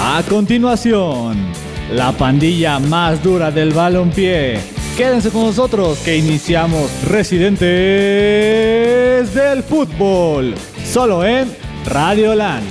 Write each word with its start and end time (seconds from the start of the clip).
A 0.00 0.22
continuación, 0.28 1.36
la 1.90 2.12
pandilla 2.12 2.78
más 2.78 3.20
dura 3.20 3.50
del 3.50 3.72
balompié. 3.72 4.60
Quédense 4.96 5.30
con 5.30 5.42
nosotros 5.42 5.98
que 6.04 6.16
iniciamos 6.16 6.88
Residentes 7.02 7.58
del 9.34 9.64
Fútbol, 9.64 10.54
solo 10.84 11.24
en 11.24 11.52
Radio 11.84 12.36
Land. 12.36 12.64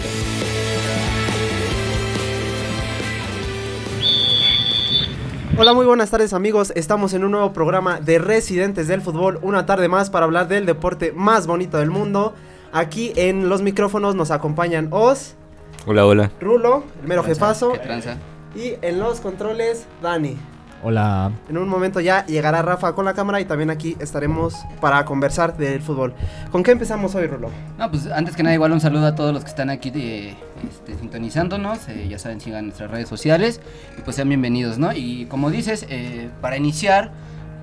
Hola, 5.57 5.73
muy 5.73 5.85
buenas 5.85 6.09
tardes 6.09 6.31
amigos. 6.31 6.71
Estamos 6.77 7.13
en 7.13 7.25
un 7.25 7.31
nuevo 7.31 7.51
programa 7.51 7.99
de 7.99 8.19
Residentes 8.19 8.87
del 8.87 9.01
Fútbol, 9.01 9.37
una 9.41 9.65
tarde 9.65 9.89
más 9.89 10.09
para 10.09 10.23
hablar 10.23 10.47
del 10.47 10.65
deporte 10.65 11.11
más 11.11 11.45
bonito 11.45 11.77
del 11.77 11.89
mundo. 11.91 12.35
Aquí 12.71 13.11
en 13.17 13.49
los 13.49 13.61
micrófonos 13.61 14.15
nos 14.15 14.31
acompañan 14.31 14.87
Oz, 14.91 15.35
Hola, 15.89 16.05
hola. 16.05 16.31
Rulo, 16.41 16.83
el 17.01 17.07
mero 17.07 17.23
jefazo, 17.23 17.71
¿Qué 17.71 17.79
tranza? 17.79 18.17
y 18.53 18.73
en 18.81 18.99
los 18.99 19.21
controles, 19.21 19.87
Dani. 20.01 20.35
Hola. 20.83 21.31
En 21.47 21.57
un 21.57 21.69
momento 21.69 22.01
ya 22.01 22.25
llegará 22.25 22.61
Rafa 22.61 22.93
con 22.93 23.05
la 23.05 23.13
cámara 23.13 23.39
y 23.39 23.45
también 23.45 23.69
aquí 23.69 23.95
estaremos 24.01 24.53
para 24.81 25.05
conversar 25.05 25.55
del 25.55 25.81
fútbol. 25.81 26.13
¿Con 26.51 26.61
qué 26.61 26.71
empezamos 26.71 27.15
hoy, 27.15 27.27
Rulo? 27.27 27.51
No, 27.77 27.89
pues 27.89 28.05
antes 28.07 28.35
que 28.35 28.43
nada 28.43 28.53
igual 28.53 28.73
un 28.73 28.81
saludo 28.81 29.05
a 29.07 29.15
todos 29.15 29.33
los 29.33 29.45
que 29.45 29.49
están 29.49 29.69
aquí 29.69 29.89
de, 29.89 30.31
este, 30.67 30.97
sintonizándonos, 30.99 31.87
eh, 31.87 32.05
ya 32.09 32.19
saben, 32.19 32.41
sigan 32.41 32.65
nuestras 32.65 32.91
redes 32.91 33.07
sociales 33.07 33.61
y 33.97 34.01
pues 34.01 34.17
sean 34.17 34.27
bienvenidos, 34.27 34.77
¿no? 34.77 34.91
Y 34.91 35.25
como 35.27 35.51
dices, 35.51 35.85
eh, 35.87 36.29
para 36.41 36.57
iniciar, 36.57 37.11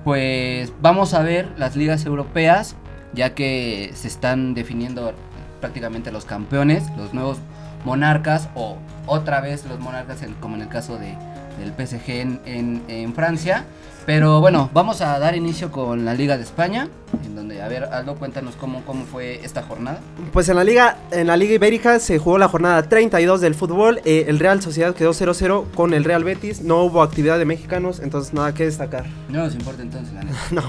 pues 0.03 0.73
vamos 0.81 1.13
a 1.13 1.21
ver 1.21 1.47
las 1.59 1.75
ligas 1.75 2.07
europeas, 2.07 2.75
ya 3.13 3.35
que 3.35 3.91
se 3.93 4.07
están 4.07 4.55
definiendo 4.55 5.13
prácticamente 5.61 6.11
los 6.11 6.25
campeones, 6.25 6.89
los 6.97 7.13
nuevos 7.13 7.37
monarcas 7.85 8.49
o 8.55 8.77
otra 9.05 9.39
vez 9.41 9.65
los 9.65 9.79
monarcas, 9.79 10.21
en- 10.23 10.33
como 10.35 10.55
en 10.55 10.63
el 10.63 10.67
caso 10.69 10.97
de, 10.97 11.15
del 11.59 11.71
PSG 11.87 12.09
en, 12.09 12.41
en- 12.45 12.83
en 12.87 13.13
Francia. 13.13 13.63
Pero 14.05 14.39
bueno, 14.39 14.69
vamos 14.71 15.01
a 15.01 15.17
dar 15.17 15.35
inicio 15.35 15.71
con 15.71 16.05
la 16.05 16.13
Liga 16.13 16.37
de 16.37 16.43
España, 16.43 16.89
en 17.25 17.35
donde, 17.35 17.63
a 17.63 17.67
ver, 17.67 17.85
Aldo, 17.85 18.13
cuéntanos 18.15 18.55
cómo, 18.55 18.81
cómo 18.85 19.03
fue 19.05 19.43
esta 19.43 19.63
jornada. 19.63 19.99
Pues 20.31 20.47
en 20.47 20.57
la 20.57 20.63
liga 20.63 20.97
en 21.09 21.25
la 21.25 21.35
liga 21.37 21.55
ibérica 21.55 21.97
se 21.99 22.19
jugó 22.19 22.37
la 22.37 22.47
jornada 22.47 22.83
32 22.83 23.41
del 23.41 23.55
fútbol. 23.55 24.01
eh, 24.05 24.25
el 24.27 24.37
Real 24.37 24.61
Sociedad 24.61 24.93
quedó 24.93 25.11
0-0 25.11 25.71
con 25.73 25.95
el 25.95 26.03
Real 26.03 26.23
Betis. 26.23 26.61
No 26.61 26.83
hubo 26.83 27.01
actividad 27.01 27.39
de 27.39 27.45
mexicanos, 27.45 27.99
entonces 27.99 28.31
nada 28.33 28.53
que 28.53 28.65
destacar. 28.65 29.05
No 29.27 29.39
nos 29.39 29.55
importa 29.55 29.81
entonces, 29.81 30.13
la 30.13 30.21
neta. 30.23 30.37
No. 30.51 30.61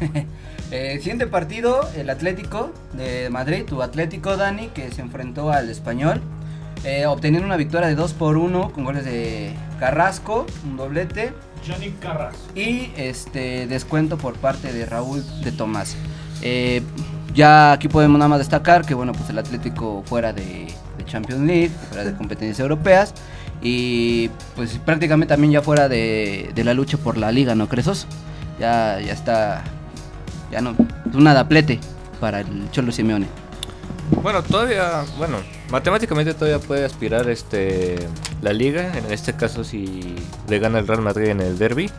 Eh, 0.72 0.96
siguiente 0.98 1.26
partido, 1.28 1.88
el 1.96 2.10
Atlético 2.10 2.72
de 2.94 3.30
Madrid, 3.30 3.64
tu 3.64 3.82
Atlético 3.82 4.36
Dani, 4.36 4.68
que 4.68 4.90
se 4.90 5.00
enfrentó 5.00 5.50
al 5.50 5.70
Español, 5.70 6.20
eh, 6.84 7.06
obteniendo 7.06 7.46
una 7.46 7.56
victoria 7.56 7.86
de 7.88 7.94
2 7.94 8.12
por 8.14 8.36
1 8.36 8.72
con 8.72 8.84
goles 8.84 9.04
de 9.04 9.54
Carrasco, 9.78 10.44
un 10.64 10.76
doblete, 10.76 11.32
Johnny 11.66 11.90
Carras. 12.00 12.36
y 12.54 12.90
este 12.96 13.66
descuento 13.66 14.18
por 14.18 14.34
parte 14.34 14.72
de 14.72 14.86
Raúl 14.86 15.24
de 15.42 15.52
Tomás. 15.52 15.96
Eh, 16.42 16.82
ya 17.32 17.72
aquí 17.72 17.88
podemos 17.88 18.18
nada 18.18 18.28
más 18.28 18.38
destacar 18.38 18.84
que 18.84 18.94
bueno, 18.94 19.12
pues 19.12 19.30
el 19.30 19.38
Atlético 19.38 20.02
fuera 20.06 20.32
de, 20.32 20.66
de 20.98 21.04
Champions 21.04 21.42
League, 21.42 21.70
fuera 21.88 22.04
de 22.04 22.14
competencias 22.14 22.58
europeas, 22.58 23.14
y 23.62 24.30
pues 24.56 24.78
prácticamente 24.84 25.32
también 25.32 25.52
ya 25.52 25.62
fuera 25.62 25.88
de, 25.88 26.50
de 26.54 26.64
la 26.64 26.74
lucha 26.74 26.98
por 26.98 27.16
la 27.16 27.30
liga, 27.30 27.54
¿no 27.54 27.68
crees? 27.68 28.06
Ya, 28.58 29.00
ya 29.00 29.12
está, 29.12 29.62
ya 30.56 30.62
no, 30.62 30.70
es 30.70 31.78
para 32.18 32.40
el 32.40 32.70
Cholo 32.70 32.90
Simeone. 32.90 33.26
Bueno, 34.22 34.42
todavía, 34.42 35.04
bueno, 35.18 35.36
matemáticamente 35.70 36.32
todavía 36.32 36.58
puede 36.66 36.84
aspirar 36.86 37.28
este 37.28 37.96
la 38.40 38.52
liga, 38.54 38.96
en 38.96 39.12
este 39.12 39.34
caso 39.34 39.64
si 39.64 40.16
le 40.48 40.58
gana 40.58 40.78
el 40.78 40.86
Real 40.88 41.02
Madrid 41.02 41.26
en 41.26 41.40
el 41.40 41.58
derby, 41.58 41.90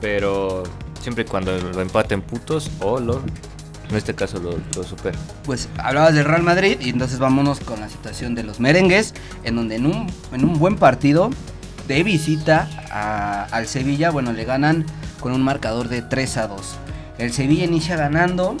pero 0.00 0.64
siempre 1.00 1.22
y 1.24 1.26
cuando 1.26 1.56
lo 1.56 1.80
empaten 1.80 2.22
putos 2.22 2.68
o 2.80 2.98
lo, 2.98 3.22
en 3.90 3.96
este 3.96 4.14
caso 4.14 4.38
lo, 4.40 4.58
lo 4.74 4.82
supera. 4.82 5.16
Pues 5.44 5.68
hablabas 5.78 6.14
del 6.14 6.24
Real 6.24 6.42
Madrid 6.42 6.78
y 6.80 6.88
entonces 6.90 7.18
vámonos 7.20 7.60
con 7.60 7.78
la 7.80 7.88
situación 7.88 8.34
de 8.34 8.42
los 8.42 8.58
merengues, 8.58 9.14
en 9.44 9.54
donde 9.54 9.76
en 9.76 9.86
un, 9.86 10.06
en 10.32 10.44
un 10.44 10.58
buen 10.58 10.76
partido 10.76 11.30
de 11.86 12.02
visita 12.02 12.68
a- 12.90 13.44
al 13.54 13.66
Sevilla, 13.68 14.10
bueno, 14.10 14.32
le 14.32 14.44
ganan 14.44 14.84
con 15.20 15.32
un 15.32 15.42
marcador 15.42 15.88
de 15.88 16.02
3 16.02 16.38
a 16.38 16.48
2. 16.48 16.76
El 17.20 17.34
Sevilla 17.34 17.64
inicia 17.64 17.96
ganando 17.96 18.56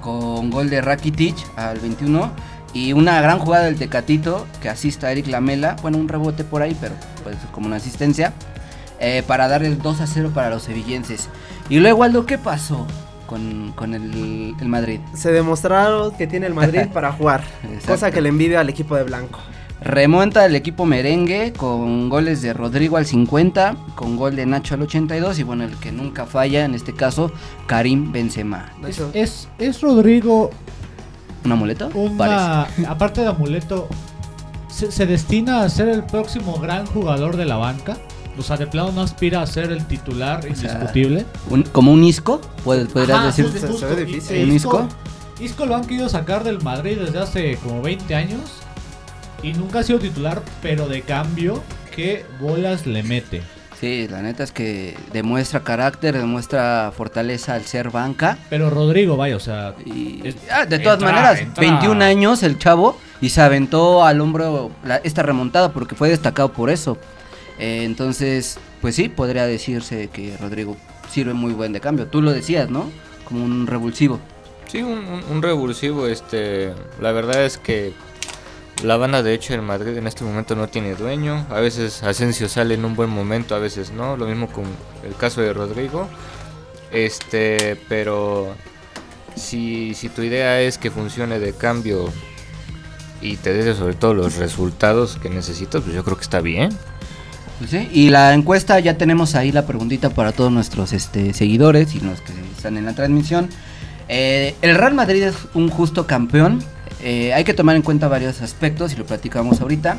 con 0.00 0.48
gol 0.50 0.70
de 0.70 0.80
Rakitic 0.80 1.34
al 1.56 1.80
21 1.80 2.30
y 2.72 2.92
una 2.92 3.20
gran 3.20 3.40
jugada 3.40 3.64
del 3.64 3.76
Tecatito 3.76 4.46
que 4.62 4.68
asista 4.68 5.08
a 5.08 5.12
Eric 5.12 5.26
Lamela, 5.26 5.74
bueno, 5.82 5.98
un 5.98 6.08
rebote 6.08 6.44
por 6.44 6.62
ahí, 6.62 6.76
pero 6.80 6.94
pues 7.24 7.36
como 7.50 7.66
una 7.66 7.76
asistencia, 7.76 8.32
eh, 9.00 9.24
para 9.26 9.48
dar 9.48 9.64
el 9.64 9.78
2 9.78 10.00
a 10.00 10.06
0 10.06 10.30
para 10.32 10.50
los 10.50 10.62
sevillenses. 10.62 11.28
Y 11.68 11.80
luego, 11.80 12.04
Aldo, 12.04 12.26
¿qué 12.26 12.38
pasó 12.38 12.86
con, 13.26 13.72
con 13.72 13.92
el, 13.94 14.54
el 14.60 14.68
Madrid? 14.68 15.00
Se 15.14 15.32
demostraron 15.32 16.16
que 16.16 16.28
tiene 16.28 16.46
el 16.46 16.54
Madrid 16.54 16.82
para 16.92 17.10
jugar, 17.10 17.42
cosa 17.84 18.12
que 18.12 18.20
le 18.20 18.28
envidia 18.28 18.60
al 18.60 18.68
equipo 18.68 18.94
de 18.94 19.02
blanco. 19.02 19.40
Remonta 19.80 20.46
el 20.46 20.54
equipo 20.56 20.86
merengue 20.86 21.52
con 21.52 22.08
goles 22.08 22.40
de 22.40 22.52
Rodrigo 22.54 22.96
al 22.96 23.04
50, 23.06 23.76
con 23.94 24.16
gol 24.16 24.34
de 24.34 24.46
Nacho 24.46 24.74
al 24.74 24.82
82 24.82 25.38
y 25.38 25.42
bueno, 25.42 25.64
el 25.64 25.76
que 25.76 25.92
nunca 25.92 26.24
falla, 26.26 26.64
en 26.64 26.74
este 26.74 26.94
caso, 26.94 27.30
Karim 27.66 28.10
Benzema. 28.10 28.72
Hecho, 28.86 29.10
¿Es, 29.12 29.48
es 29.58 29.80
Rodrigo 29.82 30.50
¿Un 31.44 31.52
amuleto? 31.52 31.90
Parece. 32.16 32.36
una, 32.78 32.90
aparte 32.90 33.20
de 33.20 33.26
amuleto, 33.26 33.86
se, 34.70 34.90
se 34.90 35.04
destina 35.04 35.62
a 35.62 35.68
ser 35.68 35.88
el 35.88 36.02
próximo 36.04 36.58
gran 36.58 36.86
jugador 36.86 37.36
de 37.36 37.44
la 37.44 37.56
banca? 37.56 37.98
O 38.38 38.42
sea, 38.42 38.56
de 38.56 38.66
plano 38.66 38.90
no 38.92 39.02
aspira 39.02 39.42
a 39.42 39.46
ser 39.46 39.70
el 39.70 39.86
titular 39.86 40.40
sea, 40.42 40.50
indiscutible. 40.50 41.26
Un- 41.50 41.62
como 41.64 41.92
un 41.92 42.02
isco, 42.02 42.40
podrías 42.64 43.10
Ajá, 43.10 43.26
decir. 43.26 43.46
Se- 43.52 43.60
se 43.78 43.86
ve 43.86 44.04
difícil. 44.06 44.48
¿Un 44.48 44.56
Isco? 44.56 44.88
Isco 45.40 45.66
lo 45.66 45.76
han 45.76 45.84
querido 45.84 46.08
sacar 46.08 46.42
del 46.42 46.62
Madrid 46.62 46.96
desde 46.98 47.18
hace 47.18 47.56
como 47.58 47.82
20 47.82 48.14
años 48.14 48.40
y 49.42 49.52
nunca 49.52 49.80
ha 49.80 49.82
sido 49.82 49.98
titular, 49.98 50.42
pero 50.62 50.88
de 50.88 51.02
cambio, 51.02 51.62
¿qué 51.94 52.24
bolas 52.40 52.86
le 52.86 53.02
mete? 53.02 53.42
Sí, 53.80 54.06
la 54.08 54.22
neta 54.22 54.44
es 54.44 54.52
que 54.52 54.96
demuestra 55.12 55.60
carácter, 55.60 56.16
demuestra 56.16 56.92
fortaleza 56.96 57.54
al 57.54 57.62
ser 57.64 57.90
banca. 57.90 58.38
Pero 58.48 58.70
Rodrigo, 58.70 59.16
vaya, 59.16 59.36
o 59.36 59.40
sea, 59.40 59.74
Y, 59.84 60.20
Es- 60.26 60.36
ah, 60.50 60.64
de 60.64 60.78
todas 60.78 60.98
entra, 61.00 61.12
maneras, 61.12 61.40
entra. 61.40 61.60
21 61.60 62.00
años 62.02 62.42
el 62.42 62.58
chavo 62.58 62.98
y 63.20 63.28
se 63.30 63.42
aventó 63.42 64.04
al 64.04 64.20
hombro 64.20 64.70
la- 64.84 64.96
esta 64.98 65.22
remontada 65.22 65.72
porque 65.72 65.94
fue 65.96 66.08
destacado 66.08 66.52
por 66.52 66.70
eso. 66.70 66.96
Eh, 67.58 67.82
entonces, 67.84 68.58
pues 68.80 68.94
sí, 68.94 69.08
podría 69.08 69.44
decirse 69.46 70.08
que 70.10 70.36
Rodrigo 70.40 70.76
sirve 71.10 71.34
muy 71.34 71.52
buen 71.52 71.72
de 71.72 71.80
cambio. 71.80 72.06
Tú 72.06 72.22
lo 72.22 72.32
decías, 72.32 72.70
¿no? 72.70 72.90
Como 73.28 73.44
un 73.44 73.66
revulsivo. 73.66 74.18
Sí, 74.66 74.82
un, 74.82 74.98
un- 74.98 75.24
un 75.30 75.42
revulsivo, 75.42 76.06
este, 76.06 76.72
la 77.00 77.12
verdad 77.12 77.44
es 77.44 77.58
que 77.58 77.92
la 78.84 78.96
banda 78.96 79.22
de 79.22 79.34
hecho 79.34 79.54
en 79.54 79.64
Madrid 79.64 79.96
en 79.96 80.06
este 80.06 80.24
momento 80.24 80.54
no 80.54 80.68
tiene 80.68 80.94
dueño, 80.94 81.46
a 81.50 81.60
veces 81.60 82.02
Asensio 82.02 82.48
sale 82.48 82.74
en 82.74 82.84
un 82.84 82.94
buen 82.94 83.10
momento, 83.10 83.54
a 83.54 83.58
veces 83.58 83.90
no, 83.92 84.16
lo 84.16 84.26
mismo 84.26 84.48
con 84.48 84.64
el 85.02 85.16
caso 85.16 85.40
de 85.40 85.52
Rodrigo, 85.52 86.08
este, 86.92 87.76
pero 87.88 88.54
si, 89.34 89.94
si 89.94 90.08
tu 90.08 90.22
idea 90.22 90.60
es 90.60 90.78
que 90.78 90.90
funcione 90.90 91.38
de 91.38 91.52
cambio 91.54 92.10
y 93.20 93.36
te 93.36 93.54
dé 93.54 93.74
sobre 93.74 93.94
todo 93.94 94.14
los 94.14 94.36
resultados 94.36 95.18
que 95.20 95.30
necesitas, 95.30 95.82
pues 95.82 95.94
yo 95.94 96.04
creo 96.04 96.16
que 96.16 96.22
está 96.22 96.40
bien. 96.40 96.70
Pues 97.58 97.70
sí, 97.70 97.88
Y 97.92 98.10
la 98.10 98.34
encuesta, 98.34 98.78
ya 98.80 98.98
tenemos 98.98 99.34
ahí 99.34 99.52
la 99.52 99.64
preguntita 99.66 100.10
para 100.10 100.32
todos 100.32 100.52
nuestros 100.52 100.92
este, 100.92 101.32
seguidores 101.32 101.94
y 101.94 102.00
los 102.00 102.20
que 102.20 102.32
están 102.56 102.76
en 102.76 102.84
la 102.84 102.94
transmisión. 102.94 103.48
Eh, 104.08 104.54
el 104.60 104.76
Real 104.76 104.94
Madrid 104.94 105.22
es 105.22 105.36
un 105.54 105.70
justo 105.70 106.06
campeón. 106.06 106.62
Eh, 107.04 107.32
hay 107.34 107.44
que 107.44 107.52
tomar 107.54 107.76
en 107.76 107.82
cuenta 107.82 108.08
varios 108.08 108.40
aspectos 108.40 108.92
y 108.94 108.96
lo 108.96 109.04
platicamos 109.06 109.60
ahorita. 109.60 109.96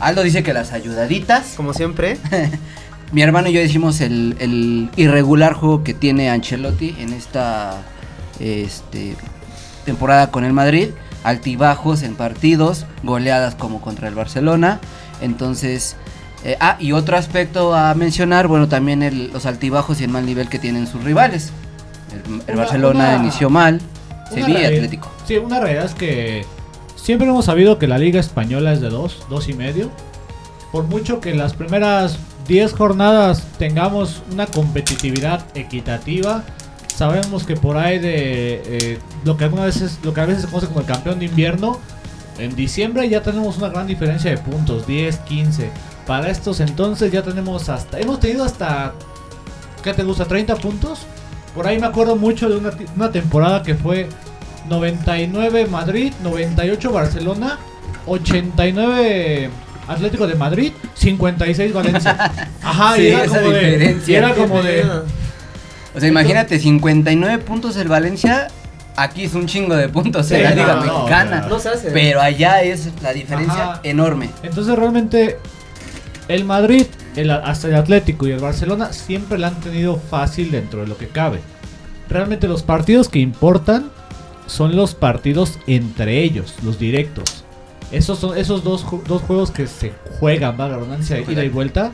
Aldo 0.00 0.22
dice 0.22 0.42
que 0.42 0.52
las 0.54 0.72
ayudaditas. 0.72 1.52
como 1.56 1.74
siempre, 1.74 2.16
Mi 3.12 3.22
hermano 3.22 3.48
y 3.48 3.52
yo 3.52 3.60
decimos 3.60 4.00
el, 4.00 4.36
el 4.38 4.88
irregular 4.96 5.52
juego 5.52 5.82
que 5.84 5.94
tiene 5.94 6.30
Ancelotti 6.30 6.94
en 6.98 7.12
esta 7.12 7.82
este, 8.38 9.16
temporada 9.84 10.30
con 10.30 10.44
el 10.44 10.52
Madrid. 10.52 10.90
Altibajos 11.24 12.02
en 12.02 12.14
partidos, 12.14 12.86
goleadas 13.02 13.54
como 13.54 13.80
contra 13.82 14.08
el 14.08 14.14
Barcelona. 14.14 14.80
Entonces, 15.20 15.96
eh, 16.44 16.56
ah, 16.60 16.76
y 16.80 16.92
otro 16.92 17.18
aspecto 17.18 17.74
a 17.74 17.92
mencionar, 17.94 18.46
bueno, 18.46 18.68
también 18.68 19.02
el- 19.02 19.30
los 19.32 19.44
altibajos 19.44 20.00
y 20.00 20.04
el 20.04 20.10
mal 20.10 20.24
nivel 20.24 20.48
que 20.48 20.58
tienen 20.58 20.86
sus 20.86 21.04
rivales. 21.04 21.50
El, 22.12 22.34
el 22.46 22.54
Una- 22.54 22.62
Barcelona 22.62 23.08
una- 23.10 23.16
inició 23.16 23.50
mal, 23.50 23.80
Sevilla 24.32 24.68
Atlético. 24.68 25.10
Sí, 25.30 25.38
una 25.38 25.60
realidad 25.60 25.84
es 25.84 25.94
que 25.94 26.44
siempre 26.96 27.28
hemos 27.28 27.44
sabido 27.44 27.78
que 27.78 27.86
la 27.86 27.98
liga 27.98 28.18
española 28.18 28.72
es 28.72 28.80
de 28.80 28.88
dos, 28.88 29.22
dos 29.30 29.48
y 29.48 29.52
medio. 29.52 29.88
Por 30.72 30.82
mucho 30.88 31.20
que 31.20 31.34
las 31.34 31.54
primeras 31.54 32.18
10 32.48 32.72
jornadas 32.72 33.46
tengamos 33.56 34.24
una 34.32 34.46
competitividad 34.46 35.46
equitativa, 35.54 36.42
sabemos 36.92 37.44
que 37.44 37.54
por 37.54 37.76
ahí 37.76 38.00
de 38.00 38.62
eh, 38.64 38.98
lo 39.24 39.36
que 39.36 39.44
algunas 39.44 39.66
veces, 39.66 40.00
lo 40.02 40.12
que 40.12 40.20
a 40.20 40.26
veces 40.26 40.42
se 40.42 40.48
conoce 40.48 40.66
como 40.66 40.80
el 40.80 40.86
campeón 40.86 41.20
de 41.20 41.26
invierno, 41.26 41.78
En 42.36 42.56
diciembre 42.56 43.08
ya 43.08 43.22
tenemos 43.22 43.56
una 43.56 43.68
gran 43.68 43.86
diferencia 43.86 44.32
de 44.32 44.38
puntos, 44.38 44.84
10, 44.84 45.16
15. 45.16 45.70
Para 46.08 46.28
estos 46.28 46.58
entonces 46.58 47.12
ya 47.12 47.22
tenemos 47.22 47.68
hasta, 47.68 48.00
hemos 48.00 48.18
tenido 48.18 48.42
hasta, 48.42 48.94
¿qué 49.84 49.94
te 49.94 50.02
gusta? 50.02 50.24
30 50.24 50.56
puntos. 50.56 51.06
Por 51.54 51.68
ahí 51.68 51.78
me 51.78 51.86
acuerdo 51.86 52.16
mucho 52.16 52.48
de 52.48 52.56
una 52.96 53.12
temporada 53.12 53.62
que 53.62 53.76
fue 53.76 54.08
99 54.70 55.66
Madrid, 55.66 56.12
98 56.22 56.92
Barcelona, 56.92 57.58
89 58.06 59.50
Atlético 59.88 60.26
de 60.26 60.34
Madrid, 60.36 60.72
56 60.94 61.72
Valencia. 61.72 62.16
Ajá, 62.62 62.94
Sí, 62.94 63.02
y 63.02 63.06
era 63.08 63.24
esa 63.24 63.38
como 63.40 63.50
de, 63.50 63.60
diferencia. 63.70 64.12
y 64.12 64.14
era 64.16 64.34
como 64.34 64.62
de, 64.62 64.84
O 65.94 65.98
sea, 66.00 66.08
imagínate, 66.08 66.58
59 66.58 67.38
puntos 67.42 67.76
el 67.76 67.88
Valencia. 67.88 68.46
Aquí 68.96 69.24
es 69.24 69.34
un 69.34 69.46
chingo 69.46 69.74
de 69.76 69.88
puntos 69.88 70.26
Sí, 70.26 70.34
en 70.34 70.44
la 70.44 70.50
Liga 70.50 70.74
no, 70.74 70.84
no, 70.84 70.98
Mexicana. 70.98 71.46
No 71.48 71.58
se 71.58 71.70
hace. 71.70 71.90
Pero 71.90 72.20
allá 72.20 72.62
es 72.62 72.88
la 73.02 73.12
diferencia 73.12 73.72
Ajá. 73.72 73.80
enorme. 73.82 74.30
Entonces 74.42 74.76
realmente 74.76 75.38
el 76.28 76.44
Madrid, 76.44 76.86
el, 77.16 77.30
hasta 77.30 77.66
el 77.68 77.74
Atlético 77.74 78.28
y 78.28 78.32
el 78.32 78.38
Barcelona 78.40 78.92
siempre 78.92 79.38
la 79.38 79.48
han 79.48 79.60
tenido 79.60 79.96
fácil 79.96 80.50
dentro 80.52 80.82
de 80.82 80.86
lo 80.86 80.96
que 80.96 81.08
cabe. 81.08 81.40
Realmente 82.08 82.46
los 82.46 82.62
partidos 82.62 83.08
que 83.08 83.18
importan 83.20 83.90
son 84.50 84.74
los 84.74 84.94
partidos 84.94 85.58
entre 85.68 86.22
ellos, 86.22 86.56
los 86.64 86.78
directos. 86.78 87.44
Esos 87.92 88.18
son 88.18 88.36
esos 88.36 88.64
dos, 88.64 88.84
dos 89.06 89.22
juegos 89.22 89.50
que 89.50 89.66
se 89.66 89.92
juegan, 90.18 90.58
va 90.58 90.68
la 90.68 90.76
redundancia, 90.76 91.20
ida 91.20 91.44
y 91.44 91.48
vuelta, 91.48 91.92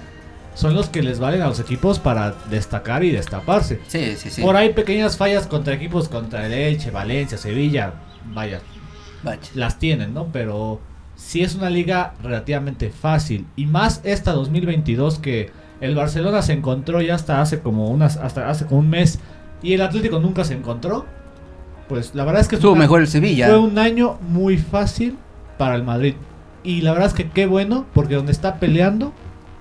son 0.55 0.75
los 0.75 0.89
que 0.89 1.03
les 1.03 1.19
valen 1.19 1.43
a 1.43 1.49
los 1.49 1.61
equipos 1.61 1.99
para 1.99 2.35
destacar 2.51 3.05
y 3.05 3.11
destaparse. 3.11 3.81
Sí, 3.89 4.17
sí, 4.17 4.31
sí. 4.31 4.43
Por 4.43 4.57
ahí 4.57 4.73
pequeñas 4.73 5.19
fallas 5.19 5.47
contra 5.47 5.75
equipos 5.75 6.09
contra 6.09 6.47
el 6.47 6.53
Elche, 6.53 6.91
Valencia, 6.91 7.37
Sevilla, 7.37 7.93
vaya, 8.33 8.61
Vaya. 9.23 9.41
las 9.55 9.79
tienen, 9.79 10.15
¿no? 10.15 10.29
Pero 10.33 10.81
sí 11.15 11.43
es 11.43 11.55
una 11.55 11.69
liga 11.69 12.15
relativamente 12.23 12.89
fácil. 12.89 13.47
Y 13.55 13.67
más 13.67 14.01
esta 14.03 14.33
2022 14.33 15.19
que 15.19 15.51
el 15.83 15.95
Barcelona 15.95 16.41
se 16.41 16.55
encontró 16.55 17.03
ya 17.03 17.17
hasta 17.17 17.43
hace 17.43 17.61
como 17.61 17.91
unas, 17.91 18.17
hasta 18.17 18.49
hace 18.49 18.65
como 18.65 18.81
un 18.81 18.89
mes. 18.89 19.19
Y 19.63 19.75
el 19.75 19.83
Atlético 19.83 20.21
nunca 20.21 20.45
se 20.45 20.55
encontró. 20.55 21.05
Pues 21.89 22.15
la 22.15 22.25
verdad 22.25 22.41
es 22.43 22.49
que 22.49 22.57
Estuvo 22.57 22.73
fue 22.73 22.79
una- 22.79 22.85
mejor 22.85 23.01
el 23.01 23.09
Sevilla. 23.09 23.47
fue 23.49 23.59
un 23.59 23.79
año 23.79 24.19
muy 24.29 24.57
fácil 24.59 25.17
para 25.59 25.75
el 25.77 25.83
Madrid. 25.85 26.15
Y 26.65 26.81
la 26.81 26.93
verdad 26.93 27.09
es 27.09 27.15
que 27.15 27.31
qué 27.31 27.47
bueno, 27.47 27.87
porque 27.95 28.15
donde 28.17 28.33
está 28.33 28.57
peleando 28.57 29.13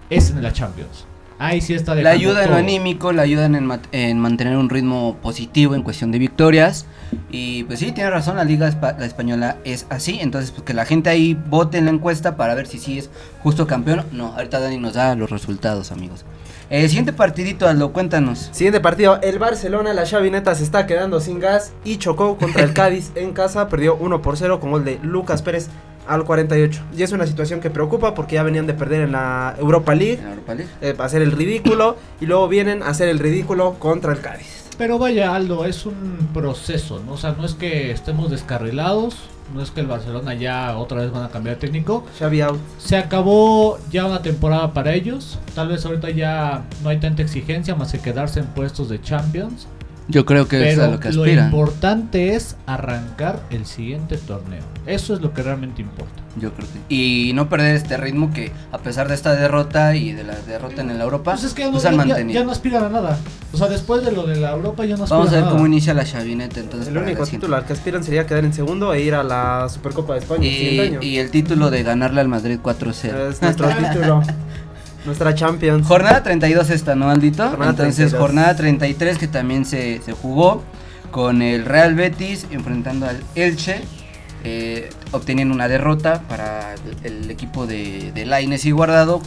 es 0.09 0.31
en 0.31 0.41
la 0.41 0.51
Champions. 0.53 1.05
Ahí 1.37 1.59
sí 1.59 1.73
está 1.73 1.91
La 1.93 1.97
dejando 2.11 2.17
ayuda 2.19 2.43
en 2.43 2.49
lo 2.49 2.55
todo. 2.55 2.63
anímico, 2.65 3.11
la 3.11 3.23
ayudan 3.23 3.55
en, 3.55 3.65
ma- 3.65 3.81
en 3.91 4.19
mantener 4.19 4.55
un 4.57 4.69
ritmo 4.69 5.17
positivo 5.21 5.75
en 5.75 5.83
cuestión 5.83 6.11
de 6.11 6.17
victorias. 6.17 6.85
Y 7.29 7.63
pues 7.65 7.79
sí, 7.79 7.91
tiene 7.91 8.09
razón, 8.09 8.37
la 8.37 8.45
liga 8.45 8.69
espa- 8.69 8.97
la 8.97 9.05
española 9.05 9.57
es 9.65 9.85
así. 9.89 10.17
Entonces, 10.21 10.51
pues 10.51 10.63
que 10.63 10.73
la 10.73 10.85
gente 10.85 11.09
ahí 11.09 11.33
vote 11.49 11.77
en 11.77 11.85
la 11.85 11.91
encuesta 11.91 12.37
para 12.37 12.55
ver 12.55 12.67
si 12.67 12.79
sí 12.79 12.97
es 12.97 13.09
justo 13.43 13.67
campeón. 13.67 14.03
No, 14.13 14.27
ahorita 14.27 14.59
Dani 14.61 14.77
nos 14.77 14.93
da 14.93 15.13
los 15.15 15.29
resultados, 15.29 15.91
amigos. 15.91 16.23
El 16.69 16.87
siguiente 16.89 17.13
partidito, 17.13 17.67
Aldo, 17.67 17.93
cuéntanos. 17.93 18.49
Siguiente 18.51 18.79
partido, 18.79 19.19
el 19.21 19.37
Barcelona, 19.37 19.93
la 19.93 20.03
chavineta 20.03 20.55
se 20.55 20.63
está 20.63 20.87
quedando 20.87 21.19
sin 21.19 21.39
gas 21.39 21.73
y 21.83 21.97
chocó 21.97 22.37
contra 22.37 22.63
el 22.63 22.73
Cádiz 22.73 23.11
en 23.15 23.33
casa, 23.33 23.69
perdió 23.69 23.95
1 23.95 24.21
por 24.21 24.35
0 24.35 24.59
con 24.59 24.71
gol 24.71 24.83
de 24.83 24.99
Lucas 25.03 25.43
Pérez 25.43 25.67
al 26.07 26.23
48. 26.23 26.81
Y 26.97 27.03
es 27.03 27.11
una 27.11 27.27
situación 27.27 27.59
que 27.59 27.69
preocupa 27.69 28.15
porque 28.15 28.35
ya 28.35 28.43
venían 28.43 28.65
de 28.65 28.73
perder 28.73 29.01
en 29.01 29.11
la 29.11 29.55
Europa 29.59 29.93
League, 29.93 30.17
En 30.19 30.23
la 30.25 30.29
Europa 30.31 30.55
League. 30.55 30.71
eh, 30.81 30.95
a 30.97 31.03
hacer 31.03 31.21
el 31.21 31.31
ridículo 31.33 31.97
y 32.19 32.25
luego 32.25 32.47
vienen 32.47 32.81
a 32.81 32.87
hacer 32.87 33.09
el 33.09 33.19
ridículo 33.19 33.75
contra 33.77 34.11
el 34.11 34.21
Cádiz. 34.21 34.63
Pero 34.77 34.97
vaya, 34.97 35.35
Aldo, 35.35 35.65
es 35.65 35.85
un 35.85 36.29
proceso, 36.33 36.99
¿no? 37.05 37.13
O 37.13 37.17
sea, 37.17 37.33
no 37.33 37.45
es 37.45 37.53
que 37.53 37.91
estemos 37.91 38.29
descarrilados, 38.31 39.17
no 39.53 39.61
es 39.61 39.71
que 39.71 39.81
el 39.81 39.87
Barcelona 39.87 40.33
ya 40.33 40.77
otra 40.77 41.01
vez 41.01 41.11
van 41.11 41.23
a 41.23 41.29
cambiar 41.29 41.55
de 41.55 41.61
técnico. 41.61 42.05
Xavi 42.19 42.41
out. 42.41 42.59
Se 42.77 42.97
acabó 42.97 43.77
ya 43.91 44.05
una 44.05 44.21
temporada 44.21 44.73
para 44.73 44.93
ellos. 44.93 45.39
Tal 45.53 45.69
vez 45.69 45.85
ahorita 45.85 46.09
ya 46.09 46.65
no 46.83 46.89
hay 46.89 46.99
tanta 46.99 47.21
exigencia 47.21 47.75
más 47.75 47.91
que 47.91 47.99
quedarse 47.99 48.39
en 48.39 48.47
puestos 48.47 48.89
de 48.89 49.01
Champions. 49.01 49.67
Yo 50.07 50.25
creo 50.25 50.47
que 50.47 50.71
es 50.71 50.77
a 50.79 50.87
lo 50.87 50.99
que 50.99 51.11
lo 51.11 51.23
aspiran. 51.23 51.45
importante 51.45 52.35
es 52.35 52.57
arrancar 52.67 53.39
el 53.49 53.65
siguiente 53.65 54.17
torneo. 54.17 54.61
Eso 54.85 55.15
es 55.15 55.21
lo 55.21 55.33
que 55.33 55.41
realmente 55.41 55.81
importa. 55.81 56.13
Yo 56.37 56.53
creo 56.53 56.67
que. 56.67 56.93
Y 56.93 57.31
no 57.33 57.49
perder 57.49 57.75
este 57.75 57.97
ritmo 57.97 58.31
que, 58.31 58.51
a 58.71 58.77
pesar 58.77 59.07
de 59.07 59.15
esta 59.15 59.33
derrota 59.35 59.95
y 59.95 60.11
de 60.11 60.23
la 60.23 60.35
derrota 60.35 60.81
en 60.81 60.95
la 60.97 61.03
Europa, 61.05 61.31
Pues 61.31 61.45
es 61.45 61.53
que 61.55 61.61
ya 61.63 61.67
no, 61.67 61.71
pues 61.73 61.85
han 61.85 61.93
ya- 61.93 61.97
ya- 62.01 62.07
mantenido. 62.07 62.39
ya 62.39 62.45
no 62.45 62.51
aspiran 62.51 62.83
a 62.83 62.89
nada. 62.89 63.17
O 63.51 63.57
sea, 63.57 63.67
después 63.67 64.03
de 64.05 64.11
lo 64.11 64.27
de 64.27 64.35
la 64.35 64.51
Europa 64.51 64.85
ya 64.85 64.95
no 64.97 65.05
aspiran 65.05 65.19
Vamos 65.21 65.33
a 65.33 65.35
ver 65.37 65.43
a 65.45 65.47
cómo 65.47 65.61
nada. 65.61 65.69
inicia 65.69 65.93
la 65.95 66.03
chavineta 66.05 66.59
entonces. 66.59 66.89
El 66.89 66.97
único 66.97 67.25
título 67.25 67.55
al 67.55 67.65
que 67.65 67.73
aspiran 67.73 68.03
sería 68.03 68.27
quedar 68.27 68.45
en 68.45 68.53
segundo 68.53 68.93
e 68.93 69.01
ir 69.01 69.15
a 69.15 69.23
la 69.23 69.67
Supercopa 69.69 70.13
de 70.13 70.19
España 70.19 70.47
el 70.47 70.79
año. 70.81 70.99
Y, 71.01 71.07
y 71.07 71.17
el 71.17 71.31
título 71.31 71.71
de 71.71 71.81
ganarle 71.81 72.21
al 72.21 72.27
Madrid 72.27 72.59
4-0. 72.61 73.29
Es 73.31 73.41
nuestro 73.41 73.67
título, 73.93 74.21
nuestra 75.05 75.35
Champions. 75.35 75.87
Jornada 75.87 76.23
32 76.23 76.69
esta, 76.69 76.95
¿no, 76.95 77.09
Aldito? 77.09 77.47
Jornada 77.49 77.71
Entonces, 77.71 78.11
32. 78.11 78.21
jornada 78.21 78.55
33 78.55 79.17
que 79.17 79.27
también 79.27 79.65
se, 79.65 80.01
se 80.01 80.13
jugó 80.13 80.63
con 81.11 81.41
el 81.41 81.65
Real 81.65 81.95
Betis 81.95 82.45
enfrentando 82.51 83.07
al 83.07 83.21
Elche, 83.35 83.81
eh, 84.43 84.89
obteniendo 85.11 85.53
una 85.53 85.67
derrota 85.67 86.21
para 86.27 86.73
el, 87.03 87.21
el 87.21 87.31
equipo 87.31 87.65
de, 87.65 88.11
de 88.13 88.25
Lainez 88.25 88.65
y 88.65 88.71
Guardado, 88.71 89.21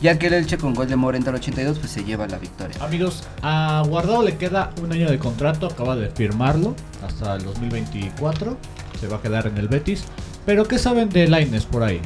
ya 0.00 0.18
que 0.18 0.26
el 0.28 0.34
Elche 0.34 0.58
con 0.58 0.74
gol 0.74 0.88
de 0.88 0.96
Morenta 0.96 1.30
al 1.30 1.36
82 1.36 1.78
pues 1.78 1.90
se 1.90 2.04
lleva 2.04 2.26
la 2.26 2.38
victoria. 2.38 2.76
Amigos, 2.80 3.24
a 3.42 3.82
Guardado 3.86 4.22
le 4.22 4.36
queda 4.36 4.70
un 4.82 4.92
año 4.92 5.10
de 5.10 5.18
contrato, 5.18 5.66
acaba 5.66 5.96
de 5.96 6.10
firmarlo 6.10 6.74
hasta 7.04 7.34
el 7.34 7.44
2024. 7.44 8.56
Se 9.00 9.08
va 9.08 9.16
a 9.16 9.22
quedar 9.22 9.46
en 9.46 9.58
el 9.58 9.68
Betis. 9.68 10.04
Pero 10.44 10.66
¿qué 10.66 10.78
saben 10.78 11.08
de 11.08 11.28
Laines 11.28 11.64
por 11.64 11.82
ahí? 11.84 12.00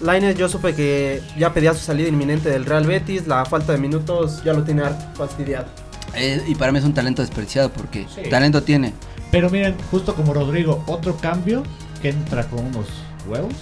Lainez 0.00 0.36
yo 0.36 0.48
supe 0.48 0.74
que 0.74 1.22
ya 1.38 1.52
pedía 1.54 1.72
su 1.74 1.80
salida 1.80 2.08
inminente 2.08 2.50
del 2.50 2.64
Real 2.66 2.86
Betis, 2.86 3.26
la 3.26 3.44
falta 3.46 3.72
de 3.72 3.78
minutos 3.78 4.42
ya 4.44 4.52
lo 4.52 4.62
tiene 4.62 4.82
fastidiado. 5.14 5.66
Eh, 6.14 6.42
y 6.46 6.54
para 6.54 6.72
mí 6.72 6.78
es 6.78 6.84
un 6.84 6.94
talento 6.94 7.22
desperdiciado 7.22 7.70
porque 7.70 8.06
Sí. 8.14 8.28
talento 8.30 8.62
tiene. 8.62 8.92
Pero 9.30 9.50
miren, 9.50 9.74
justo 9.90 10.14
como 10.14 10.32
Rodrigo, 10.34 10.82
otro 10.86 11.16
cambio 11.16 11.62
que 12.02 12.10
entra 12.10 12.44
con 12.44 12.64
unos 12.66 12.86
huevos. 13.26 13.52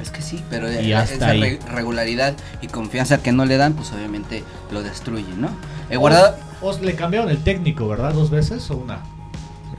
Es 0.00 0.10
que 0.10 0.22
sí, 0.22 0.42
pero 0.48 0.70
Y 0.72 0.92
eh, 0.92 0.94
hasta 0.94 1.14
esa 1.14 1.26
ahí. 1.28 1.58
regularidad 1.72 2.34
y 2.62 2.68
confianza 2.68 3.18
que 3.22 3.32
no 3.32 3.44
le 3.44 3.56
dan, 3.58 3.74
pues 3.74 3.92
obviamente 3.92 4.44
lo 4.70 4.82
destruyen, 4.82 5.40
¿no? 5.40 5.48
Eh, 5.90 5.96
guardado, 5.96 6.36
Os, 6.62 6.76
os 6.76 6.82
le 6.82 6.94
cambiaron 6.94 7.28
el 7.30 7.42
técnico, 7.42 7.86
¿verdad? 7.86 8.14
¿Dos 8.14 8.30
veces 8.30 8.70
o 8.70 8.76
una? 8.76 9.00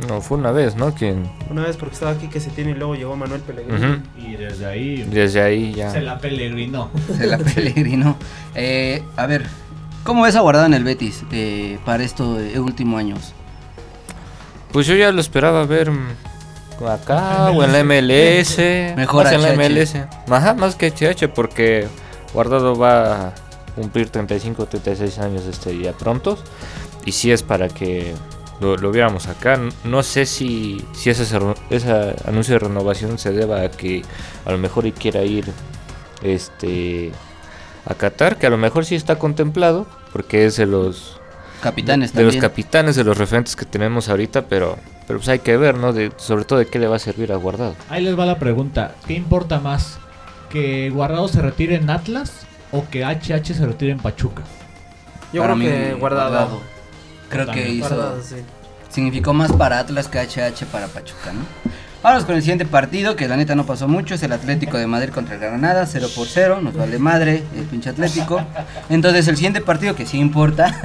No, 0.07 0.21
fue 0.21 0.37
una 0.37 0.51
vez, 0.51 0.75
¿no? 0.75 0.93
Quien 0.93 1.29
Una 1.49 1.63
vez 1.63 1.77
porque 1.77 1.93
estaba 1.93 2.11
aquí 2.11 2.27
que 2.27 2.39
se 2.39 2.49
tiene 2.49 2.71
y 2.71 2.73
luego 2.73 2.95
llegó 2.95 3.15
Manuel 3.15 3.41
Pellegrini. 3.41 4.01
Y 4.17 4.35
desde 4.35 4.65
ahí 4.65 5.03
desde 5.03 5.41
ahí 5.41 5.73
ya. 5.73 5.91
se 5.91 6.01
la 6.01 6.17
peregrinó. 6.17 6.89
se 7.17 7.27
la 7.27 7.37
pellegrino. 7.37 8.15
Eh, 8.55 9.03
a 9.15 9.25
ver, 9.27 9.45
¿cómo 10.03 10.23
ves 10.23 10.35
a 10.35 10.41
Guardado 10.41 10.65
en 10.65 10.73
el 10.73 10.83
Betis 10.83 11.23
eh, 11.31 11.77
para 11.85 12.03
estos 12.03 12.39
últimos 12.57 12.99
años? 12.99 13.33
Pues 14.71 14.87
yo 14.87 14.95
ya 14.95 15.11
lo 15.11 15.19
esperaba 15.21 15.65
ver 15.65 15.91
mm, 15.91 16.87
acá 16.87 17.51
o 17.51 17.63
en 17.63 17.71
la 17.73 17.83
MLS. 17.83 18.57
Mejor 18.95 19.25
más 19.25 19.33
en 19.33 19.41
la 19.41 19.49
HH. 19.49 19.57
MLS. 19.57 19.95
Ajá, 20.29 20.53
más 20.53 20.75
que 20.75 20.91
HH 20.91 21.27
porque 21.29 21.87
Guardado 22.33 22.75
va 22.75 23.27
a 23.27 23.33
cumplir 23.75 24.09
35 24.09 24.65
36 24.65 25.19
años 25.19 25.45
este 25.45 25.71
día 25.71 25.93
pronto. 25.93 26.37
Y 27.05 27.11
si 27.11 27.31
es 27.31 27.43
para 27.43 27.67
que 27.67 28.13
lo, 28.61 28.77
lo 28.77 28.91
viéramos 28.91 29.27
acá. 29.27 29.59
No 29.83 30.03
sé 30.03 30.25
si, 30.25 30.85
si 30.93 31.09
ese, 31.09 31.23
ese 31.69 32.15
anuncio 32.25 32.53
de 32.53 32.59
renovación 32.59 33.17
se 33.17 33.31
deba 33.31 33.61
a 33.61 33.71
que 33.71 34.03
a 34.45 34.51
lo 34.51 34.57
mejor 34.57 34.85
y 34.85 34.91
quiera 34.91 35.23
ir 35.23 35.51
este 36.23 37.11
a 37.85 37.95
Qatar, 37.95 38.37
que 38.37 38.47
a 38.47 38.49
lo 38.49 38.57
mejor 38.57 38.85
sí 38.85 38.95
está 38.95 39.17
contemplado, 39.17 39.87
porque 40.13 40.45
es 40.45 40.55
de 40.57 40.67
los 40.67 41.19
Capitanes 41.61 42.13
de 42.13 42.23
los 42.23 42.37
capitanes, 42.37 42.95
de 42.95 43.03
los 43.03 43.17
referentes 43.17 43.55
que 43.55 43.65
tenemos 43.65 44.09
ahorita, 44.09 44.47
pero, 44.47 44.77
pero 45.05 45.19
pues 45.19 45.29
hay 45.29 45.39
que 45.39 45.57
ver, 45.57 45.77
¿no? 45.77 45.93
De, 45.93 46.11
sobre 46.17 46.43
todo 46.43 46.57
de 46.57 46.65
qué 46.65 46.79
le 46.79 46.87
va 46.87 46.95
a 46.95 46.99
servir 46.99 47.31
a 47.31 47.35
Guardado. 47.35 47.75
Ahí 47.89 48.03
les 48.03 48.17
va 48.17 48.25
la 48.25 48.39
pregunta. 48.39 48.95
¿Qué 49.05 49.13
importa 49.13 49.59
más? 49.59 49.99
¿Que 50.49 50.89
Guardado 50.89 51.27
se 51.27 51.39
retire 51.39 51.75
en 51.75 51.89
Atlas 51.91 52.47
o 52.71 52.85
que 52.89 53.05
HH 53.05 53.53
se 53.53 53.65
retire 53.65 53.91
en 53.91 53.99
Pachuca? 53.99 54.41
Yo 55.31 55.43
Para 55.43 55.53
creo 55.53 55.55
mí, 55.55 55.65
que 55.65 55.93
guardado. 55.93 56.61
Creo 57.31 57.47
que 57.47 57.69
hizo, 57.69 58.21
sí. 58.21 58.35
significó 58.89 59.33
más 59.33 59.51
para 59.53 59.79
Atlas 59.79 60.07
que 60.07 60.19
HH 60.19 60.65
para 60.71 60.87
Pachuca, 60.87 61.33
¿no? 61.33 61.41
Vamos 62.03 62.25
con 62.25 62.33
el 62.33 62.41
siguiente 62.41 62.65
partido, 62.65 63.15
que 63.15 63.27
la 63.27 63.37
neta 63.37 63.53
no 63.53 63.67
pasó 63.67 63.87
mucho, 63.87 64.15
es 64.15 64.23
el 64.23 64.31
Atlético 64.33 64.79
de 64.79 64.87
Madrid 64.87 65.13
contra 65.13 65.35
el 65.35 65.39
Granada, 65.39 65.85
0 65.85 66.07
por 66.15 66.27
0, 66.27 66.59
nos 66.59 66.75
vale 66.75 66.97
madre 66.97 67.43
el 67.55 67.65
pinche 67.65 67.91
Atlético. 67.91 68.41
Entonces 68.89 69.27
el 69.27 69.35
siguiente 69.35 69.61
partido 69.61 69.95
que 69.95 70.07
sí 70.07 70.17
importa, 70.17 70.81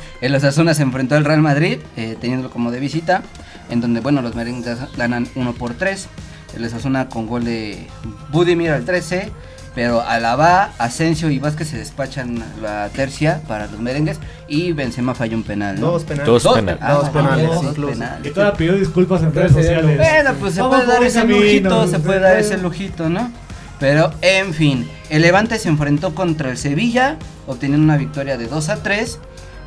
el 0.20 0.32
Osasuna 0.32 0.72
se 0.74 0.82
enfrentó 0.82 1.16
al 1.16 1.24
Real 1.24 1.42
Madrid, 1.42 1.80
eh, 1.96 2.16
teniéndolo 2.20 2.52
como 2.52 2.70
de 2.70 2.78
visita, 2.78 3.22
en 3.68 3.80
donde, 3.80 3.98
bueno, 3.98 4.22
los 4.22 4.36
merengues 4.36 4.78
ganan 4.96 5.26
1 5.34 5.54
por 5.54 5.74
3, 5.74 6.06
el 6.54 6.64
Osasuna 6.64 7.08
con 7.08 7.26
gol 7.26 7.44
de 7.44 7.88
Budimir 8.30 8.70
al 8.70 8.84
13, 8.84 9.32
Pero 9.74 10.00
Alaba, 10.02 10.70
Asensio 10.78 11.30
y 11.30 11.38
Vázquez 11.38 11.68
se 11.68 11.78
despachan 11.78 12.42
la 12.60 12.88
tercia 12.88 13.40
para 13.46 13.68
los 13.68 13.78
merengues 13.78 14.18
y 14.48 14.72
Benzema 14.72 15.14
falla 15.14 15.36
un 15.36 15.44
penal. 15.44 15.78
¿no? 15.80 15.92
Dos 15.92 16.02
penales. 16.04 16.26
Dos 16.26 16.42
Dos 16.42 16.54
penales. 16.56 16.82
Ah, 16.82 16.92
Dos 16.94 17.08
penales, 17.10 17.46
dos 17.46 17.64
incluso. 17.64 17.92
penales. 17.92 18.26
Y 18.26 18.30
todavía 18.34 18.56
pidió 18.58 18.74
disculpas 18.74 19.22
en 19.22 19.32
redes 19.32 19.52
sociales. 19.52 19.96
Bueno, 19.96 20.34
pues 20.40 20.54
se 20.54 20.64
puede 20.64 20.86
dar 20.86 21.02
ese 21.04 21.20
camino, 21.20 21.38
lujito, 21.40 21.86
se 21.86 21.98
puede 22.00 22.18
dar 22.20 22.36
ese 22.38 22.58
lujito, 22.58 23.08
¿no? 23.08 23.30
Pero, 23.78 24.12
en 24.22 24.52
fin, 24.52 24.90
el 25.08 25.22
Levante 25.22 25.58
se 25.58 25.68
enfrentó 25.68 26.14
contra 26.14 26.50
el 26.50 26.58
Sevilla, 26.58 27.16
obteniendo 27.46 27.84
una 27.84 27.96
victoria 27.96 28.36
de 28.36 28.46
2 28.48 28.68
a 28.70 28.82
3, 28.82 29.18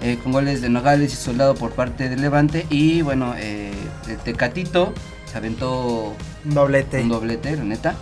eh, 0.02 0.20
con 0.22 0.34
goles 0.34 0.62
de 0.62 0.70
Nogales 0.70 1.14
y 1.14 1.16
Soldado 1.16 1.56
por 1.56 1.72
parte 1.72 2.10
del 2.10 2.22
Levante. 2.22 2.68
Y 2.70 3.02
bueno, 3.02 3.34
eh, 3.38 3.72
el 4.08 4.18
Tecatito 4.18 4.94
se 5.32 5.38
aventó 5.38 6.14
Un 6.46 6.54
doblete. 6.54 7.02
un 7.02 7.10
doblete, 7.10 7.56
la 7.56 7.64
neta. 7.64 7.96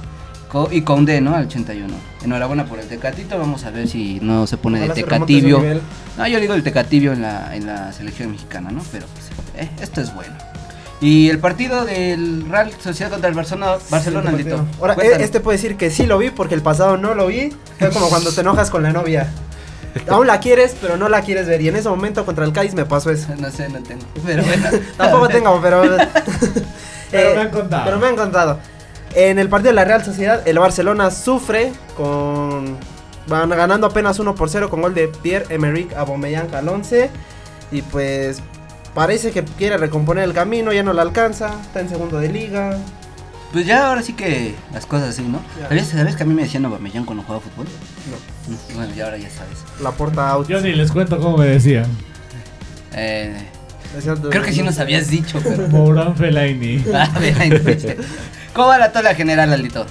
Co- 0.51 0.69
y 0.71 0.81
Conde, 0.81 1.21
¿no? 1.21 1.35
Al 1.35 1.45
81. 1.45 1.93
Enhorabuena 2.23 2.65
por 2.65 2.79
el 2.79 2.87
Tecatito, 2.87 3.37
vamos 3.37 3.63
a 3.63 3.71
ver 3.71 3.87
si 3.87 4.19
no 4.21 4.45
se 4.47 4.57
pone 4.57 4.79
Ojalá 4.79 4.93
de 4.93 5.03
Tecatibio. 5.03 5.63
No, 6.17 6.27
yo 6.27 6.39
digo 6.39 6.53
el 6.53 6.63
Tecatibio 6.63 7.13
en 7.13 7.21
la, 7.21 7.55
en 7.55 7.65
la 7.67 7.93
selección 7.93 8.31
mexicana, 8.31 8.69
¿no? 8.69 8.83
Pero 8.91 9.05
pues, 9.13 9.65
eh, 9.65 9.69
esto 9.81 10.01
es 10.01 10.13
bueno. 10.13 10.33
Y 10.99 11.29
el 11.29 11.39
partido 11.39 11.85
del 11.85 12.45
Real 12.49 12.71
Sociedad 12.79 13.09
contra 13.09 13.29
el 13.29 13.35
Barcelona, 13.35 13.77
Barcelona, 13.89 14.31
Sí. 14.37 14.45
Ahora, 14.79 14.95
eh, 15.01 15.17
este 15.19 15.39
puede 15.39 15.57
decir 15.57 15.77
que 15.77 15.89
sí 15.89 16.05
lo 16.05 16.17
vi 16.17 16.29
porque 16.29 16.53
el 16.53 16.61
pasado 16.61 16.97
no 16.97 17.15
lo 17.15 17.27
vi. 17.27 17.51
Fue 17.79 17.89
como 17.89 18.09
cuando 18.09 18.31
te 18.31 18.41
enojas 18.41 18.69
con 18.69 18.83
la 18.83 18.91
novia. 18.91 19.27
Aún 20.09 20.27
la 20.27 20.39
quieres, 20.39 20.75
pero 20.79 20.97
no 20.97 21.09
la 21.09 21.21
quieres 21.21 21.47
ver. 21.47 21.61
Y 21.61 21.69
en 21.69 21.75
ese 21.75 21.89
momento 21.89 22.25
contra 22.25 22.45
el 22.45 22.53
Cádiz 22.53 22.73
me 22.73 22.85
pasó 22.85 23.09
eso. 23.09 23.29
No 23.37 23.49
sé, 23.51 23.67
no 23.69 23.79
tengo. 23.81 24.03
Pero 24.25 24.43
bueno. 24.43 24.69
Tampoco 24.97 25.27
tengo, 25.29 25.59
pero. 25.61 25.83
Pero 27.11 27.29
eh, 27.29 27.35
me 27.35 27.41
han 27.41 27.49
contado. 27.49 27.83
Pero 27.85 27.99
me 27.99 28.07
han 28.07 28.15
contado. 28.15 28.59
En 29.15 29.39
el 29.39 29.49
partido 29.49 29.69
de 29.71 29.75
la 29.75 29.85
Real 29.85 30.03
Sociedad, 30.03 30.47
el 30.47 30.59
Barcelona 30.59 31.11
sufre 31.11 31.71
con. 31.97 32.77
Van 33.27 33.49
ganando 33.49 33.87
apenas 33.87 34.19
1 34.19 34.35
por 34.35 34.49
0 34.49 34.69
con 34.69 34.81
gol 34.81 34.93
de 34.93 35.07
Pierre-Emerick 35.07 35.93
Aubameyang 35.95 36.53
al 36.55 36.67
11. 36.69 37.09
Y 37.71 37.81
pues. 37.83 38.41
Parece 38.93 39.31
que 39.31 39.43
quiere 39.45 39.77
recomponer 39.77 40.25
el 40.25 40.33
camino, 40.33 40.73
ya 40.73 40.83
no 40.83 40.91
le 40.91 40.99
alcanza. 41.01 41.51
Está 41.61 41.79
en 41.79 41.87
segundo 41.89 42.19
de 42.19 42.27
liga. 42.29 42.77
Pues 43.53 43.65
ya 43.65 43.87
ahora 43.89 44.01
sí 44.01 44.13
que 44.13 44.53
las 44.73 44.85
cosas 44.85 45.09
así, 45.09 45.21
¿no? 45.23 45.41
¿Sabías, 45.67 45.87
sabías 45.87 46.15
que 46.17 46.23
a 46.23 46.25
mí 46.25 46.33
me 46.33 46.43
decían 46.43 46.65
Aubameyang 46.65 47.05
cuando 47.05 47.23
jugaba 47.23 47.41
fútbol? 47.41 47.67
No. 48.09 48.53
Mm, 48.53 48.75
Bueno, 48.75 48.93
ya 48.95 49.05
ahora 49.05 49.17
ya 49.17 49.29
sabes. 49.29 49.59
La 49.81 49.91
porta 49.91 50.29
out. 50.29 50.47
Yo 50.47 50.59
ni 50.61 50.73
les 50.73 50.91
cuento 50.91 51.19
cómo 51.19 51.37
me 51.37 51.45
decían. 51.47 51.85
Eh, 52.93 53.33
Decía- 53.95 54.15
creo 54.29 54.43
que 54.43 54.51
sí 54.53 54.61
nos 54.63 54.79
habías 54.79 55.07
dicho, 55.09 55.39
pero... 55.43 56.13
Fellaini. 56.15 56.83
Ah. 56.93 57.09
¿Cómo 58.53 58.67
va 58.67 58.77
la 58.77 58.91
tabla 58.91 59.15
general, 59.15 59.53
Aldito? 59.53 59.85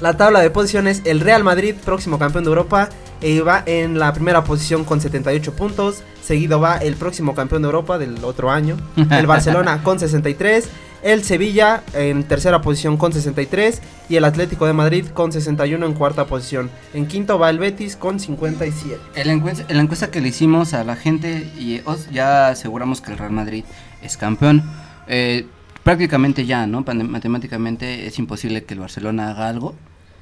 La 0.00 0.16
tabla 0.16 0.40
de 0.40 0.50
posiciones, 0.50 1.02
el 1.04 1.18
Real 1.18 1.42
Madrid, 1.42 1.74
próximo 1.84 2.18
campeón 2.18 2.44
de 2.44 2.50
Europa, 2.50 2.88
eh, 3.20 3.40
va 3.40 3.64
en 3.66 3.98
la 3.98 4.12
primera 4.12 4.44
posición 4.44 4.84
con 4.84 5.00
78 5.00 5.54
puntos. 5.54 6.02
Seguido 6.22 6.60
va 6.60 6.76
el 6.76 6.94
próximo 6.94 7.34
campeón 7.34 7.62
de 7.62 7.66
Europa 7.66 7.98
del 7.98 8.22
otro 8.22 8.50
año, 8.50 8.76
el 9.10 9.26
Barcelona 9.26 9.82
con 9.82 9.98
63. 9.98 10.68
El 11.02 11.24
Sevilla 11.24 11.82
en 11.92 12.24
tercera 12.24 12.60
posición 12.60 12.96
con 12.96 13.12
63 13.12 13.80
y 14.08 14.16
el 14.16 14.24
Atlético 14.24 14.66
de 14.66 14.72
Madrid 14.72 15.06
con 15.06 15.32
61 15.32 15.84
en 15.84 15.94
cuarta 15.94 16.26
posición. 16.26 16.70
En 16.92 17.06
quinto 17.06 17.38
va 17.38 17.50
el 17.50 17.58
Betis 17.58 17.96
con 17.96 18.20
57. 18.20 19.00
En 19.14 19.26
la, 19.26 19.32
encuesta, 19.32 19.64
en 19.68 19.76
la 19.76 19.82
encuesta 19.82 20.10
que 20.10 20.20
le 20.20 20.28
hicimos 20.28 20.74
a 20.74 20.84
la 20.84 20.96
gente 20.96 21.50
y 21.58 21.82
os 21.84 22.10
ya 22.10 22.48
aseguramos 22.48 23.00
que 23.00 23.12
el 23.12 23.18
Real 23.18 23.32
Madrid 23.32 23.64
es 24.02 24.16
campeón. 24.16 24.62
Eh, 25.06 25.46
prácticamente 25.88 26.44
ya, 26.44 26.66
¿no? 26.66 26.82
Matemáticamente 26.86 28.06
es 28.06 28.18
imposible 28.18 28.62
que 28.64 28.74
el 28.74 28.80
Barcelona 28.80 29.30
haga 29.30 29.48
algo. 29.48 29.74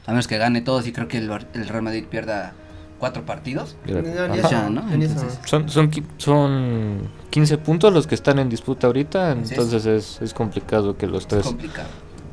A 0.06 0.12
menos 0.12 0.28
que 0.28 0.38
gane 0.38 0.61
todos 0.61 0.87
y 0.87 0.92
creo 0.92 1.08
que 1.08 1.18
el, 1.18 1.28
Bar- 1.28 1.49
el 1.54 1.66
Real 1.66 1.82
Madrid 1.82 2.04
pierda 2.08 2.52
cuatro 3.00 3.26
partidos. 3.26 3.76
Ya, 3.85 4.68
¿no? 4.68 4.88
ya. 4.88 4.94
Entonces- 4.94 5.40
Son, 5.44 5.68
son, 5.68 5.90
qui- 5.90 6.04
son 6.18 7.08
15 7.30 7.58
puntos 7.58 7.92
los 7.92 8.06
que 8.06 8.14
están 8.14 8.38
en 8.38 8.49
disputa 8.49 8.87
ahorita, 8.87 9.32
entonces 9.32 9.87
es, 9.87 10.23
es 10.23 10.32
complicado 10.35 10.96
que 10.96 11.08
los 11.08 11.23
Es 11.23 11.28
tres 11.28 11.46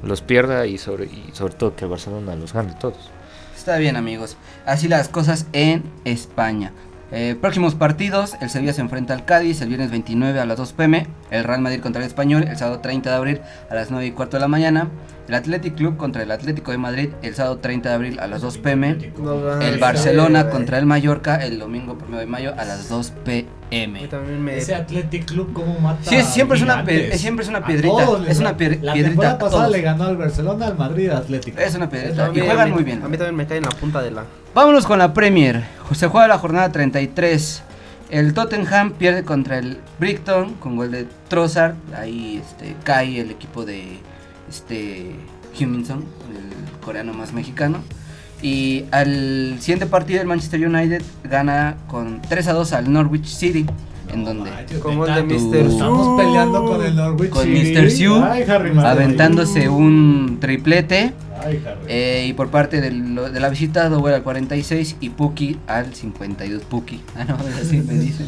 los 0.04 0.22
pierda 0.22 0.68
y 0.68 0.78
sobre, 0.78 1.06
y 1.06 1.32
sobre 1.34 1.56
todo 1.56 1.76
que 1.76 1.86
el 1.86 1.90
Barcelona 1.92 2.36
los 2.36 2.54
gane 2.54 2.74
todos. 2.80 3.10
Está 3.58 3.78
bien, 3.78 3.96
amigos. 3.96 4.38
Así 4.68 4.88
las 4.88 5.10
cosas 5.10 5.48
en 5.54 5.84
España. 6.06 6.72
Eh, 7.16 7.36
próximos 7.40 7.76
partidos: 7.76 8.36
el 8.42 8.50
Sevilla 8.50 8.74
se 8.74 8.82
enfrenta 8.82 9.14
al 9.14 9.24
Cádiz 9.24 9.62
el 9.62 9.68
viernes 9.70 9.92
29 9.92 10.40
a 10.40 10.46
las 10.46 10.58
2 10.58 10.74
pm. 10.74 11.08
El 11.30 11.44
Real 11.44 11.62
Madrid 11.62 11.80
contra 11.80 12.02
el 12.02 12.08
Español 12.08 12.44
el 12.50 12.58
sábado 12.58 12.80
30 12.80 13.10
de 13.12 13.16
abril 13.16 13.42
a 13.70 13.76
las 13.76 13.92
9 13.92 14.08
y 14.08 14.12
cuarto 14.12 14.38
de 14.38 14.42
la 14.42 14.48
mañana. 14.48 14.90
El 15.28 15.36
Athletic 15.36 15.76
Club 15.76 15.96
contra 15.96 16.22
el 16.24 16.32
Atlético 16.32 16.72
de 16.72 16.78
Madrid 16.78 17.10
el 17.22 17.34
sábado 17.34 17.58
30 17.58 17.90
de 17.90 17.96
abril 17.96 18.20
a 18.20 18.28
las 18.28 18.42
2 18.42 18.58
pm. 18.58 18.98
No, 19.18 19.62
El 19.62 19.78
Barcelona 19.80 20.50
contra 20.50 20.78
el 20.78 20.86
Mallorca 20.86 21.36
el 21.38 21.60
domingo 21.60 21.98
1 22.08 22.18
de 22.18 22.26
mayo 22.26 22.54
a 22.58 22.66
las 22.66 22.90
2 22.90 23.12
A 23.12 23.14
mí 23.30 23.46
pm. 23.70 24.10
me- 24.40 24.58
Ese 24.58 24.76
Athletic 24.76 25.26
Club 25.26 25.54
cómo 25.54 25.80
mata 25.80 26.00
Sí, 26.10 26.16
es- 26.16 26.26
siempre 26.28 26.58
es 26.58 26.64
una 26.64 26.86
siempre 27.14 27.44
es 27.44 27.50
una 27.50 27.60
A 27.60 27.66
piedrita, 27.66 28.06
todos 28.06 28.28
es 28.28 28.40
una 28.40 28.58
pier- 28.58 28.80
La 28.82 28.94
piedrita 28.94 29.10
temporada 29.12 29.38
pasada 29.40 29.70
le 29.70 29.82
ganó 29.82 30.04
al 30.04 30.18
Barcelona 30.18 30.68
al 30.68 30.78
Madrid 30.78 31.10
Atlético. 31.10 31.58
Es 31.60 31.74
una 31.76 31.90
piedrita. 31.90 32.30
Y 32.34 32.40
juegan 32.42 32.72
muy 32.72 32.84
bien. 32.84 33.02
A 33.04 33.08
mí 33.08 33.18
también 33.18 33.36
me 33.36 33.48
cae 33.48 33.58
en 33.58 33.64
la 33.64 33.72
punta 33.72 34.02
de 34.02 34.12
la. 34.12 34.26
Vámonos 34.54 34.86
con 34.86 35.00
la 35.00 35.14
Premier. 35.14 35.64
Se 35.94 36.08
juega 36.08 36.28
la 36.28 36.38
jornada 36.38 36.70
33. 36.72 37.64
El 38.10 38.34
Tottenham 38.34 38.92
pierde 38.92 39.24
contra 39.24 39.58
el 39.58 39.80
Brighton 40.00 40.56
con 40.56 40.76
gol 40.76 40.92
de 40.92 41.08
Trossard. 41.30 41.76
Ahí 41.98 42.42
este, 42.46 42.76
cae 42.84 43.22
el 43.22 43.32
equipo 43.32 43.66
de 43.66 44.00
este 44.54 45.16
Huminson, 45.60 46.00
el 46.00 46.80
coreano 46.86 47.14
más 47.14 47.34
mexicano. 47.34 47.80
Y 48.42 48.86
al 48.92 49.56
siguiente 49.60 49.86
partido 49.86 50.22
el 50.22 50.28
Manchester 50.28 50.68
United 50.68 51.02
gana 51.24 51.78
con 51.88 52.22
3 52.22 52.48
a 52.50 52.54
2 52.54 52.74
al 52.74 52.92
Norwich 52.92 53.26
City. 53.26 53.66
en 54.12 54.26
donde 54.26 54.52
de 54.52 55.24
Mr. 55.24 55.56
Estamos 55.72 56.22
peleando 56.22 56.66
con 56.66 56.84
el 56.84 56.96
Norwich 56.96 57.30
con 57.30 57.44
City. 57.46 57.74
Mr. 57.74 57.90
Sue 57.90 58.22
Ay, 58.24 58.44
Harry 58.44 58.72
Maguire. 58.72 58.90
aventándose 58.90 59.70
un 59.70 60.38
triplete. 60.42 61.14
Ay. 61.42 61.64
Eh, 61.88 62.26
y 62.30 62.34
por 62.34 62.50
parte 62.50 62.82
de 62.82 62.92
la 63.40 63.50
visita, 63.50 63.88
Dower 63.90 64.14
al 64.14 64.24
46 64.24 64.98
y 65.00 65.10
Puki 65.10 65.58
al 65.68 65.94
52. 65.96 66.64
Puki. 66.64 67.02
Ah, 67.18 67.24
no, 67.26 67.38
así 67.60 67.78
me 67.78 67.94
dicen. 67.94 68.28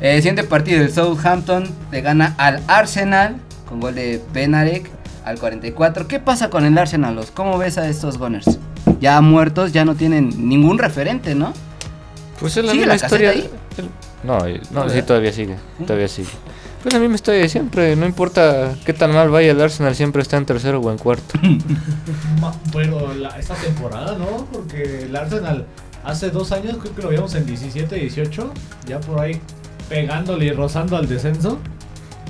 Eh, 0.00 0.16
siguiente 0.16 0.42
partido, 0.44 0.82
el 0.82 0.92
Southampton 0.92 1.64
le 1.92 2.00
gana 2.00 2.34
al 2.38 2.62
Arsenal 2.66 3.36
con 3.68 3.80
gol 3.80 3.94
de 3.94 4.20
Benarek 4.32 4.90
al 5.28 5.38
44. 5.38 6.08
¿Qué 6.08 6.18
pasa 6.20 6.50
con 6.50 6.64
el 6.64 6.76
Arsenal? 6.78 7.14
Los? 7.14 7.30
¿Cómo 7.30 7.58
ves 7.58 7.78
a 7.78 7.88
estos 7.88 8.18
Gunners? 8.18 8.58
Ya 9.00 9.20
muertos, 9.20 9.72
ya 9.72 9.84
no 9.84 9.94
tienen 9.94 10.48
ningún 10.48 10.78
referente, 10.78 11.34
¿no? 11.34 11.52
Pues 12.40 12.56
es 12.56 12.64
la 12.64 12.72
¿Sigue 12.72 12.86
misma 12.86 12.96
la 12.96 13.04
historia. 13.04 13.30
ahí? 13.30 13.50
No, 14.24 14.38
no, 14.72 14.88
sí, 14.90 15.02
todavía 15.02 15.32
sigue. 15.32 15.56
Todavía 15.86 16.08
sigue. 16.08 16.28
Pues 16.82 16.92
la 16.94 17.00
misma 17.00 17.16
historia 17.16 17.40
de 17.40 17.48
siempre. 17.48 17.94
No 17.96 18.06
importa 18.06 18.74
qué 18.84 18.92
tan 18.92 19.12
mal 19.12 19.28
vaya 19.30 19.50
el 19.52 19.60
Arsenal, 19.60 19.94
siempre 19.94 20.22
está 20.22 20.36
en 20.36 20.46
tercero 20.46 20.80
o 20.80 20.90
en 20.90 20.98
cuarto. 20.98 21.38
Pero 22.72 23.14
la- 23.14 23.38
esta 23.38 23.54
temporada, 23.54 24.16
¿no? 24.16 24.46
Porque 24.52 25.02
el 25.04 25.14
Arsenal 25.16 25.66
hace 26.04 26.30
dos 26.30 26.52
años, 26.52 26.76
creo 26.80 26.94
que 26.94 27.02
lo 27.02 27.08
vimos 27.10 27.34
en 27.34 27.46
17, 27.46 27.94
18, 27.96 28.52
ya 28.86 29.00
por 29.00 29.20
ahí 29.20 29.40
pegándole 29.88 30.46
y 30.46 30.52
rozando 30.52 30.96
al 30.96 31.08
descenso. 31.08 31.58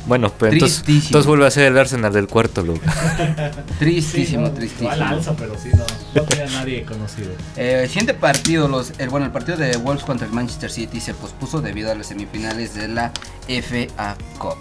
Bueno, 0.08 0.32
pero 0.38 0.52
entonces, 0.54 0.78
Tristísimo. 0.82 1.08
entonces 1.08 1.26
vuelve 1.26 1.46
a 1.46 1.50
ser 1.50 1.64
el 1.66 1.78
Arsenal 1.78 2.12
del 2.12 2.26
cuarto 2.26 2.62
lugar. 2.62 2.82
Tristísimo, 3.78 4.46
Sí, 4.46 4.50
¿no? 4.50 4.56
tristísimo. 4.56 4.92
Igual 4.92 5.02
alza, 5.02 5.34
pero 5.36 5.54
sí, 5.62 5.68
no, 5.76 5.84
no 6.14 6.22
tenía 6.26 6.46
nadie 6.46 6.84
conocido. 6.84 7.30
Eh, 7.56 7.80
el 7.82 7.88
siguiente 7.88 8.14
partido, 8.14 8.68
los, 8.68 8.92
el, 8.98 9.08
bueno, 9.10 9.26
el 9.26 9.32
partido 9.32 9.56
de 9.58 9.76
Wolves 9.76 10.04
contra 10.04 10.26
el 10.26 10.32
Manchester 10.32 10.70
City 10.70 11.00
se 11.00 11.14
pospuso 11.14 11.60
debido 11.60 11.92
a 11.92 11.94
las 11.94 12.06
semifinales 12.06 12.74
de 12.74 12.88
la 12.88 13.12
FA 13.48 14.16
Cup. 14.38 14.56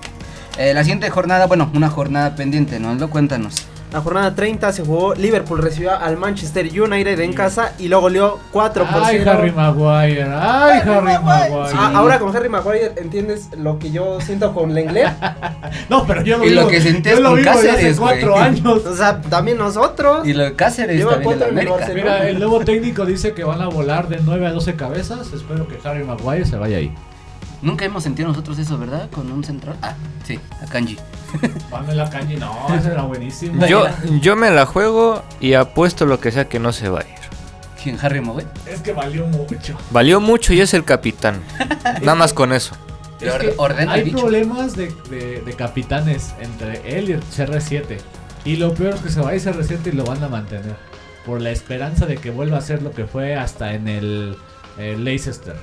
Eh, 0.58 0.74
la 0.74 0.84
siguiente 0.84 1.10
jornada, 1.10 1.46
bueno, 1.48 1.72
una 1.74 1.90
jornada 1.90 2.36
pendiente, 2.36 2.80
¿no? 2.80 2.94
Lo 2.96 3.10
cuéntanos. 3.10 3.64
La 3.92 4.02
jornada 4.02 4.36
30 4.36 4.74
se 4.74 4.84
jugó. 4.84 5.16
Liverpool 5.16 5.62
recibió 5.62 5.98
al 5.98 6.18
Manchester 6.18 6.66
United 6.68 7.20
en 7.22 7.32
casa 7.34 7.72
y 7.80 7.88
lo 7.88 8.02
goleó 8.02 8.38
4 8.52 8.86
por 8.86 9.04
Ay, 9.04 9.16
0. 9.20 9.32
Harry 9.32 9.52
Maguire. 9.52 10.24
Ay, 10.24 10.80
Harry 10.82 11.24
Maguire. 11.24 11.72
Ah, 11.74 11.92
ahora 11.96 12.20
con 12.20 12.36
Harry 12.36 12.50
Maguire 12.50 12.92
entiendes 12.98 13.50
lo 13.58 13.80
que 13.80 13.92
yo 13.92 14.20
siento 14.20 14.54
con 14.54 14.74
Lenglet. 14.74 15.08
No, 15.90 16.06
pero 16.06 16.22
yo 16.22 16.38
lo 16.38 16.46
Y 16.46 16.50
lo 16.50 16.68
que 16.68 16.82
sentías 16.82 17.16
yo 17.16 17.22
lo 17.22 17.30
con 17.30 17.38
vivo 17.40 17.50
hace 17.52 17.68
Cáceres, 17.68 18.00
güey. 18.00 18.20
cuatro 18.22 18.38
años. 18.38 18.86
o 18.86 18.96
sea, 18.96 19.22
también 19.22 19.58
nosotros. 19.58 20.28
Y 20.28 20.34
lo 20.34 20.44
de 20.44 20.54
Cáceres 20.56 20.98
Lleva 20.98 21.12
también 21.12 21.42
en 21.42 21.44
América. 21.50 21.90
Mira, 21.94 22.28
el 22.30 22.40
nuevo 22.40 22.60
técnico 22.60 23.06
dice 23.06 23.34
que 23.34 23.44
van 23.46 23.62
a 23.62 23.68
volar 23.68 24.10
de 24.10 24.20
9 24.22 24.48
a 24.48 24.52
12 24.52 24.76
cabezas. 24.76 25.32
Espero 25.34 25.66
que 25.68 25.78
Harry 25.88 26.04
Maguire 26.04 26.46
se 26.46 26.58
vaya 26.58 26.78
ahí. 26.78 26.94
Nunca 27.62 27.86
hemos 27.86 28.04
sentido 28.04 28.28
nosotros 28.30 28.60
eso, 28.60 28.78
¿verdad? 28.78 29.10
Con 29.10 29.32
un 29.32 29.44
central. 29.44 29.76
Ah, 29.82 29.96
sí, 30.26 30.40
a 30.62 30.66
Kanji. 30.70 30.98
En 31.90 31.98
la 31.98 32.10
calle. 32.10 32.38
No, 32.38 32.68
ese 32.76 32.90
era 32.92 33.02
buenísimo. 33.04 33.66
Yo, 33.66 33.86
yo 34.22 34.36
me 34.36 34.52
la 34.52 34.66
juego 34.66 35.24
y 35.40 35.54
apuesto 35.54 36.06
lo 36.06 36.20
que 36.20 36.32
sea 36.32 36.48
que 36.48 36.60
no 36.60 36.72
se 36.72 36.90
va 36.90 37.00
a 37.00 37.04
ir. 37.04 37.16
¿Quién? 37.82 37.98
Harry 38.02 38.22
Maguire. 38.22 38.48
Es 38.66 38.82
que 38.82 38.94
valió 38.94 39.26
mucho. 39.28 39.76
Valió 39.92 40.20
mucho 40.22 40.54
y 40.54 40.62
es 40.62 40.74
el 40.74 40.84
capitán. 40.84 41.42
Nada 42.02 42.16
más 42.16 42.34
con 42.34 42.54
eso. 42.54 42.76
Es 43.20 43.34
que 43.34 43.56
hay 43.90 44.12
problemas 44.12 44.76
de, 44.76 44.94
de- 45.10 45.42
de 45.42 45.54
capitanes 45.54 46.34
entre 46.40 46.98
él 46.98 47.10
y 47.10 47.14
el 47.14 47.24
CR7. 47.24 47.98
Y 48.46 48.58
lo 48.58 48.74
peor 48.74 48.94
es 48.94 49.02
que 49.02 49.10
se 49.10 49.20
va 49.20 49.30
a 49.32 49.36
ir 49.36 49.42
CR7 49.42 49.88
y 49.88 49.92
lo 49.94 50.04
van 50.06 50.24
a 50.24 50.28
mantener. 50.30 50.76
por 51.26 51.42
la 51.42 51.50
esperanza 51.50 52.06
de 52.06 52.16
que 52.18 52.30
vuelva 52.32 52.58
a 52.58 52.62
ser 52.62 52.82
lo 52.84 52.92
que 52.92 53.06
fue 53.06 53.36
hasta 53.36 53.74
en 53.74 53.88
el, 53.88 54.38
el 54.78 55.04
Leicester. 55.04 55.58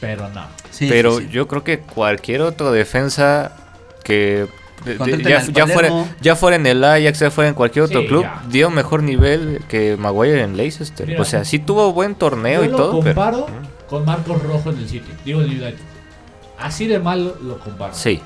Pero 0.00 0.28
no. 0.30 0.46
Sí, 0.70 0.86
Pero 0.88 1.18
sí, 1.18 1.24
sí. 1.26 1.30
yo 1.30 1.46
creo 1.48 1.62
que 1.64 1.80
cualquier 1.80 2.42
otro 2.42 2.72
defensa 2.72 3.52
que 4.02 4.46
ya, 5.22 5.44
ya 5.46 5.66
fuera, 5.66 5.90
ya 6.22 6.36
fuera 6.36 6.56
en 6.56 6.66
el 6.66 6.82
Ajax, 6.82 7.18
ya 7.18 7.30
fuera 7.30 7.48
en 7.48 7.54
cualquier 7.54 7.84
otro 7.84 8.00
Sí, 8.00 8.06
club, 8.06 8.22
ya. 8.22 8.42
dio 8.48 8.70
mejor 8.70 9.02
nivel 9.02 9.60
que 9.68 9.96
Maguire 9.98 10.42
en 10.42 10.56
Leicester. 10.56 11.06
Mira, 11.06 11.20
o 11.20 11.24
sea, 11.26 11.44
sí 11.44 11.58
tuvo 11.58 11.92
buen 11.92 12.14
torneo 12.14 12.60
Yo 12.62 12.64
y 12.64 12.70
lo 12.70 12.76
todo, 12.78 13.00
pero 13.00 13.14
comparo 13.14 13.46
con 13.90 14.04
Marcos 14.06 14.42
Rojo 14.42 14.70
en 14.70 14.78
el 14.78 14.88
City. 14.88 15.12
Digo 15.24 15.42
en 15.42 15.50
el 15.50 15.62
United. 15.62 15.78
Así 16.58 16.86
de 16.86 16.98
mal 16.98 17.34
lo 17.42 17.58
comparo. 17.58 17.92
sí. 17.94 18.20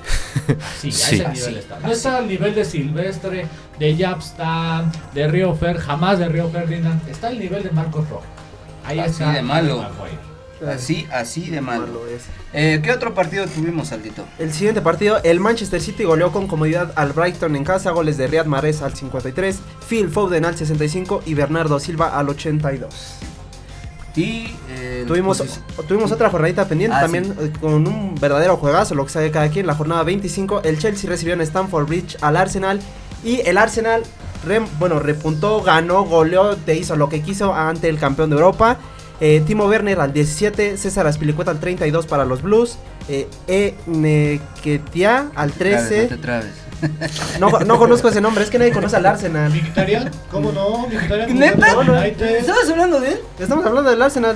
Así, 0.47 0.89
a 0.89 0.91
Sí. 0.91 1.15
ese 1.15 1.25
Así, 1.25 1.39
nivel 1.41 1.57
está. 1.57 1.79
No 1.79 1.91
está 1.91 2.17
al 2.17 2.27
nivel 2.27 2.55
de 2.55 2.63
Silvestre, 2.65 3.47
de 3.79 3.97
Japstam, 3.97 4.91
de 5.13 5.27
Río 5.27 5.53
Fer, 5.55 5.77
jamás 5.77 6.19
de 6.19 6.29
Río 6.29 6.49
Ferdinand. 6.49 7.05
Está 7.09 7.27
al 7.27 7.39
nivel 7.39 7.63
de 7.63 7.71
Marcos 7.71 8.09
Rojo. 8.09 8.23
Ahí 8.85 8.99
Así 8.99 9.11
está. 9.11 9.31
de 9.33 9.41
malo. 9.41 9.85
Así, 10.65 11.07
así 11.11 11.49
de 11.49 11.61
malo. 11.61 11.87
Malo 11.87 12.07
es. 12.07 12.23
Eh, 12.53 12.79
¿Qué 12.83 12.91
otro 12.91 13.13
partido 13.13 13.45
tuvimos, 13.47 13.91
Aldito? 13.91 14.23
El 14.39 14.53
siguiente 14.53 14.81
partido, 14.81 15.19
el 15.23 15.39
Manchester 15.39 15.81
City 15.81 16.03
goleó 16.03 16.31
con 16.31 16.47
comodidad 16.47 16.93
al 16.95 17.11
Brighton 17.11 17.55
en 17.55 17.63
casa, 17.63 17.91
goles 17.91 18.17
de 18.17 18.27
Riyad 18.27 18.45
Mahrez 18.45 18.81
al 18.81 18.95
53, 18.95 19.59
Phil 19.87 20.09
Foden 20.09 20.45
al 20.45 20.57
65 20.57 21.23
y 21.25 21.33
Bernardo 21.33 21.79
Silva 21.79 22.17
al 22.17 22.29
82. 22.29 23.15
Y 24.15 24.55
eh, 24.69 25.03
Tuvimos, 25.05 25.43
tuvimos 25.89 26.11
otra 26.13 26.29
jornadita 26.29 26.65
pendiente 26.67 26.95
Ah, 26.95 27.01
también 27.01 27.35
eh, 27.37 27.51
con 27.59 27.85
un 27.85 28.15
verdadero 28.15 28.55
juegazo, 28.55 28.95
lo 28.95 29.03
que 29.05 29.11
sabe 29.11 29.29
cada 29.29 29.49
quien. 29.49 29.67
La 29.67 29.75
jornada 29.75 30.03
25, 30.03 30.61
el 30.63 30.79
Chelsea 30.79 31.09
recibió 31.09 31.33
en 31.33 31.41
Stamford 31.41 31.85
Bridge 31.87 32.17
al 32.21 32.37
Arsenal 32.37 32.79
y 33.25 33.41
el 33.41 33.57
Arsenal, 33.57 34.03
bueno, 34.79 34.99
repuntó, 34.99 35.61
ganó, 35.63 36.03
goleó, 36.03 36.55
te 36.55 36.75
hizo 36.75 36.95
lo 36.95 37.09
que 37.09 37.21
quiso 37.21 37.53
ante 37.53 37.89
el 37.89 37.97
campeón 37.97 38.29
de 38.29 38.37
Europa. 38.37 38.77
Eh, 39.19 39.41
Timo 39.45 39.65
Werner 39.65 39.99
al 39.99 40.11
17, 40.13 40.77
César 40.77 41.07
Aspilicueta 41.07 41.51
al 41.51 41.59
32 41.59 42.05
para 42.05 42.25
los 42.25 42.41
Blues, 42.41 42.77
eh, 43.07 43.27
E. 43.47 43.75
Nequetia 43.85 45.27
al 45.35 45.51
trabes, 45.51 45.87
13. 45.87 46.03
no 46.03 46.09
te 46.09 46.17
trabes. 46.17 46.51
No, 47.39 47.49
no 47.61 47.79
conozco 47.79 48.09
ese 48.09 48.19
nombre, 48.21 48.43
es 48.43 48.49
que 48.49 48.59
nadie 48.59 48.71
conoce 48.73 48.97
al 48.97 49.05
Arsenal. 49.05 49.49
¿Mkhitaryan? 49.51 50.11
¿Cómo 50.29 50.51
no? 50.51 50.87
¿Mkhitaryan? 50.87 51.39
¿Neta? 51.39 51.67
jugó 51.71 51.85
con 51.85 51.89
United. 51.89 52.35
¿Estabas 52.37 52.69
hablando 52.69 52.99
de 52.99 53.13
él? 53.13 53.19
Estamos 53.39 53.65
hablando 53.65 53.89
del 53.89 54.01
Arsenal. 54.01 54.35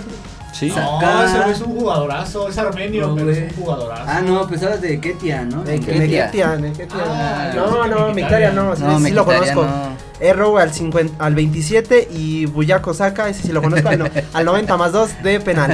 Sí. 0.53 0.69
No, 0.69 0.99
Saca. 0.99 1.25
ese 1.25 1.51
es 1.51 1.61
un 1.61 1.75
jugadorazo. 1.79 2.49
Es 2.49 2.57
armenio, 2.57 3.07
No, 3.07 3.15
pero 3.15 3.31
es 3.31 3.37
un 3.37 3.49
jugadorazo. 3.63 4.03
Ah, 4.07 4.21
no, 4.21 4.47
pensabas 4.47 4.81
de 4.81 4.99
Ketia, 4.99 5.43
¿no? 5.43 5.63
Nequetia, 5.63 6.55
Nequetia. 6.55 7.03
Ah, 7.05 7.51
no, 7.55 7.87
no, 7.87 8.09
Mkhitaryan 8.09 8.55
no, 8.55 8.75
sí, 8.75 8.83
No, 8.83 8.99
sí 8.99 9.11
lo 9.11 9.25
conozco. 9.25 9.67
No. 10.19 10.25
Erro 10.25 10.57
al, 10.57 10.73
50, 10.73 11.23
al 11.23 11.35
27 11.35 12.09
y 12.11 12.45
Buyako 12.45 12.93
Saka, 12.93 13.29
ese 13.29 13.43
sí 13.43 13.51
lo 13.51 13.61
conozco, 13.61 13.89
al, 13.89 13.99
no- 13.99 14.05
al 14.33 14.45
90 14.45 14.77
más 14.77 14.91
2 14.91 15.23
de 15.23 15.39
penal. 15.39 15.71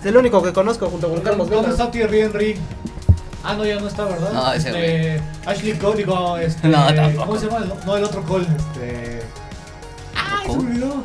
Es 0.00 0.06
el 0.06 0.16
único 0.16 0.42
que 0.42 0.52
conozco 0.52 0.88
junto 0.88 1.08
con 1.08 1.20
Carlos 1.20 1.48
¿Dónde 1.48 1.70
está 1.70 1.90
Thierry 1.90 2.20
Henry? 2.20 2.56
Ah, 3.42 3.54
no, 3.54 3.64
ya 3.66 3.78
no 3.78 3.86
está, 3.88 4.04
¿verdad? 4.06 4.32
No, 4.32 4.52
ese 4.54 4.68
este, 4.68 5.20
Ashley 5.44 5.74
Cole, 5.74 5.96
digo, 5.98 6.38
este. 6.38 6.66
No, 6.66 6.86
tampoco. 6.94 7.26
¿Cómo 7.26 7.38
se 7.38 7.46
llama? 7.46 7.58
el- 7.58 7.86
No, 7.86 7.96
el 7.96 8.04
otro 8.04 8.22
Cole, 8.22 8.46
este. 8.56 9.20
¡Ah! 10.16 10.40
Se 10.46 10.50
olvidó. 10.52 11.04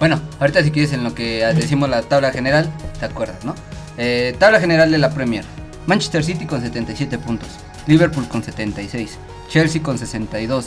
Bueno, 0.00 0.20
ahorita 0.40 0.62
si 0.62 0.70
quieres 0.72 0.92
en 0.92 1.04
lo 1.04 1.14
que 1.14 1.46
decimos 1.54 1.88
la 1.88 2.02
tabla 2.02 2.30
general, 2.32 2.68
te 3.00 3.06
acuerdas, 3.06 3.44
¿no? 3.44 3.54
Eh, 3.96 4.34
tabla 4.38 4.60
general 4.60 4.90
de 4.90 4.98
la 4.98 5.10
Premier. 5.10 5.44
Manchester 5.86 6.22
City 6.24 6.46
con 6.46 6.60
77 6.60 7.16
puntos. 7.18 7.48
Liverpool 7.86 8.26
con 8.28 8.42
76. 8.42 9.16
Chelsea 9.48 9.80
con 9.82 9.96
62. 9.98 10.66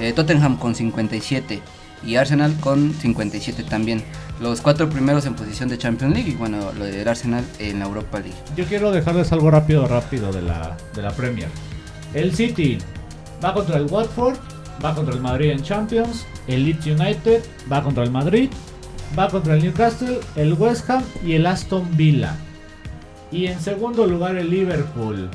Eh, 0.00 0.12
Tottenham 0.12 0.56
con 0.56 0.74
57. 0.74 1.60
Y 2.04 2.16
Arsenal 2.16 2.54
con 2.60 2.94
57 2.94 3.64
también. 3.64 4.04
Los 4.40 4.60
cuatro 4.60 4.88
primeros 4.88 5.26
en 5.26 5.34
posición 5.34 5.68
de 5.68 5.78
Champions 5.78 6.14
League. 6.14 6.30
Y 6.30 6.34
bueno, 6.34 6.72
lo 6.78 6.84
del 6.84 7.06
Arsenal 7.08 7.44
en 7.58 7.80
la 7.80 7.86
Europa 7.86 8.20
League. 8.20 8.36
Yo 8.56 8.64
quiero 8.66 8.92
dejarles 8.92 9.32
algo 9.32 9.50
rápido, 9.50 9.86
rápido 9.88 10.32
de 10.32 10.42
la, 10.42 10.76
de 10.94 11.02
la 11.02 11.10
Premier. 11.10 11.48
El 12.14 12.34
City 12.34 12.78
va 13.44 13.52
contra 13.52 13.76
el 13.76 13.86
Watford, 13.86 14.36
va 14.84 14.94
contra 14.94 15.14
el 15.14 15.20
Madrid 15.20 15.50
en 15.50 15.62
Champions, 15.62 16.24
el 16.46 16.64
Leeds 16.64 16.86
United 16.86 17.42
va 17.70 17.82
contra 17.82 18.04
el 18.04 18.10
Madrid, 18.10 18.50
va 19.18 19.28
contra 19.28 19.54
el 19.54 19.62
Newcastle, 19.62 20.20
el 20.36 20.54
West 20.54 20.88
Ham 20.88 21.02
y 21.24 21.34
el 21.34 21.46
Aston 21.46 21.96
Villa. 21.96 22.36
Y 23.30 23.46
en 23.46 23.60
segundo 23.60 24.06
lugar 24.06 24.36
el 24.36 24.50
Liverpool 24.50 25.28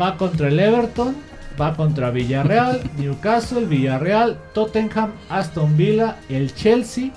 va 0.00 0.16
contra 0.16 0.48
el 0.48 0.58
Everton, 0.58 1.16
va 1.60 1.74
contra 1.74 2.10
Villarreal, 2.10 2.82
Newcastle, 2.98 3.66
Villarreal, 3.66 4.38
Tottenham, 4.54 5.12
Aston 5.28 5.76
Villa, 5.76 6.16
el 6.28 6.54
Chelsea, 6.54 7.10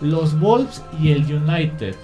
los 0.00 0.38
Wolves 0.38 0.82
y 1.00 1.12
el 1.12 1.22
United. 1.32 1.94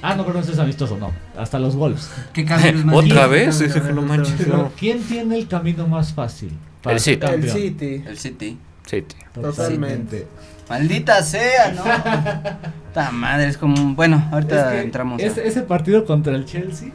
Ah, 0.00 0.14
no, 0.14 0.24
pero 0.24 0.40
no 0.40 0.40
es 0.40 0.58
amistoso, 0.58 0.96
no. 0.96 1.12
Hasta 1.36 1.58
los 1.58 1.74
Wolves. 1.74 2.10
¿Qué 2.32 2.44
más? 2.44 2.64
¿Otra 2.94 3.26
vez? 3.26 3.56
sí, 3.56 3.64
Dije 3.64 3.82
que 3.82 3.92
no 3.92 4.02
manches. 4.02 4.34
Pero, 4.38 4.56
no. 4.56 4.72
¿quién 4.78 5.02
tiene 5.02 5.36
el 5.36 5.48
camino 5.48 5.86
más 5.88 6.12
fácil? 6.12 6.52
para 6.82 6.94
El 6.94 7.00
City. 7.00 7.26
El? 7.26 7.50
City. 7.50 8.04
El 8.06 8.18
City. 8.18 8.58
Tío. 8.88 9.04
Totalmente. 9.34 10.26
Maldita 10.68 11.22
sea, 11.22 11.72
¿no? 11.72 11.82
Esta 12.88 13.10
madre 13.10 13.48
es 13.48 13.58
como. 13.58 13.94
Bueno, 13.94 14.26
ahorita 14.32 14.68
Es 14.68 14.72
que 14.72 14.80
entramos. 14.82 15.20
a- 15.20 15.24
ese, 15.24 15.62
partido 15.62 16.04
contra 16.04 16.34
el 16.34 16.44
Chelsea 16.46 16.88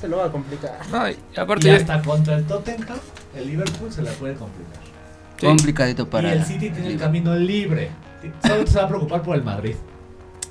Se 0.00 0.08
lo 0.08 0.18
va 0.18 0.26
a 0.26 0.30
complicar. 0.30 0.78
No, 0.90 1.08
y 1.08 1.16
y 1.36 1.40
aparte, 1.40 1.70
hasta 1.72 2.02
contra 2.02 2.36
el 2.36 2.44
Tottenham, 2.44 2.98
el 3.36 3.46
Liverpool 3.46 3.92
se 3.92 4.02
la 4.02 4.10
puede 4.12 4.34
complicar. 4.34 4.80
Sí. 5.38 5.46
Complicadito 5.46 6.08
para. 6.08 6.28
y 6.28 6.38
el 6.38 6.44
City 6.44 6.70
tiene 6.70 6.88
el 6.88 6.98
camino 6.98 7.34
libre. 7.34 7.90
Solo 8.46 8.66
se 8.66 8.78
va 8.78 8.84
a 8.84 8.88
preocupar 8.88 9.22
por 9.22 9.36
el 9.36 9.42
Madrid. 9.42 9.74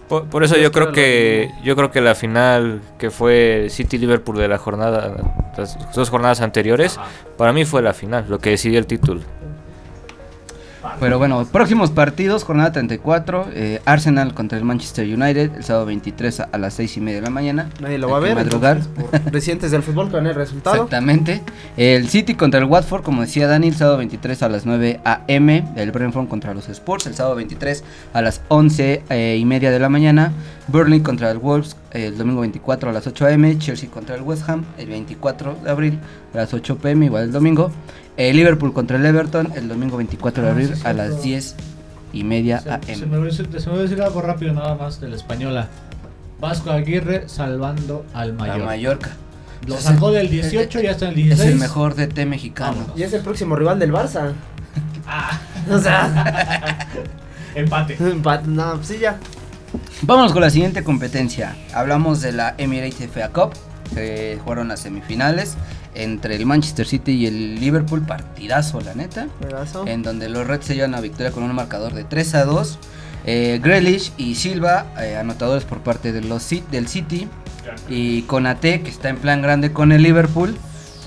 por, 0.07 0.25
por 0.25 0.43
eso 0.43 0.57
yo 0.57 0.71
creo 0.71 0.91
que 0.91 1.51
yo 1.63 1.75
creo 1.75 1.91
que 1.91 2.01
la 2.01 2.15
final 2.15 2.81
que 2.97 3.11
fue 3.11 3.67
City 3.69 3.99
Liverpool 3.99 4.37
de 4.37 4.47
la 4.47 4.57
jornada, 4.57 5.33
las 5.55 5.77
dos 5.93 6.09
jornadas 6.09 6.41
anteriores, 6.41 6.97
Ajá. 6.97 7.07
para 7.37 7.53
mí 7.53 7.65
fue 7.65 7.81
la 7.83 7.93
final, 7.93 8.25
lo 8.27 8.39
que 8.39 8.49
decidió 8.51 8.79
el 8.79 8.87
título. 8.87 9.21
Pero 10.99 11.17
bueno, 11.17 11.45
próximos 11.45 11.91
partidos, 11.91 12.43
jornada 12.43 12.71
34, 12.71 13.47
eh, 13.53 13.81
Arsenal 13.85 14.33
contra 14.33 14.57
el 14.57 14.63
Manchester 14.63 15.05
United, 15.05 15.51
el 15.55 15.63
sábado 15.63 15.85
23 15.85 16.39
a, 16.39 16.43
a 16.51 16.57
las 16.57 16.73
6 16.75 16.97
y 16.97 17.01
media 17.01 17.19
de 17.19 17.25
la 17.25 17.29
mañana. 17.29 17.69
Nadie 17.79 17.97
lo 17.97 18.09
va 18.09 18.17
a 18.17 18.19
ver. 18.19 18.35
madrugar. 18.35 18.79
por 18.79 19.09
Recientes 19.31 19.71
del 19.71 19.83
fútbol 19.83 20.09
con 20.09 20.25
el 20.27 20.35
resultado. 20.35 20.75
Exactamente. 20.75 21.41
El 21.77 22.07
City 22.09 22.35
contra 22.35 22.59
el 22.59 22.65
Watford, 22.65 23.03
como 23.03 23.21
decía 23.21 23.47
Dani, 23.47 23.67
el 23.67 23.75
sábado 23.75 23.97
23 23.97 24.43
a 24.43 24.49
las 24.49 24.65
9 24.65 25.01
a.m. 25.03 25.67
El 25.75 25.91
Brentford 25.91 26.27
contra 26.27 26.53
los 26.53 26.69
Sports, 26.69 27.07
el 27.07 27.15
sábado 27.15 27.35
23 27.35 27.83
a 28.13 28.21
las 28.21 28.41
11 28.47 29.03
eh, 29.09 29.37
y 29.39 29.45
media 29.45 29.71
de 29.71 29.79
la 29.79 29.89
mañana. 29.89 30.31
Burnley 30.67 31.01
contra 31.01 31.31
el 31.31 31.39
Wolves, 31.39 31.75
eh, 31.93 32.05
el 32.05 32.17
domingo 32.17 32.41
24 32.41 32.89
a 32.89 32.93
las 32.93 33.07
8 33.07 33.25
a.m. 33.25 33.57
Chelsea 33.57 33.89
contra 33.89 34.15
el 34.15 34.21
West 34.21 34.47
Ham, 34.47 34.65
el 34.77 34.89
24 34.89 35.57
de 35.63 35.69
abril 35.69 35.99
a 36.33 36.37
las 36.37 36.53
8 36.53 36.77
p.m. 36.77 37.05
igual 37.05 37.23
el 37.23 37.31
domingo. 37.31 37.71
Eh, 38.19 38.33
Liverpool 38.33 38.73
contra 38.73 38.97
el 38.97 39.05
Everton, 39.05 39.51
el 39.55 39.67
domingo 39.69 39.97
24 39.97 40.43
de 40.43 40.49
Ah, 40.49 40.51
abril 40.51 40.75
sí, 40.75 40.81
a 40.85 40.93
las 40.93 41.07
cierto. 41.07 41.23
10 41.23 41.55
y 42.13 42.23
media 42.23 42.57
Se, 42.59 42.65
se 42.65 42.71
a.m. 42.71 43.05
me 43.05 43.17
olvidó 43.17 43.31
decir- 43.31 43.49
se 43.59 43.65
me 43.67 43.71
olvidó 43.71 43.81
decir 43.89 44.01
algo 44.03 44.21
rápido 44.21 44.53
nada 44.53 44.75
más 44.75 44.99
de 44.99 45.07
la 45.09 45.15
española. 45.15 45.67
Vasco 46.39 46.69
Aguirre 46.71 47.27
salvando 47.29 48.05
al 48.13 48.31
A 48.31 48.33
Mayor. 48.33 48.65
Mallorca. 48.65 49.09
Lo 49.67 49.75
Es 49.75 49.81
sacó 49.83 50.09
el- 50.09 50.15
del 50.15 50.29
18 50.29 50.81
y 50.81 50.87
hasta 50.87 51.05
el 51.07 51.11
Es 51.11 51.15
16. 51.25 51.49
el 51.51 51.59
mejor 51.59 51.95
DT 51.95 52.25
mexicano. 52.25 52.73
Vámonos. 52.77 52.97
Y 52.99 53.03
es 53.03 53.13
el 53.13 53.21
próximo 53.21 53.55
rival 53.55 53.79
del 53.79 53.91
Barça. 53.93 54.33
Ah, 55.11 55.39
O 55.71 55.79
sea, 55.79 56.87
empate. 57.55 57.97
empat- 57.99 58.43
no, 58.43 58.75
pues 58.75 58.87
sí, 58.89 58.97
ya. 58.99 59.17
Vamos 60.03 60.33
con 60.33 60.41
la 60.41 60.49
siguiente 60.49 60.83
competencia. 60.83 61.55
Hablamos 61.73 62.21
de 62.21 62.31
la 62.31 62.53
Emirates 62.57 63.09
FA 63.11 63.29
Cup. 63.29 63.53
Que 63.93 64.37
jugaron 64.43 64.67
las 64.67 64.81
semifinales 64.81 65.55
entre 65.95 66.35
el 66.35 66.45
Manchester 66.45 66.85
City 66.87 67.11
y 67.13 67.25
el 67.27 67.59
Liverpool. 67.59 68.01
Partidazo, 68.05 68.81
la 68.81 68.93
neta. 68.93 69.27
Pedazo. 69.39 69.85
En 69.87 70.03
donde 70.03 70.29
los 70.29 70.45
Reds 70.47 70.65
se 70.65 70.75
llevan 70.75 70.91
la 70.91 71.01
victoria 71.01 71.31
con 71.31 71.43
un 71.43 71.53
marcador 71.53 71.93
de 71.93 72.03
3 72.03 72.35
a 72.35 72.45
2. 72.45 72.79
Eh, 73.25 73.59
Grealish 73.61 74.11
y 74.17 74.35
Silva, 74.35 74.85
eh, 75.01 75.17
anotadores 75.17 75.63
por 75.65 75.79
parte 75.79 76.11
de 76.11 76.21
los, 76.21 76.49
Ci- 76.51 76.63
del 76.71 76.87
City. 76.87 77.27
Y 77.89 78.23
Conate, 78.23 78.81
que 78.81 78.89
está 78.89 79.09
en 79.09 79.17
plan 79.17 79.41
grande 79.41 79.71
con 79.73 79.91
el 79.91 80.01
Liverpool. 80.03 80.55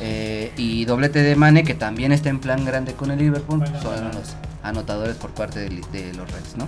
eh, 0.05 0.53
y 0.57 0.85
doblete 0.85 1.23
de 1.23 1.37
Mane, 1.37 1.63
que 1.63 1.75
también 1.75 2.11
está 2.11 2.29
en 2.29 2.41
plan 2.41 2.65
grande 2.65 2.93
con 2.95 3.11
el 3.13 3.19
Liverpool. 3.21 3.61
Bueno, 3.61 3.81
son 3.83 3.93
bueno. 3.95 4.11
los 4.13 4.35
anotadores 4.65 5.15
por 5.17 5.31
parte 5.31 5.61
de, 5.61 5.69
de 5.93 6.13
los 6.15 6.29
Reds, 6.31 6.57
¿no? 6.57 6.67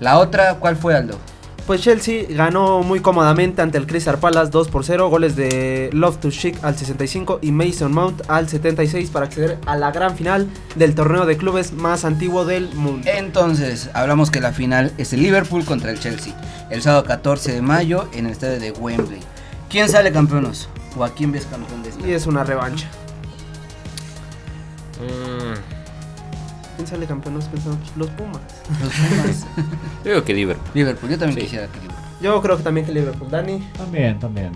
La 0.00 0.18
otra, 0.18 0.56
¿cuál 0.56 0.76
fue 0.76 0.94
Aldo? 0.94 1.18
Pues 1.66 1.80
Chelsea 1.80 2.26
ganó 2.28 2.82
muy 2.82 3.00
cómodamente 3.00 3.62
ante 3.62 3.78
el 3.78 3.86
Crystal 3.86 4.18
Palace 4.18 4.50
2 4.50 4.68
por 4.68 4.84
0, 4.84 5.08
goles 5.08 5.34
de 5.34 5.88
Love 5.94 6.18
to 6.18 6.30
Chic 6.30 6.62
al 6.62 6.76
65 6.76 7.38
y 7.40 7.52
Mason 7.52 7.90
Mount 7.90 8.20
al 8.28 8.50
76 8.50 9.08
para 9.08 9.24
acceder 9.24 9.58
a 9.64 9.74
la 9.74 9.90
gran 9.90 10.14
final 10.14 10.46
del 10.76 10.94
torneo 10.94 11.24
de 11.24 11.38
clubes 11.38 11.72
más 11.72 12.04
antiguo 12.04 12.44
del 12.44 12.74
mundo. 12.74 13.10
Entonces, 13.10 13.88
hablamos 13.94 14.30
que 14.30 14.42
la 14.42 14.52
final 14.52 14.92
es 14.98 15.14
el 15.14 15.22
Liverpool 15.22 15.64
contra 15.64 15.90
el 15.90 15.98
Chelsea. 15.98 16.34
El 16.68 16.82
sábado 16.82 17.04
14 17.04 17.52
de 17.52 17.62
mayo 17.62 18.08
en 18.12 18.26
el 18.26 18.32
estadio 18.32 18.60
de 18.60 18.70
Wembley. 18.72 19.20
¿Quién 19.70 19.88
sale 19.88 20.12
campeones? 20.12 20.68
¿O 20.98 21.02
a 21.02 21.14
quién 21.14 21.32
ves 21.32 21.46
campeón 21.46 21.82
de 21.82 21.88
esta? 21.88 22.06
Y 22.06 22.12
es 22.12 22.26
una 22.26 22.44
revancha. 22.44 22.90
Mm, 25.00 25.33
¿Quién 26.76 26.86
sale 26.86 27.06
campeón? 27.06 27.34
Nos 27.34 27.44
pensamos, 27.46 27.78
los 27.96 28.08
Pumas. 28.10 28.40
Los 28.82 28.92
Pumas. 28.92 29.46
Yo 30.04 30.10
digo 30.12 30.24
que 30.24 30.34
Liverpool. 30.34 30.70
Liverpool, 30.74 31.10
yo 31.10 31.18
también 31.18 31.38
Sí. 31.38 31.44
quisiera 31.46 31.66
que 31.68 31.78
Liverpool. 31.80 32.04
Yo 32.20 32.42
creo 32.42 32.56
que 32.56 32.62
también 32.62 32.86
que 32.86 32.92
Liverpool. 32.92 33.30
Dani. 33.30 33.58
También, 33.76 34.18
también. 34.18 34.52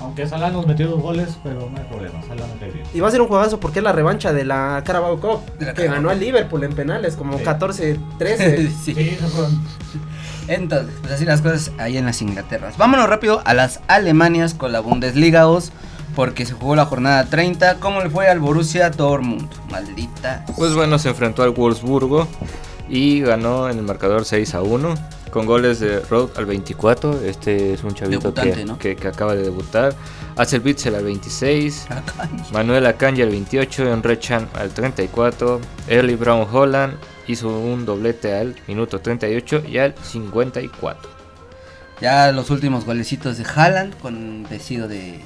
Aunque 0.00 0.26
Salah 0.26 0.50
nos 0.50 0.66
metió 0.66 0.88
dos 0.88 1.00
goles, 1.00 1.38
pero 1.42 1.70
no 1.70 1.76
hay 1.78 1.84
problema. 1.84 2.20
Salah 2.22 2.46
mete 2.46 2.70
bien. 2.70 2.86
Y 2.92 3.00
va 3.00 3.08
a 3.08 3.10
ser 3.10 3.20
un 3.22 3.28
juegazo 3.28 3.58
porque 3.60 3.78
es 3.78 3.82
la 3.82 3.92
revancha 3.92 4.32
de 4.32 4.44
la 4.44 4.82
Carabao 4.84 5.18
Cup. 5.20 5.40
La 5.58 5.68
que 5.72 5.82
Carabao 5.86 5.94
ganó 5.96 6.10
al. 6.10 6.20
Liverpool 6.20 6.64
en 6.64 6.72
penales, 6.74 7.16
como 7.16 7.38
Sí. 7.38 7.44
14-13. 7.44 8.70
Sí. 8.84 9.16
Entonces, 10.48 10.94
pues 11.00 11.12
así 11.12 11.24
las 11.24 11.40
cosas 11.40 11.72
ahí 11.78 11.96
en 11.96 12.04
las 12.06 12.22
Inglaterras. 12.22 12.76
Vámonos 12.78 13.08
rápido 13.08 13.42
a 13.44 13.54
las 13.54 13.80
Alemanias 13.88 14.54
con 14.54 14.70
la 14.72 14.80
Bundesliga 14.80 15.40
2. 15.42 15.72
Porque 16.16 16.44
se 16.46 16.54
jugó 16.54 16.74
la 16.74 16.86
jornada 16.86 17.24
30. 17.26 17.76
¿Cómo 17.78 18.00
le 18.00 18.10
fue 18.10 18.26
al 18.28 18.40
Borussia 18.40 18.90
Dortmund? 18.90 19.48
Maldita. 19.70 20.44
Pues 20.56 20.74
bueno, 20.74 20.98
se 20.98 21.10
enfrentó 21.10 21.42
al 21.44 21.50
Wolfsburgo 21.50 22.26
y 22.88 23.20
ganó 23.20 23.68
en 23.68 23.78
el 23.78 23.84
marcador 23.84 24.24
6 24.24 24.54
a 24.54 24.62
1 24.62 24.94
con 25.30 25.44
goles 25.44 25.78
de 25.80 26.00
Rod 26.00 26.30
al 26.36 26.46
24. 26.46 27.20
Este 27.20 27.74
es 27.74 27.84
un 27.84 27.92
chavito 27.94 28.20
Debutante, 28.32 28.52
que, 28.54 28.64
¿no? 28.64 28.78
que- 28.78 28.96
que 28.96 29.08
acaba 29.08 29.34
de 29.34 29.42
debutar. 29.42 29.94
Axel 30.36 30.62
Witzel 30.64 30.94
al 30.94 31.04
26. 31.04 31.86
Manuel 32.52 32.86
Akanji 32.86 33.20
al 33.22 33.30
28, 33.30 33.92
Enre 33.92 34.18
Chan 34.18 34.48
al 34.54 34.70
34, 34.70 35.60
Early 35.88 36.14
Brown 36.14 36.46
Holland 36.50 36.94
hizo 37.26 37.48
un 37.48 37.84
doblete 37.84 38.32
al 38.38 38.56
minuto 38.66 39.00
38 39.00 39.62
y 39.68 39.78
al 39.78 39.94
54. 40.02 41.10
Ya 42.00 42.32
los 42.32 42.50
últimos 42.50 42.84
golecitos 42.86 43.36
de 43.38 43.44
Haaland 43.44 43.98
con 43.98 44.46
vestido 44.48 44.86
de, 44.88 45.20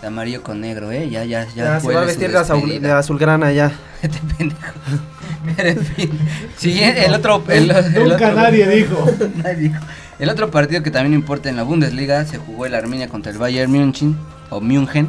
de 0.00 0.06
amarillo 0.06 0.42
con 0.42 0.60
negro, 0.60 0.90
¿eh? 0.92 1.08
Ya, 1.10 1.24
ya, 1.24 1.44
ya. 1.54 1.64
Ya, 1.74 1.80
se 1.80 1.92
va 1.92 2.02
a 2.02 2.04
vestir 2.04 2.30
de, 2.32 2.80
de 2.80 2.90
azulgrana 2.92 3.52
ya. 3.52 3.72
Este 4.02 4.18
pendejo. 4.38 4.60
Pero 5.56 5.68
en 5.68 5.78
fin. 5.84 6.10
Siguiente, 6.56 7.04
el 7.04 7.14
otro. 7.14 7.42
El, 7.48 7.70
el 7.70 7.94
Nunca 7.94 8.14
otro- 8.28 8.32
nadie 8.34 8.66
dijo. 8.68 9.06
Nadie 9.36 9.56
dijo. 9.56 9.80
El 10.18 10.28
otro 10.30 10.50
partido 10.50 10.82
que 10.82 10.90
también 10.90 11.14
importa 11.14 11.48
en 11.48 11.56
la 11.56 11.62
Bundesliga 11.62 12.24
se 12.24 12.38
jugó 12.38 12.66
el 12.66 12.74
Arminia 12.74 13.08
contra 13.08 13.30
el 13.32 13.38
Bayern 13.38 13.70
München 13.70 14.16
o 14.50 14.60
München 14.60 15.08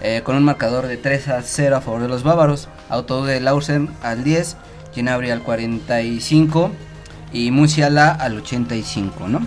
eh, 0.00 0.22
con 0.24 0.34
un 0.36 0.44
marcador 0.44 0.86
de 0.86 0.96
3 0.96 1.28
a 1.28 1.42
0 1.42 1.76
a 1.76 1.80
favor 1.80 2.02
de 2.02 2.08
los 2.08 2.22
bávaros. 2.24 2.68
Auto 2.88 3.24
de 3.24 3.38
Lausen 3.40 3.90
al 4.02 4.24
10, 4.24 4.56
Gnabry 4.96 5.30
al 5.30 5.42
45 5.42 6.70
y 7.32 7.50
Musiala 7.52 8.10
al 8.10 8.38
85, 8.38 9.28
¿no? 9.28 9.40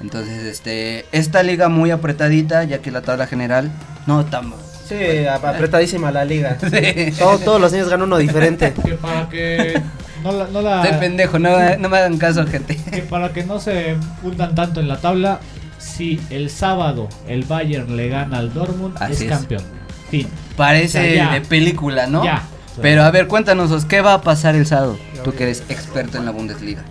Entonces, 0.00 0.44
este, 0.44 1.04
esta 1.12 1.42
liga 1.42 1.68
muy 1.68 1.90
apretadita 1.90 2.64
ya 2.64 2.78
que 2.78 2.90
la 2.90 3.02
tabla 3.02 3.26
general 3.26 3.70
no 4.06 4.24
tan 4.24 4.52
Sí, 4.88 5.26
ap- 5.26 5.44
apretadísima 5.44 6.10
la 6.10 6.24
liga. 6.24 6.56
Sí. 6.70 7.12
Todo- 7.18 7.38
todos 7.38 7.60
los 7.60 7.72
años 7.72 7.88
gana 7.88 8.04
uno 8.04 8.16
diferente. 8.18 8.72
Que 8.84 8.94
para 8.94 9.28
que 9.28 9.80
no 10.24 10.32
la, 10.32 10.46
no 10.48 10.62
la- 10.62 10.82
Estoy 10.82 10.98
pendejo, 11.00 11.38
no, 11.38 11.50
no 11.78 11.88
me 11.88 11.98
hagan 11.98 12.18
caso, 12.18 12.46
gente. 12.46 12.76
que 12.76 13.02
para 13.02 13.32
que 13.32 13.44
no 13.44 13.60
se 13.60 13.96
hundan 14.22 14.54
tanto 14.54 14.80
en 14.80 14.88
la 14.88 14.98
tabla, 15.00 15.38
si 15.78 16.20
el 16.30 16.50
sábado 16.50 17.08
el 17.28 17.44
Bayern 17.44 17.96
le 17.96 18.08
gana 18.08 18.38
al 18.38 18.52
Dortmund, 18.52 18.96
Así 19.00 19.12
es 19.12 19.20
es. 19.22 19.28
campeón. 19.28 19.62
Fin. 20.10 20.26
Parece 20.56 20.98
O 20.98 21.02
sea, 21.02 21.14
ya. 21.14 21.32
de 21.34 21.40
película, 21.42 22.06
¿no? 22.06 22.24
Ya. 22.24 22.42
Pero 22.82 23.02
a 23.04 23.10
ver, 23.10 23.26
cuéntanos, 23.28 23.70
Os, 23.70 23.84
¿qué 23.84 24.00
va 24.00 24.14
a 24.14 24.20
pasar 24.22 24.54
el 24.56 24.66
sábado? 24.66 24.98
Tú 25.22 25.32
que 25.34 25.44
eres 25.44 25.62
experto 25.68 26.18
en 26.18 26.24
la 26.24 26.30
Bundesliga. 26.32 26.82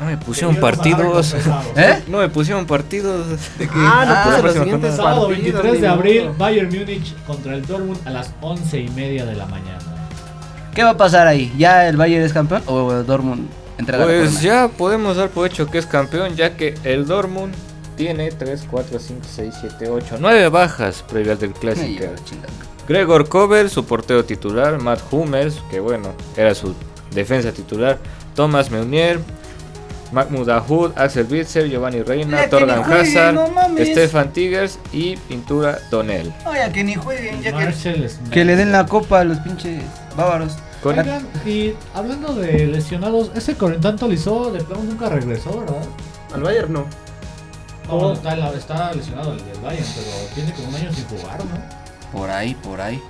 No 0.00 0.06
me 0.06 0.16
pusieron 0.18 0.56
partidos. 0.56 1.34
¿Eh? 1.76 2.02
No 2.08 2.18
me 2.18 2.28
pusieron 2.28 2.66
partidos. 2.66 3.26
Ah, 3.60 4.04
no 4.06 4.12
Ah, 4.14 4.36
la 4.36 4.42
los 4.42 4.52
siguientes. 4.52 4.96
Sábado 4.96 5.28
partidos, 5.28 5.52
23 5.52 5.80
de 5.80 5.88
abril. 5.88 6.30
Bayern 6.36 6.68
Múnich 6.68 7.14
contra 7.26 7.54
el 7.54 7.66
Dortmund 7.66 7.98
a 8.06 8.10
las 8.10 8.30
11 8.40 8.80
y 8.80 8.88
media 8.90 9.24
de 9.24 9.34
la 9.34 9.46
mañana. 9.46 9.78
¿Qué 10.74 10.84
va 10.84 10.90
a 10.90 10.96
pasar 10.96 11.26
ahí? 11.26 11.52
¿Ya 11.56 11.88
el 11.88 11.96
Bayern 11.96 12.24
es 12.24 12.32
campeón 12.34 12.62
o 12.66 12.92
Dortmund 12.92 13.48
entrega 13.78 14.04
la 14.04 14.12
Pues 14.12 14.42
ya 14.42 14.68
podemos 14.68 15.16
dar 15.16 15.30
por 15.30 15.46
hecho 15.46 15.66
que 15.70 15.78
es 15.78 15.86
campeón, 15.86 16.36
ya 16.36 16.56
que 16.56 16.74
el 16.84 17.06
Dortmund 17.06 17.54
tiene 17.96 18.30
3, 18.30 18.66
4, 18.70 18.98
5, 18.98 19.20
6, 19.36 19.54
7, 19.60 19.88
8, 19.88 20.16
9 20.20 20.48
bajas 20.50 21.02
previas 21.08 21.40
del 21.40 21.52
Clásico. 21.52 22.04
Gregor 22.86 23.28
Kober, 23.28 23.70
su 23.70 23.84
portero 23.84 24.24
titular, 24.24 24.78
Matt 24.80 25.00
Hummels, 25.10 25.62
que 25.70 25.80
bueno, 25.80 26.10
era 26.36 26.54
su 26.54 26.74
defensa 27.10 27.52
titular, 27.52 27.98
Thomas 28.34 28.70
Meunier, 28.70 29.18
Mahmoud 30.12 30.46
Dahoud, 30.46 30.92
Axel 30.96 31.26
Witzel, 31.30 31.68
Giovanni 31.70 32.02
Reina, 32.02 32.48
Torgan 32.48 32.82
Hazard, 32.84 33.34
no. 33.34 33.48
Stefan 33.84 34.32
Tigers 34.32 34.78
y 34.92 35.16
Pintura 35.16 35.78
Donel. 35.90 36.32
Oye, 36.46 36.70
que 36.72 36.84
ni 36.84 36.94
jueguen, 36.94 37.42
ya 37.42 37.52
que, 38.30 38.44
le 38.44 38.56
den 38.56 38.72
la 38.72 38.86
copa 38.86 39.20
a 39.20 39.24
los 39.24 39.38
pinches 39.38 39.82
bávaros. 40.16 40.56
Con- 40.82 40.98
Oigan, 40.98 41.26
y 41.44 41.72
hablando 41.94 42.34
de 42.34 42.66
lesionados, 42.66 43.30
ese 43.34 43.56
Corintán 43.56 43.96
Tolizó 43.96 44.52
de 44.52 44.62
plano 44.62 44.84
nunca 44.84 45.08
regresó, 45.08 45.58
¿verdad? 45.60 45.82
Al 46.32 46.42
Bayern 46.42 46.72
no. 46.72 46.86
No, 47.88 47.92
Oh. 47.94 48.12
está, 48.12 48.92
lesionado 48.92 49.32
el 49.32 49.38
del 49.38 49.60
Bayern, 49.62 49.86
pero 49.94 50.34
tiene 50.34 50.52
como 50.52 50.68
un 50.68 50.74
año 50.74 50.92
sin 50.92 51.04
jugar, 51.06 51.38
¿no? 51.38 52.18
Por 52.18 52.30
ahí, 52.30 52.54
por 52.54 52.80
ahí. 52.80 53.00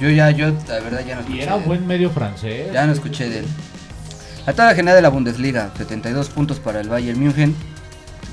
Yo 0.00 0.10
ya, 0.10 0.30
yo, 0.30 0.46
la 0.68 0.80
verdad, 0.80 1.04
ya 1.06 1.14
no 1.14 1.20
escuché. 1.20 1.38
Y 1.38 1.42
era 1.42 1.52
de 1.54 1.58
él. 1.60 1.64
buen 1.66 1.86
medio 1.86 2.10
francés. 2.10 2.72
Ya 2.72 2.86
no 2.86 2.92
escuché 2.92 3.28
de 3.28 3.38
él. 3.40 3.46
La 4.46 4.52
tabla 4.54 4.74
general 4.74 4.96
de 4.96 5.02
la 5.02 5.08
Bundesliga, 5.08 5.70
72 5.76 6.28
puntos 6.28 6.58
para 6.58 6.80
el 6.80 6.88
Bayern 6.88 7.18
München 7.20 7.54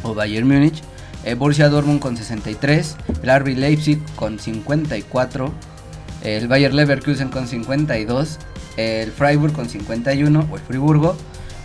o 0.04 0.15
Bayern 0.15 0.48
Múnich, 0.48 0.82
el 1.24 1.36
Borussia 1.36 1.69
Dortmund 1.69 2.00
con 2.00 2.17
63, 2.17 2.95
el 3.22 3.39
RB 3.39 3.58
Leipzig 3.58 4.00
con 4.15 4.39
54, 4.39 5.54
el 6.24 6.48
Bayer 6.48 6.74
Leverkusen 6.74 7.30
con 7.30 7.48
52, 7.48 8.39
el 8.78 9.12
Freiburg 9.12 9.54
con 9.54 9.69
51 9.69 10.48
o 10.52 10.56
el 10.56 10.62
Friburgo 10.63 11.15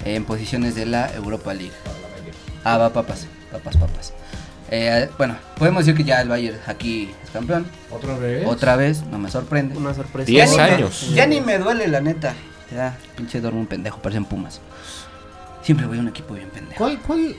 en 0.04 0.24
posiciones 0.24 0.74
de 0.74 0.86
la 0.86 1.10
Europa 1.14 1.54
League. 1.54 1.72
Ah, 2.64 2.76
va 2.76 2.92
papas, 2.92 3.26
papas, 3.50 3.76
papas. 3.78 4.12
Eh, 4.70 5.08
bueno, 5.16 5.36
podemos 5.58 5.84
decir 5.86 5.96
que 5.96 6.04
ya 6.04 6.20
el 6.20 6.28
Bayern 6.28 6.58
aquí 6.66 7.10
es 7.22 7.30
campeón. 7.30 7.66
Otra 7.90 8.18
vez. 8.18 8.46
Otra 8.46 8.76
vez, 8.76 9.04
no 9.10 9.18
me 9.18 9.30
sorprende. 9.30 9.76
Una 9.78 9.94
sorpresa. 9.94 10.26
Diez 10.26 10.50
Ya 10.54 10.64
ni 10.64 10.70
me- 10.70 10.74
años. 10.76 11.10
ya 11.14 11.26
ni 11.26 11.40
me 11.40 11.58
duele, 11.58 11.86
la 11.88 12.00
neta. 12.00 12.34
Ya, 12.74 12.96
pinche 13.16 13.40
Dortmund 13.40 13.68
pendejo, 13.68 13.98
parecen 14.00 14.24
Pumas. 14.24 14.60
Siempre 15.62 15.86
voy 15.86 15.98
a 15.98 16.00
un 16.00 16.08
equipo 16.08 16.34
bien 16.34 16.48
pendejo. 16.50 16.76
¿Cuál, 16.78 16.98
cuál, 17.00 17.36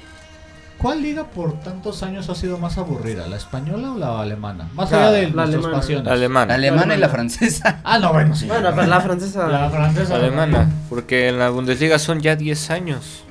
¿Cuál 0.77 1.01
liga 1.01 1.25
por 1.25 1.59
tantos 1.59 2.01
años 2.03 2.29
ha 2.29 2.35
sido 2.35 2.57
más 2.57 2.77
aburrida? 2.77 3.27
¿La 3.27 3.35
española 3.37 3.91
o 3.91 3.97
la 3.97 4.21
alemana? 4.21 4.69
Más 4.73 4.91
La- 4.91 4.97
allá 5.07 5.11
de 5.11 5.21
la 5.29 5.45
nuestras 5.45 5.53
alemana. 5.55 5.73
pasiones. 5.77 6.07
Alemana. 6.11 6.45
La 6.47 6.53
alemana 6.55 6.95
y 6.95 6.97
la 6.99 7.09
francesa. 7.09 7.81
Ah, 7.83 7.99
no, 7.99 8.13
bueno, 8.13 8.35
sí. 8.35 8.47
Bueno, 8.47 8.71
pero 8.73 8.87
la 8.87 9.01
francesa. 9.01 9.47
La 9.47 9.69
francesa. 9.69 10.15
Alemana, 10.15 10.69
porque 10.89 11.27
en 11.29 11.39
la 11.39 11.49
Bundesliga 11.49 11.99
son 11.99 12.19
ya 12.21 12.35
10 12.35 12.69
años. 12.71 13.23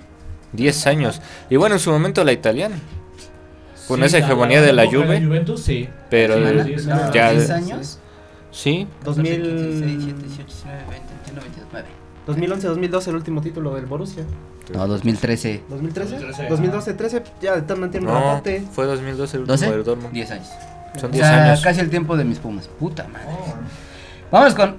10 0.52 0.86
años. 0.86 1.20
Y 1.50 1.56
bueno, 1.56 1.74
en 1.76 1.80
su 1.80 1.90
momento 1.90 2.22
la 2.22 2.32
italiana. 2.32 2.76
Con 3.88 4.02
esa 4.04 4.18
la- 4.18 4.24
hegemonía 4.26 4.60
la 4.60 4.66
de 4.66 4.72
la 4.72 4.86
Juve. 4.86 5.22
Juventus, 5.24 5.62
sí. 5.62 5.88
Pero 6.10 6.34
sí, 6.64 6.76
ya- 7.12 7.32
10 7.32 7.50
años. 7.50 7.98
sí, 8.50 8.86
2000 9.04 9.42
16, 9.42 9.80
17, 9.98 10.22
18, 10.22 10.46
19, 10.46 10.78
20, 10.90 11.13
21, 11.40 11.40
22, 11.42 11.68
9. 11.72 11.88
2011-2012 12.26 13.08
el 13.08 13.14
último 13.16 13.40
título 13.42 13.74
del 13.74 13.86
Borussia. 13.86 14.24
No, 14.72 14.86
2013. 14.86 15.62
2013. 15.68 16.18
2013, 16.18 16.48
2012-13 17.18 17.22
ya 17.42 17.66
también 17.66 17.90
tiene 17.90 18.06
un 18.06 18.14
no, 18.14 18.20
ratote. 18.20 18.62
fue 18.72 18.86
2012 18.86 19.36
el 19.36 19.42
último 19.42 19.58
¿12? 19.58 19.70
del 19.70 19.84
Dortmund. 19.84 20.12
10 20.14 20.30
años. 20.30 20.48
Son 20.98 21.10
O 21.10 21.12
10 21.12 21.26
sea, 21.26 21.44
años. 21.44 21.60
casi 21.60 21.80
el 21.80 21.90
tiempo 21.90 22.16
de 22.16 22.24
mis 22.24 22.38
Pumas. 22.38 22.68
Puta 22.68 23.06
madre. 23.08 23.26
Oh. 23.30 23.54
Vamos 24.30 24.54
con 24.54 24.76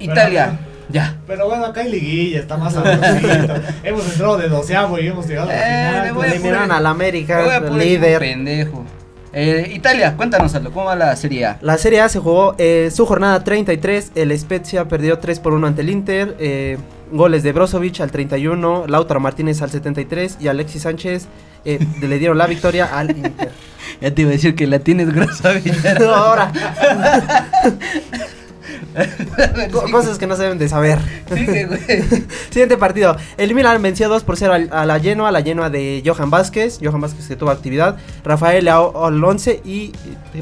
Italia. 0.00 0.58
Ya. 0.90 1.16
Pero 1.26 1.46
bueno, 1.46 1.66
acá 1.66 1.82
hay 1.82 1.90
liguilla, 1.92 2.40
está 2.40 2.56
más 2.56 2.74
hemos 3.84 4.06
entrado 4.10 4.38
de 4.38 4.48
doceavo 4.48 4.98
y 4.98 5.06
hemos 5.06 5.26
llegado 5.28 5.50
a 5.50 5.52
la 5.52 5.58
Eh, 5.58 5.88
final. 5.90 6.06
le 6.06 6.12
voy 6.12 6.26
a 6.26 6.40
poner- 6.40 6.72
al 6.72 6.86
América, 6.86 7.36
Me 7.36 7.42
voy 7.44 7.52
a 7.52 7.56
el 7.58 7.64
poner 7.64 7.86
líder. 7.86 8.18
Pendejo. 8.20 8.84
Eh, 9.32 9.72
Italia, 9.74 10.14
cuéntanos 10.16 10.54
algo. 10.54 10.70
¿Cómo 10.72 10.86
va 10.86 10.96
la 10.96 11.14
Serie 11.16 11.46
A? 11.46 11.58
La 11.60 11.76
Serie 11.78 12.00
A 12.00 12.08
se 12.08 12.18
jugó 12.18 12.54
eh, 12.58 12.90
su 12.94 13.06
jornada 13.06 13.44
33. 13.44 14.12
El 14.14 14.36
Spezia 14.38 14.86
perdió 14.88 15.18
3 15.18 15.40
por 15.40 15.52
1 15.52 15.66
ante 15.66 15.82
el 15.82 15.90
Inter. 15.90 16.36
eh, 16.38 16.78
goles 17.10 17.42
de 17.42 17.52
Brozovic 17.52 18.00
al 18.00 18.10
31, 18.10 18.84
Lautaro 18.86 19.18
Martínez 19.18 19.62
al 19.62 19.70
73 19.70 20.36
y 20.40 20.48
Alexis 20.48 20.82
Sánchez 20.82 21.26
eh, 21.64 21.78
le 22.02 22.18
dieron 22.18 22.36
la 22.38 22.46
victoria 22.46 22.86
al 22.86 23.10
Inter. 23.16 23.50
Ya 24.02 24.14
te 24.14 24.20
iba 24.22 24.28
a 24.28 24.32
decir 24.34 24.54
que 24.54 24.66
la 24.66 24.78
tienes. 24.80 25.08
No, 25.98 26.14
ahora. 26.14 26.52
Co- 29.72 29.84
cosas 29.90 30.18
que 30.18 30.26
no 30.26 30.36
se 30.36 30.42
deben 30.42 30.58
de 30.58 30.68
saber. 30.68 30.98
Sigue, 31.32 31.66
güey. 31.66 31.80
Siguiente 32.50 32.76
partido. 32.76 33.16
El 33.36 33.54
Milan 33.54 33.80
venció 33.82 34.08
2 34.08 34.24
por 34.24 34.36
0 34.36 34.52
al- 34.54 34.68
a 34.72 34.86
la 34.86 34.98
Genoa, 35.00 35.30
la 35.30 35.42
Genoa 35.42 35.70
de 35.70 36.02
Johan 36.04 36.30
Vázquez. 36.30 36.78
Johan 36.82 37.00
Vázquez 37.00 37.28
que 37.28 37.36
tuvo 37.36 37.50
actividad. 37.50 37.96
Rafael 38.24 38.66
al 38.68 39.22
11 39.24 39.60
y 39.64 39.92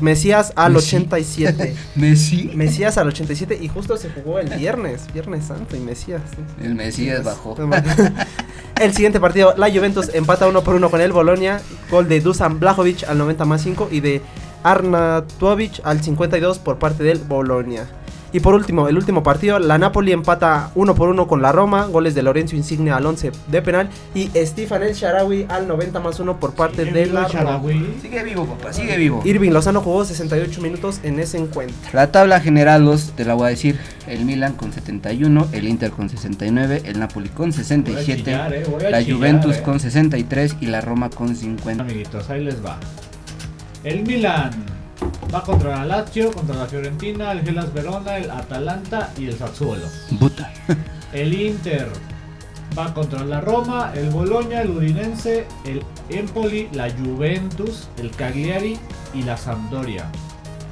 Mesías 0.01 0.53
al 0.57 0.73
Messi. 0.75 0.97
87. 0.97 1.77
Messi. 1.97 2.51
Mesías 2.55 2.97
al 2.99 3.09
87 3.09 3.59
y 3.61 3.69
justo 3.69 3.97
se 3.97 4.11
jugó 4.11 4.39
el 4.39 4.49
viernes, 4.51 5.03
Viernes 5.13 5.45
Santo 5.47 5.77
y 5.77 5.81
Mesías. 5.81 6.23
¿sí? 6.31 6.65
El 6.65 6.75
Mesías 6.75 7.25
bajó. 7.25 7.57
El 8.81 8.93
siguiente 8.93 9.21
partido, 9.21 9.55
la 9.57 9.71
Juventus 9.71 10.11
empata 10.13 10.47
uno 10.47 10.63
por 10.63 10.75
uno 10.75 10.91
con 10.91 11.01
el 11.01 11.11
Bolonia, 11.11 11.63
gol 11.91 12.09
de 12.09 12.21
Dusan 12.21 12.61
Blajovic 12.61 13.05
al 13.09 13.17
90 13.17 13.45
más 13.47 13.63
5 13.63 13.89
y 13.91 14.01
de 14.01 14.21
Arnautovic 14.63 15.81
al 15.85 16.03
52 16.03 16.59
por 16.59 16.79
parte 16.79 17.03
del 17.03 17.19
Bolonia. 17.19 17.87
Y 18.33 18.41
por 18.41 18.55
último, 18.55 18.89
el 18.89 18.97
último 18.97 19.23
partido, 19.23 19.59
la 19.59 19.79
Napoli 19.79 20.12
empata 20.12 20.71
1 20.75 20.95
por 20.95 21.09
1 21.09 21.27
con 21.27 21.43
la 21.43 21.53
Roma, 21.53 21.87
goles 21.87 22.15
de 22.15 22.23
Lorenzo 22.23 22.57
Insigne 22.57 22.91
al 22.91 23.07
11 23.07 23.33
de 23.49 23.62
penal 23.62 23.89
y 24.15 24.29
Stefan 24.35 24.83
El 24.83 24.95
Sharawi 24.95 25.47
al 25.49 25.69
90 25.69 26.01
más 26.01 26.21
1 26.21 26.39
por 26.41 26.55
parte 26.55 26.85
Sigue 26.85 26.93
de 26.93 27.05
vivo 27.05 27.15
la 27.15 27.29
Roma. 27.29 27.62
Sigue 28.03 28.23
vivo, 28.25 28.47
papá, 28.47 28.73
sigue 28.73 28.97
vivo. 28.97 29.23
Irving 29.25 29.51
Lozano 29.51 29.81
jugó 29.81 30.05
68 30.05 30.61
minutos 30.61 31.01
en 31.03 31.21
ese 31.21 31.39
encuentro. 31.39 31.77
La 31.93 32.11
tabla 32.11 32.41
general, 32.41 32.85
los 32.85 33.12
te 33.12 33.25
la 33.25 33.35
voy 33.35 33.47
a 33.47 33.51
decir. 33.51 33.79
El 34.07 34.25
Milan 34.25 34.55
con 34.55 34.73
71, 34.73 35.49
el 35.53 35.67
Inter 35.67 35.91
con 35.91 36.09
69, 36.09 36.83
el 36.85 36.99
Napoli 37.01 37.29
con 37.29 37.51
Voy 37.51 37.61
a 37.61 37.65
67, 37.65 38.23
chillar, 38.23 38.55
eh, 38.55 38.65
la 38.91 39.03
chillar, 39.03 39.17
Juventus 39.17 39.57
eh. 39.57 39.62
con 39.62 39.81
63 39.81 40.57
y 40.61 40.67
la 40.67 40.81
Roma 40.81 41.11
con 41.11 41.35
50. 41.35 41.83
Amiguitos, 41.83 42.31
ahí 42.31 42.45
les 42.45 42.65
va. 42.65 42.79
El 43.83 44.03
Milan 44.03 44.76
va 45.35 45.43
contra 45.43 45.79
la 45.79 45.85
Lazio, 45.85 46.33
contra 46.33 46.57
la 46.57 46.67
Fiorentina, 46.67 47.33
el 47.33 47.43
Gelas 47.43 47.73
Verona, 47.73 48.17
el 48.17 48.31
Atalanta 48.31 49.11
y 49.19 49.27
el 49.27 49.37
Sassuolo. 49.37 49.87
Puta. 50.19 50.53
El 51.13 51.33
Inter 51.35 51.89
va 52.77 52.93
contra 52.93 53.25
la 53.25 53.41
Roma, 53.41 53.93
el 53.95 54.11
Bologna, 54.11 54.61
el 54.63 54.71
Udinense, 54.71 55.47
el 55.65 55.83
Empoli, 56.11 56.69
la 56.73 56.91
Juventus, 56.91 57.89
el 57.99 58.11
Cagliari 58.11 58.79
y 59.15 59.23
la 59.23 59.37
Sampdoria. 59.37 60.07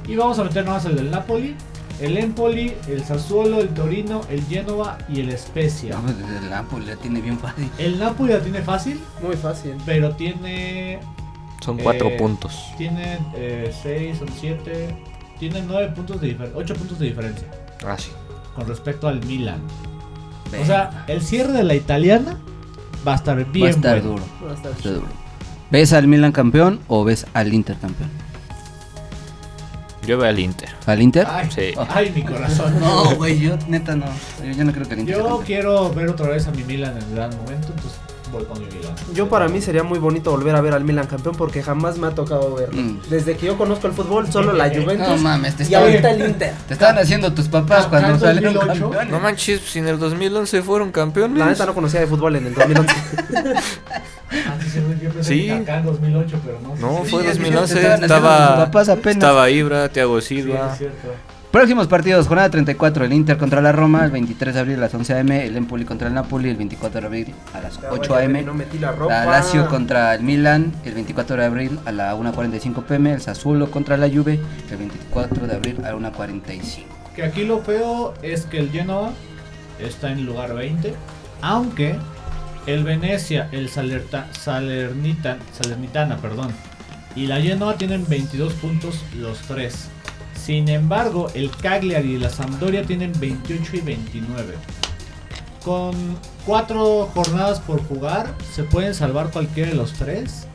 Y 0.07 0.15
vamos 0.15 0.37
a 0.39 0.43
meter 0.43 0.65
nomás 0.65 0.85
el 0.85 0.95
del 0.97 1.09
Napoli, 1.09 1.55
el 1.99 2.17
Empoli, 2.17 2.75
el 2.87 3.03
Sassuolo, 3.03 3.59
el 3.59 3.69
Torino, 3.69 4.21
el 4.29 4.43
Genova 4.45 4.97
y 5.09 5.21
el 5.21 5.35
Spezia. 5.37 5.95
No, 5.95 6.01
pues 6.03 6.15
el 6.43 6.49
Napoli 6.49 6.85
la 6.85 6.95
tiene 6.97 7.21
bien 7.21 7.39
fácil. 7.39 7.71
El 7.77 7.97
Napoli 7.99 8.33
la 8.33 8.39
tiene 8.39 8.61
fácil, 8.61 8.99
Muy 9.23 9.35
fácil. 9.35 9.75
pero 9.85 10.13
tiene 10.15 10.99
Son 11.65 11.77
cuatro 11.77 12.09
Eh, 12.09 12.17
puntos. 12.17 12.53
Tiene 12.77 13.17
6, 13.83 14.19
son 14.19 14.27
7. 14.39 14.95
Tiene 15.39 15.63
9 15.67 15.93
puntos 15.95 16.21
de 16.21 16.27
diferencia. 16.27 16.59
8 16.59 16.73
puntos 16.75 16.99
de 16.99 17.05
diferencia 17.07 17.47
Ah, 17.85 17.97
sí. 17.97 18.11
con 18.55 18.67
respecto 18.67 19.07
al 19.07 19.25
Milan. 19.25 19.59
O 20.61 20.65
sea, 20.65 21.03
el 21.07 21.21
cierre 21.23 21.51
de 21.53 21.63
la 21.63 21.73
italiana 21.75 22.37
va 23.05 23.13
a 23.13 23.15
estar 23.15 23.43
bien 23.51 23.65
va 23.65 23.67
a 23.67 23.71
estar 23.71 24.01
bueno. 24.01 24.09
duro. 24.11 24.23
Va 24.45 24.51
a 24.51 24.53
estar 24.53 24.71
va 24.71 24.75
a 24.75 24.77
estar 24.77 24.93
duro. 24.93 25.07
¿Ves 25.71 25.91
al 25.93 26.07
Milan 26.07 26.31
campeón 26.31 26.79
o 26.87 27.03
ves 27.03 27.25
al 27.33 27.51
Inter 27.53 27.75
campeón? 27.77 28.09
Yo 30.05 30.19
veo 30.19 30.29
al 30.29 30.37
Inter. 30.39 30.69
¿Al 30.85 31.01
Inter? 31.01 31.25
Ay, 31.27 31.49
Sí. 31.49 31.73
ay, 31.89 32.11
mi 32.15 32.21
corazón. 32.21 32.75
No, 32.79 33.15
güey, 33.15 33.39
yo 33.39 33.57
neta 33.67 33.95
no. 33.95 34.05
Yo, 34.45 34.51
yo 34.51 34.63
no 34.63 34.71
creo 34.71 34.87
que 34.87 34.93
el 34.93 34.99
Inter 35.01 35.15
Yo 35.17 35.23
campeón. 35.23 35.45
quiero 35.45 35.89
ver 35.93 36.09
otra 36.09 36.27
vez 36.29 36.47
a 36.47 36.51
mi 36.51 36.63
Milan 36.63 36.95
en 36.95 37.03
el 37.03 37.15
gran 37.15 37.35
momento, 37.35 37.69
entonces 37.75 37.99
voy 38.31 38.43
con 38.45 38.59
mi 38.59 38.65
Milan. 38.65 38.93
Yo 39.13 39.29
para 39.29 39.47
mí 39.47 39.61
sería 39.61 39.83
muy 39.83 39.99
bonito 39.99 40.31
volver 40.31 40.55
a 40.55 40.61
ver 40.61 40.73
al 40.73 40.83
Milan 40.83 41.07
campeón 41.07 41.35
porque 41.35 41.61
jamás 41.63 41.97
me 41.97 42.07
ha 42.07 42.11
tocado 42.11 42.55
verlo. 42.55 42.81
Mm. 42.81 42.99
Desde 43.09 43.35
que 43.37 43.45
yo 43.47 43.57
conozco 43.57 43.87
el 43.87 43.93
fútbol, 43.93 44.31
solo 44.31 44.53
la 44.53 44.69
Juventus 44.73 45.07
No 45.07 45.17
mames, 45.17 45.55
te 45.55 45.63
y 45.63 45.65
estaban, 45.67 45.89
ahorita 45.89 46.11
el 46.11 46.25
Inter. 46.29 46.53
te 46.67 46.73
estaban 46.73 46.97
haciendo 46.97 47.33
tus 47.33 47.47
papás 47.47 47.85
Acá 47.85 47.99
cuando 48.01 48.19
salieron 48.19 48.53
2008. 48.53 48.81
campeones. 48.89 49.11
No 49.11 49.19
manches, 49.19 49.61
si 49.61 49.79
en 49.79 49.87
el 49.87 49.99
2011 49.99 50.61
fueron 50.61 50.91
campeones. 50.91 51.37
La 51.37 51.45
neta 51.47 51.65
no 51.65 51.73
conocía 51.73 51.99
de 52.01 52.07
fútbol 52.07 52.35
en 52.35 52.47
el 52.47 52.53
2011. 52.53 52.95
Antes 54.51 54.73
yo 54.73 54.81
pensé 55.11 55.23
Sí. 55.23 55.45
que 55.45 55.51
acá 55.53 55.77
en 55.77 55.85
2008, 55.85 56.37
pero 56.45 56.59
no. 56.61 56.75
No, 56.75 57.03
Sí, 57.05 57.11
fue 57.11 57.21
sí, 57.23 57.27
es 57.29 57.37
que 57.37 57.43
2011. 57.43 57.73
te 57.75 57.79
estaban 57.79 57.93
haciendo 58.03 58.05
Estaba, 58.15 58.47
tus 58.55 58.65
papás 58.65 58.89
apenas. 58.89 59.15
estaba 59.15 59.49
Ibra, 59.49 59.89
Thiago 59.89 60.21
Sí, 60.21 60.27
Silva. 60.41 60.69
es 60.71 60.77
cierto. 60.79 61.07
Próximos 61.55 61.87
partidos, 61.87 62.27
jornada 62.27 62.49
34, 62.49 63.05
el 63.05 63.13
Inter 63.13 63.37
contra 63.37 63.61
la 63.61 63.71
Roma, 63.71 64.03
el 64.03 64.11
23 64.11 64.53
de 64.55 64.59
abril 64.59 64.75
a 64.75 64.81
las 64.81 64.93
11 64.93 65.19
am, 65.19 65.31
el 65.31 65.55
Empoli 65.55 65.85
contra 65.85 66.09
el 66.09 66.13
Napoli, 66.13 66.49
el 66.49 66.57
24 66.57 66.99
de 66.99 67.07
abril 67.07 67.33
a 67.53 67.61
las 67.61 67.79
8 67.89 68.13
am, 68.13 68.45
No 68.45 68.53
la 68.81 68.91
la 69.07 69.25
Lazio 69.25 69.65
contra 69.69 70.13
el 70.15 70.23
Milan, 70.23 70.73
el 70.83 70.93
24 70.93 71.37
de 71.37 71.45
abril 71.45 71.79
a 71.85 71.93
la 71.93 72.13
1.45 72.13 72.83
pm, 72.83 73.13
el 73.13 73.21
Sassuolo 73.21 73.71
contra 73.71 73.95
la 73.95 74.09
Juve, 74.09 74.37
el 74.69 74.77
24 74.77 75.47
de 75.47 75.55
abril 75.55 75.77
a 75.85 75.93
la 75.93 76.11
1.45. 76.11 76.83
Que 77.15 77.23
aquí 77.23 77.45
lo 77.45 77.61
feo 77.61 78.13
es 78.21 78.45
que 78.45 78.57
el 78.59 78.69
Genoa 78.69 79.13
está 79.79 80.11
en 80.11 80.25
lugar 80.25 80.55
20, 80.55 80.93
aunque 81.41 81.95
el 82.65 82.83
Venecia, 82.83 83.47
el 83.53 83.69
Salerta, 83.69 84.27
Salernita, 84.37 85.37
Salernitana, 85.53 86.17
perdón, 86.17 86.49
y 87.15 87.27
la 87.27 87.39
Genoa 87.39 87.77
tienen 87.77 88.05
22 88.09 88.51
puntos 88.55 89.01
los 89.17 89.37
tres. 89.43 89.87
Sin 90.45 90.69
embargo, 90.69 91.29
el 91.33 91.49
Cagliari 91.49 92.13
y 92.15 92.17
la 92.19 92.29
Sampdoria 92.29 92.83
tienen 92.83 93.11
28 93.19 93.77
y 93.77 93.81
29. 93.81 94.53
Con 95.63 95.95
cuatro 96.45 97.09
jornadas 97.15 97.59
por 97.61 97.83
jugar, 97.87 98.31
se 98.53 98.63
pueden 98.63 98.93
salvar 98.93 99.31
cualquiera 99.31 99.71
de 99.71 99.75
los 99.75 99.93
tres. 99.93 100.47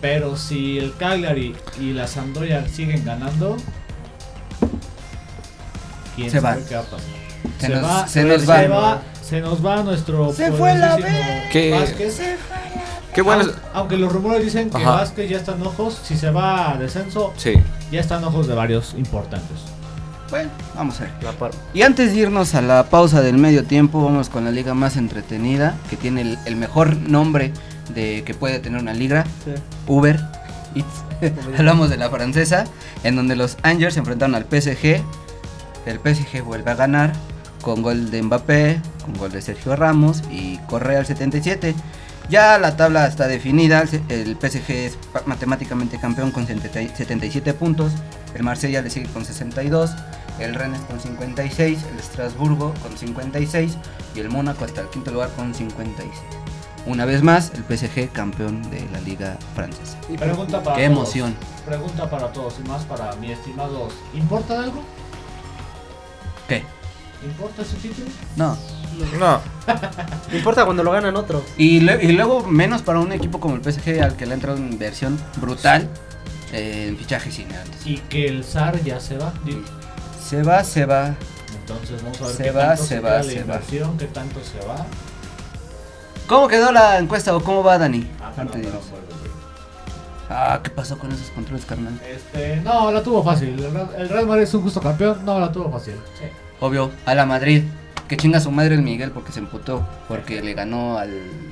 Pero 0.00 0.36
si 0.36 0.78
el 0.78 0.96
Cagliari 0.96 1.54
y 1.80 1.92
la 1.92 2.08
Sampdoria 2.08 2.66
siguen 2.68 3.04
ganando, 3.04 3.56
¿quién 6.16 6.30
Se 6.30 6.40
sabe 6.40 6.56
van. 6.60 6.68
qué 6.68 6.74
va 6.74 6.80
a 6.80 6.84
pasar? 6.84 7.00
Se 7.60 7.66
Se, 7.66 7.72
nos- 7.74 7.84
va, 7.84 8.08
se 8.08 8.24
nos 8.24 8.40
se 8.42 8.68
va, 8.68 9.02
se 9.22 9.40
nos 9.40 9.64
va 9.64 9.82
nuestro 9.82 10.32
Se 10.32 10.50
fue 10.52 10.74
la 10.76 10.96
¿Qué? 11.52 11.70
Vázquez. 11.70 12.20
Qué 13.14 13.22
bueno. 13.22 13.42
Aunque, 13.44 13.60
aunque 13.74 13.96
los 13.96 14.12
rumores 14.12 14.42
dicen 14.44 14.70
que 14.70 14.76
Ajá. 14.78 14.90
Vázquez 14.96 15.30
ya 15.30 15.36
está 15.36 15.52
en 15.52 15.62
ojos, 15.62 16.00
si 16.02 16.16
se 16.16 16.30
va 16.30 16.72
a 16.72 16.76
descenso, 16.78 17.32
Sí. 17.36 17.54
Ya 17.90 18.00
está 18.00 18.18
en 18.18 18.24
ojos 18.24 18.46
de 18.46 18.54
varios 18.54 18.94
importantes. 18.96 19.58
Bueno, 20.30 20.50
vamos 20.74 21.00
a 21.00 21.04
ver. 21.04 21.12
La 21.22 21.32
par- 21.32 21.50
Y 21.74 21.82
antes 21.82 22.12
de 22.12 22.20
irnos 22.20 22.54
a 22.54 22.62
la 22.62 22.84
pausa 22.84 23.20
del 23.20 23.36
medio 23.38 23.64
tiempo, 23.64 24.02
vamos 24.04 24.28
con 24.28 24.44
la 24.44 24.50
liga 24.50 24.74
más 24.74 24.96
entretenida, 24.96 25.76
que 25.90 25.96
tiene 25.96 26.22
el, 26.22 26.38
el 26.46 26.56
mejor 26.56 26.96
nombre 26.96 27.52
de 27.94 28.22
que 28.24 28.34
puede 28.34 28.58
tener 28.58 28.80
una 28.80 28.94
liga, 28.94 29.24
Sí. 29.44 29.52
Uber 29.86 30.18
Eats. 30.74 31.36
Hablamos 31.58 31.90
de 31.90 31.96
la 31.98 32.10
francesa, 32.10 32.64
en 33.04 33.16
donde 33.16 33.36
los 33.36 33.56
Angels 33.62 33.94
se 33.94 34.00
enfrentaron 34.00 34.34
al 34.34 34.44
PSG. 34.44 35.02
El 35.86 35.98
PSG 36.00 36.42
vuelve 36.42 36.70
a 36.70 36.74
ganar 36.74 37.12
con 37.62 37.82
gol 37.82 38.10
de 38.10 38.22
Mbappé, 38.22 38.80
con 39.04 39.14
gol 39.14 39.30
de 39.30 39.40
Sergio 39.42 39.76
Ramos 39.76 40.22
y 40.30 40.56
Correa 40.66 40.98
al 40.98 41.06
77. 41.06 41.74
Ya 42.30 42.58
la 42.58 42.76
tabla 42.76 43.06
está 43.06 43.28
definida, 43.28 43.84
el 44.08 44.36
PSG 44.40 44.70
es 44.70 44.98
matemáticamente 45.26 45.98
campeón 45.98 46.30
con 46.30 46.46
70 46.46 46.96
77 46.96 47.52
puntos, 47.54 47.92
el 48.34 48.42
Marsella 48.42 48.80
le 48.80 48.88
sigue 48.90 49.06
con 49.08 49.24
62, 49.24 49.90
el 50.38 50.54
Rennes 50.54 50.80
con 50.82 50.98
56, 50.98 51.78
el 51.92 51.98
Estrasburgo 51.98 52.72
con 52.82 52.96
56 52.96 53.76
y 54.14 54.20
el 54.20 54.30
Mónaco 54.30 54.64
hasta 54.64 54.80
el 54.80 54.88
quinto 54.88 55.10
lugar 55.12 55.30
con 55.36 55.54
56. 55.54 56.10
Una 56.86 57.04
vez 57.04 57.22
más, 57.22 57.52
el 57.54 57.64
PSG 57.78 58.10
campeón 58.12 58.62
de 58.70 58.86
la 58.92 59.00
liga 59.00 59.38
francesa. 59.54 59.98
Y 60.08 60.16
Pregunta 60.18 60.62
para 60.62 60.76
Qué 60.76 60.84
todos. 60.86 60.96
emoción. 60.98 61.36
Pregunta 61.64 62.10
para 62.10 62.32
todos 62.32 62.54
y 62.62 62.68
más 62.68 62.84
para 62.84 63.14
mi 63.16 63.32
estimado. 63.32 63.88
¿Importa 64.14 64.62
algo? 64.62 64.82
¿Qué? 66.48 66.62
¿Importa 67.24 67.62
ese 67.62 67.76
título? 67.76 68.06
No. 68.36 68.56
No. 69.18 69.40
Me 70.30 70.38
importa 70.38 70.64
cuando 70.64 70.82
lo 70.82 70.90
ganan 70.92 71.16
otros. 71.16 71.42
Y, 71.56 71.80
le- 71.80 72.02
y 72.04 72.12
luego 72.12 72.44
menos 72.46 72.82
para 72.82 73.00
un 73.00 73.12
equipo 73.12 73.40
como 73.40 73.56
el 73.56 73.62
PSG 73.62 74.02
al 74.02 74.16
que 74.16 74.26
le 74.26 74.32
ha 74.32 74.34
entrado 74.34 74.56
una 74.58 74.68
inversión 74.68 75.18
brutal 75.36 75.88
eh, 76.52 76.86
en 76.88 76.96
fichajes 76.96 77.38
y 77.38 77.44
nada. 77.44 77.64
Y 77.84 77.98
que 77.98 78.26
el 78.28 78.44
SAR 78.44 78.82
ya 78.82 79.00
se 79.00 79.16
va. 79.18 79.32
Se 80.22 80.42
va, 80.42 80.62
se 80.64 80.84
va. 80.86 81.14
Entonces 81.60 82.02
vamos 82.02 82.20
a 82.20 82.26
ver 82.26 82.34
Se 82.36 82.42
qué 82.42 82.50
va, 82.50 82.66
tanto 82.68 82.82
se 82.82 82.88
se 82.88 83.00
va, 83.00 83.22
se 83.22 83.28
la 83.28 83.34
va. 83.34 83.40
inversión, 83.40 83.98
qué 83.98 84.06
tanto 84.06 84.40
se 84.44 84.66
va. 84.66 84.86
¿Cómo 86.26 86.48
quedó 86.48 86.72
la 86.72 86.98
encuesta 86.98 87.34
o 87.36 87.40
cómo 87.42 87.62
va 87.62 87.78
Dani? 87.78 88.06
Ah, 88.20 88.32
Antes 88.36 88.62
perdón, 88.62 88.80
perdón. 88.82 89.04
Ah, 90.30 90.60
¿qué 90.62 90.70
pasó 90.70 90.98
con 90.98 91.12
esos 91.12 91.28
controles, 91.30 91.64
carnal? 91.66 92.00
Este, 92.08 92.56
no, 92.62 92.90
la 92.90 93.02
tuvo 93.02 93.22
fácil. 93.22 93.50
El 93.62 93.70
Real, 93.72 93.88
el 93.98 94.08
Real 94.08 94.26
Madrid 94.26 94.44
es 94.44 94.54
un 94.54 94.62
justo 94.62 94.80
campeón. 94.80 95.22
No, 95.24 95.38
la 95.38 95.52
tuvo 95.52 95.70
fácil. 95.70 95.94
Sí. 96.18 96.24
Obvio, 96.60 96.90
a 97.04 97.14
la 97.14 97.26
Madrid. 97.26 97.64
Que 98.08 98.16
chinga 98.18 98.38
su 98.40 98.50
madre 98.50 98.74
el 98.74 98.82
Miguel 98.82 99.10
porque 99.12 99.32
se 99.32 99.38
emputó. 99.38 99.86
Porque 100.08 100.42
le 100.42 100.52
ganó 100.54 100.98
al. 100.98 101.10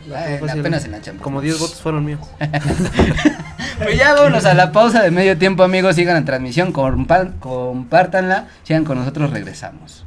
La 0.09 0.21
Ay, 0.25 0.37
tuvo 0.37 0.47
fácil. 0.47 0.61
apenas 0.61 0.85
en 0.85 0.91
la 0.93 0.99
Champions. 1.01 1.23
Como 1.23 1.41
10 1.41 1.59
votos 1.59 1.81
fueron 1.81 2.05
míos. 2.05 2.21
Pues 3.83 3.99
ya 3.99 4.15
vámonos 4.15 4.45
a 4.45 4.55
la 4.55 4.71
pausa 4.71 5.03
de 5.03 5.11
medio 5.11 5.37
tiempo, 5.39 5.63
amigos. 5.65 5.97
Sigan 5.97 6.15
la 6.15 6.25
transmisión, 6.25 6.73
compa- 6.73 7.33
compártanla. 7.41 8.47
Sigan 8.65 8.85
con 8.85 8.99
nosotros, 8.99 9.31
regresamos. 9.31 10.05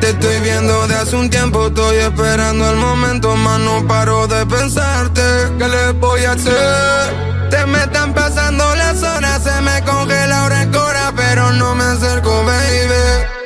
Te 0.00 0.10
estoy 0.10 0.40
viendo 0.40 0.86
de 0.86 0.94
hace 0.94 1.16
un 1.16 1.28
tiempo, 1.30 1.66
estoy 1.68 1.96
esperando 1.96 2.70
el 2.70 2.76
momento, 2.76 3.34
más 3.36 3.58
no 3.60 3.86
paro 3.88 4.26
de 4.28 4.46
pensarte. 4.46 5.22
¿Qué 5.58 5.68
le 5.68 5.92
voy 5.92 6.24
a 6.24 6.32
hacer? 6.32 7.50
Te 7.50 7.66
me 7.66 7.78
están 7.78 8.14
pasando 8.14 8.74
las 8.76 9.02
horas, 9.02 9.42
se 9.42 9.60
me 9.62 9.82
congela 9.82 10.42
ahora 10.42 10.62
el 10.62 10.70
cora, 10.70 11.12
pero 11.16 11.52
no 11.52 11.74
me 11.74 11.84
acerco, 11.84 12.30
baby. 12.44 13.39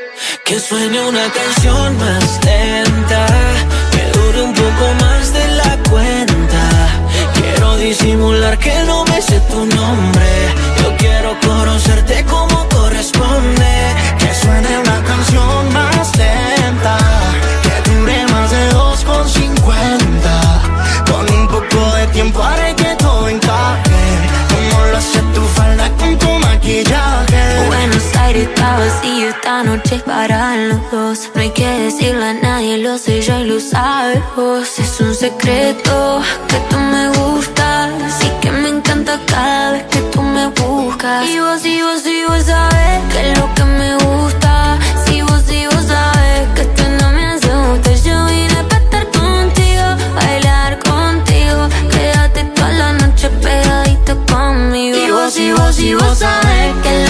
Que 0.45 0.61
suene 0.61 1.01
una 1.01 1.33
canción 1.33 1.97
más 1.97 2.39
lenta, 2.45 3.27
que 3.91 4.19
dure 4.19 4.43
un 4.43 4.53
poco 4.53 4.95
más 5.01 5.33
de 5.33 5.49
la 5.57 5.79
cuenta. 5.89 6.69
Quiero 7.33 7.79
disimular 7.79 8.59
que 8.59 8.75
no 8.87 9.07
me 9.07 9.23
sé 9.23 9.41
tu 9.51 9.65
nombre. 9.65 10.29
Yo 10.83 10.95
quiero 10.99 11.35
conocerte 11.41 12.27
como 12.27 12.69
corresponde. 12.69 13.95
Que 14.19 14.35
suene 14.35 14.81
una 14.81 15.03
canción 15.03 15.73
más 15.73 16.15
lenta, 16.19 16.99
que 17.63 17.81
dure 17.91 18.27
más 18.31 18.51
de 18.51 18.71
2,50. 18.73 21.07
Con 21.11 21.27
un 21.39 21.49
poco 21.49 21.95
de 21.95 22.07
tiempo 22.09 22.43
Buenos 28.35 28.51
Aires 29.05 29.35
esta 29.37 29.63
noche 29.63 30.03
para 30.05 30.57
los 30.57 30.91
dos. 30.91 31.31
No 31.37 31.41
hay 31.41 31.51
que 31.51 31.69
decirle 31.69 32.31
a 32.31 32.35
nadie, 32.35 32.79
lo 32.79 32.99
sé 32.99 33.23
yo 33.23 33.39
y 33.39 33.45
lo 33.45 33.61
sabes. 33.61 34.19
Es 34.77 35.01
un 35.01 35.15
secreto 35.15 36.21
que 36.49 36.57
tú 36.69 36.77
me 36.77 37.11
gustas. 37.11 37.93
Sí 38.19 38.29
que 38.41 38.51
me 38.51 38.71
encanta 38.71 39.21
cada 39.27 39.71
vez 39.73 39.85
que 39.85 40.01
tú 40.11 40.21
me 40.21 40.49
buscas. 40.49 41.29
Y 41.29 41.39
vos, 41.39 41.65
y 41.65 41.81
vos, 41.81 42.05
y 42.05 42.25
vos 42.25 42.43
sabes 42.43 43.03
que 43.13 43.31
es 43.31 43.39
lo 43.39 43.55
que 43.55 43.65
me 43.65 43.95
gusta. 43.99 44.79
Si 45.07 45.23
vos, 45.23 45.49
y 45.53 45.67
vos 45.67 45.85
sabes 45.87 46.49
que 46.57 46.63
esto 46.63 46.83
no 47.01 47.13
me 47.13 47.27
asusta. 47.27 47.95
Yo 48.05 48.27
vine 48.27 48.65
para 48.69 48.85
estar 48.85 49.07
contigo, 49.13 49.87
bailar 50.17 50.81
contigo. 50.81 51.69
Quédate 51.89 52.45
toda 52.57 52.73
la 52.73 52.93
noche 52.95 53.29
pegadito 53.31 54.19
conmigo. 54.27 54.99
Y 54.99 55.11
vos, 55.13 55.37
y 55.39 55.53
vos, 55.53 55.79
y 55.79 55.95
vos 55.95 56.19
sabes 56.19 56.75
que 56.83 57.04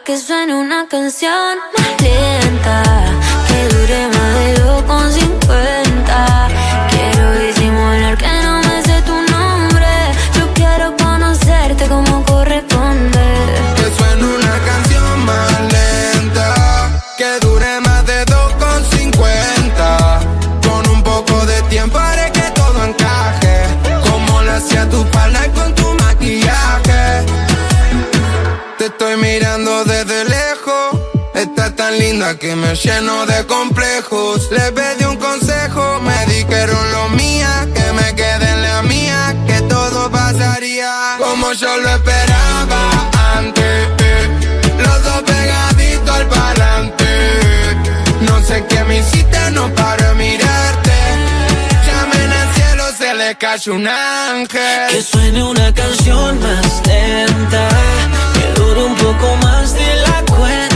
que 0.00 0.16
suene 0.16 0.54
una 0.54 0.88
canción 0.88 1.58
más 1.76 2.02
lenta. 2.02 2.82
Que 32.42 32.56
me 32.56 32.74
lleno 32.74 33.24
de 33.24 33.46
complejos. 33.46 34.50
Le 34.50 34.72
pedí 34.72 35.04
un 35.04 35.16
consejo, 35.16 36.00
me 36.00 36.26
dijeron 36.26 36.90
lo 36.90 37.08
mía 37.10 37.68
Que 37.72 37.92
me 37.92 38.14
quede 38.16 38.50
en 38.54 38.62
la 38.62 38.82
mía, 38.82 39.36
que 39.46 39.60
todo 39.62 40.10
pasaría 40.10 41.18
Como 41.18 41.52
yo 41.52 41.76
lo 41.76 41.88
esperaba 41.88 43.10
antes. 43.36 43.88
Los 44.76 45.04
dos 45.04 45.22
pegaditos 45.22 46.10
al 46.10 46.26
parlante. 46.26 47.06
No 48.22 48.42
sé 48.42 48.64
qué 48.68 48.82
me 48.84 48.98
hiciste, 48.98 49.38
no 49.52 49.72
paro 49.76 50.08
de 50.08 50.14
mirarte. 50.14 50.98
Llamen 51.86 52.32
al 52.32 52.54
cielo, 52.54 52.84
se 52.98 53.14
le 53.14 53.36
cayó 53.36 53.74
un 53.74 53.86
ángel. 53.86 54.88
Que 54.90 55.00
suene 55.00 55.44
una 55.44 55.72
canción 55.72 56.40
más 56.40 56.82
lenta, 56.88 57.68
que 58.34 58.60
dure 58.60 58.82
un 58.82 58.96
poco 58.96 59.36
más 59.36 59.74
de 59.74 59.94
la 59.96 60.24
cuenta. 60.24 60.71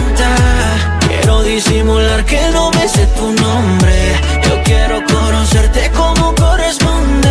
Disimular 1.46 2.24
que 2.24 2.40
no 2.52 2.72
me 2.72 2.88
sé 2.88 3.06
tu 3.16 3.32
nombre. 3.32 4.20
Yo 4.42 4.60
quiero 4.64 5.00
conocerte 5.06 5.92
como 5.92 6.34
corresponde. 6.34 7.30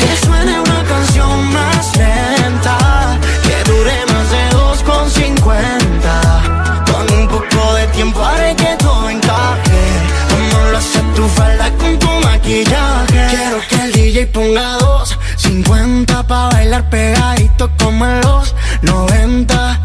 Que 0.00 0.16
suene 0.24 0.58
una 0.58 0.82
canción 0.84 1.52
más 1.52 1.94
lenta, 1.94 3.18
que 3.42 3.62
dure 3.70 4.06
más 4.12 4.30
de 4.30 4.48
2,50. 4.56 6.88
Con 6.90 7.04
un 7.18 7.28
poco 7.28 7.74
de 7.74 7.86
tiempo 7.88 8.24
haré 8.24 8.56
que 8.56 8.76
todo 8.78 9.10
encaje. 9.10 9.82
Como 10.30 10.56
lo 10.70 10.78
hace 10.78 11.02
tu 11.14 11.28
falda 11.28 11.70
con 11.76 11.98
tu 11.98 12.08
maquillaje. 12.26 13.26
Quiero 13.28 13.60
que 13.68 13.76
el 13.84 13.92
DJ 13.92 14.26
ponga 14.28 14.78
dos 14.78 15.18
50 15.36 16.22
pa' 16.26 16.48
bailar 16.48 16.88
pegadito 16.88 17.70
como 17.78 18.06
en 18.06 18.22
los 18.22 18.54
90 18.80 19.80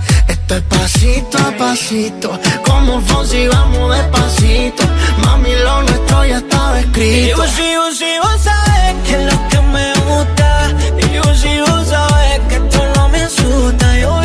Esto 0.47 0.57
es 0.57 0.63
pasito 0.65 1.37
a 1.39 1.57
pasito 1.57 2.39
Como 2.63 3.01
Fonsi 3.01 3.47
vamos 3.47 3.97
despacito. 3.97 4.83
Mami 5.25 5.55
lo 5.55 5.81
nuestro 5.81 6.23
ya 6.23 6.37
estaba 6.37 6.79
escrito. 6.81 7.29
Y 7.29 7.33
vos, 7.33 7.59
y 7.59 8.19
vos 8.21 8.41
sabes 8.41 8.95
que 9.07 9.13
es 9.15 9.33
lo 9.33 9.47
que 9.49 9.61
me 9.73 9.93
gusta. 10.05 10.71
Y 10.99 11.17
vos, 11.17 11.45
y 11.45 11.59
vos 11.61 11.87
sabes 11.87 12.39
que 12.47 12.55
esto 12.57 12.79
no 12.95 13.09
me 13.09 13.23
asusta. 13.23 13.99
Yo 13.99 14.21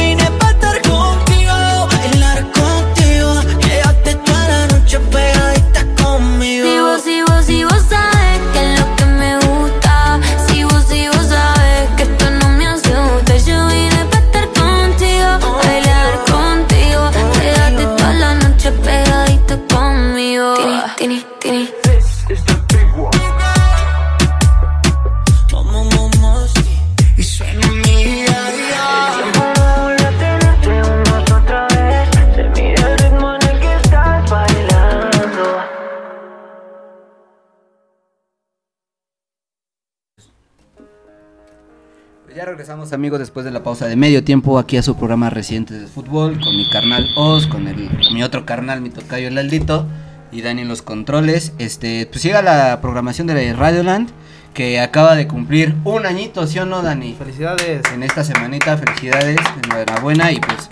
regresamos 42.90 42.92
amigos 42.92 43.18
después 43.20 43.44
de 43.44 43.52
la 43.52 43.62
pausa 43.62 43.86
de 43.86 43.96
medio 43.96 44.24
tiempo 44.24 44.58
aquí 44.58 44.76
a 44.76 44.82
su 44.82 44.96
programa 44.96 45.30
Residentes 45.30 45.80
de 45.80 45.86
Fútbol 45.86 46.40
con 46.40 46.56
mi 46.56 46.68
carnal 46.70 47.08
Oz, 47.16 47.46
con 47.46 47.68
el 47.68 47.88
con 47.88 48.14
mi 48.14 48.22
otro 48.22 48.44
carnal, 48.44 48.80
mi 48.80 48.90
tocayo 48.90 49.28
el 49.28 49.38
Aldito 49.38 49.86
y 50.32 50.42
Dani 50.42 50.62
en 50.62 50.68
los 50.68 50.82
controles. 50.82 51.52
Este, 51.58 52.06
pues 52.06 52.22
llega 52.22 52.42
la 52.42 52.80
programación 52.80 53.26
de 53.26 53.52
Radioland 53.52 54.10
que 54.54 54.80
acaba 54.80 55.14
de 55.14 55.26
cumplir 55.28 55.74
un 55.84 56.04
añito, 56.04 56.46
¿sí 56.46 56.58
o 56.58 56.66
no, 56.66 56.82
Dani? 56.82 57.14
Felicidades. 57.14 57.82
En 57.94 58.02
esta 58.02 58.24
semanita, 58.24 58.76
felicidades, 58.76 59.38
enhorabuena 59.64 60.32
y 60.32 60.40
pues 60.40 60.68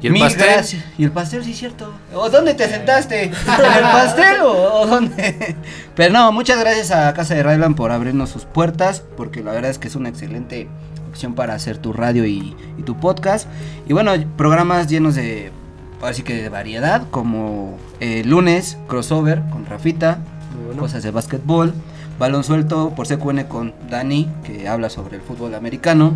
¿Y 0.00 0.06
el 0.06 0.12
mil 0.12 0.22
pastel? 0.22 0.46
gracias. 0.46 0.84
Y 0.96 1.04
el 1.04 1.10
pastel, 1.10 1.44
sí, 1.44 1.54
cierto. 1.54 1.92
¿O 2.14 2.30
dónde 2.30 2.54
te 2.54 2.68
sentaste? 2.68 3.24
¿En 3.24 3.32
el 3.32 3.82
pastel 3.82 4.40
o, 4.42 4.80
o 4.80 4.86
dónde? 4.86 5.56
Pero 5.96 6.12
no, 6.12 6.32
muchas 6.32 6.58
gracias 6.60 6.90
a 6.90 7.12
Casa 7.14 7.34
de 7.34 7.42
Radioland 7.42 7.76
por 7.76 7.90
abrirnos 7.90 8.30
sus 8.30 8.44
puertas, 8.44 9.02
porque 9.16 9.42
la 9.42 9.52
verdad 9.52 9.70
es 9.70 9.78
que 9.78 9.88
es 9.88 9.96
una 9.96 10.08
excelente 10.08 10.68
opción 11.18 11.34
para 11.34 11.54
hacer 11.54 11.78
tu 11.78 11.92
radio 11.92 12.24
y, 12.26 12.54
y 12.78 12.82
tu 12.84 12.94
podcast. 12.96 13.48
Y 13.88 13.92
bueno, 13.92 14.12
programas 14.36 14.86
llenos 14.86 15.16
de, 15.16 15.50
así 16.00 16.22
que 16.22 16.42
de 16.42 16.48
variedad, 16.48 17.02
como 17.10 17.76
eh, 17.98 18.22
lunes, 18.24 18.78
crossover 18.86 19.42
con 19.50 19.66
Rafita, 19.66 20.18
bueno. 20.66 20.82
cosas 20.82 21.02
de 21.02 21.10
básquetbol, 21.10 21.74
balón 22.20 22.44
suelto 22.44 22.92
por 22.94 23.08
CQN 23.08 23.44
con 23.48 23.74
Dani, 23.90 24.28
que 24.44 24.68
habla 24.68 24.90
sobre 24.90 25.16
el 25.16 25.22
fútbol 25.22 25.56
americano. 25.56 26.12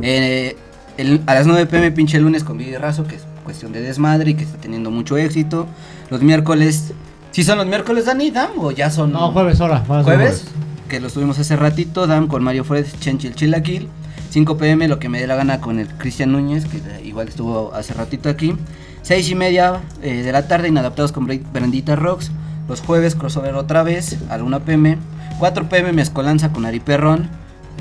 Eh, 0.00 0.56
el- 0.96 1.20
a 1.26 1.34
las 1.34 1.46
9 1.46 1.66
pm 1.66 1.90
pinche 1.92 2.18
lunes 2.18 2.44
con 2.44 2.56
Vivi 2.56 2.76
Razo, 2.78 3.04
que 3.06 3.16
es 3.16 3.22
cuestión 3.44 3.72
de 3.72 3.82
desmadre 3.82 4.30
y 4.30 4.34
que 4.34 4.44
está 4.44 4.56
teniendo 4.56 4.90
mucho 4.90 5.18
éxito. 5.18 5.66
Los 6.08 6.22
miércoles, 6.22 6.94
¿sí 7.30 7.44
son 7.44 7.58
los 7.58 7.66
miércoles, 7.66 8.06
Dani, 8.06 8.30
Dam? 8.30 8.52
¿O 8.58 8.70
ya 8.70 8.88
son 8.88 9.12
No, 9.12 9.32
jueves 9.32 9.60
hora. 9.60 9.80
jueves, 9.86 10.04
jueves? 10.06 10.44
Que 10.92 11.00
los 11.00 11.14
tuvimos 11.14 11.38
hace 11.38 11.56
ratito, 11.56 12.06
Dam 12.06 12.28
con 12.28 12.44
Mario 12.44 12.64
Fred, 12.64 12.84
Chenchil 13.00 13.34
Chilaquil. 13.34 13.88
5 14.28 14.58
pm, 14.58 14.88
lo 14.88 14.98
que 14.98 15.08
me 15.08 15.18
dé 15.18 15.26
la 15.26 15.36
gana 15.36 15.58
con 15.58 15.78
el 15.78 15.88
Cristian 15.88 16.32
Núñez, 16.32 16.66
que 16.66 16.82
igual 17.02 17.28
estuvo 17.28 17.72
hace 17.72 17.94
ratito 17.94 18.28
aquí. 18.28 18.54
6 19.00 19.30
y 19.30 19.34
media 19.34 19.80
eh, 20.02 20.22
de 20.22 20.30
la 20.32 20.48
tarde, 20.48 20.68
inadaptados 20.68 21.10
con 21.10 21.26
Brandita 21.26 21.96
Rocks. 21.96 22.30
Los 22.68 22.82
jueves, 22.82 23.14
crossover 23.14 23.54
otra 23.54 23.82
vez, 23.82 24.18
a 24.28 24.36
la 24.36 24.44
1 24.44 24.64
pm. 24.66 24.98
4 25.38 25.66
pm, 25.70 25.94
mezcolanza 25.94 26.52
con 26.52 26.66
Ari 26.66 26.80
Perrón. 26.80 27.30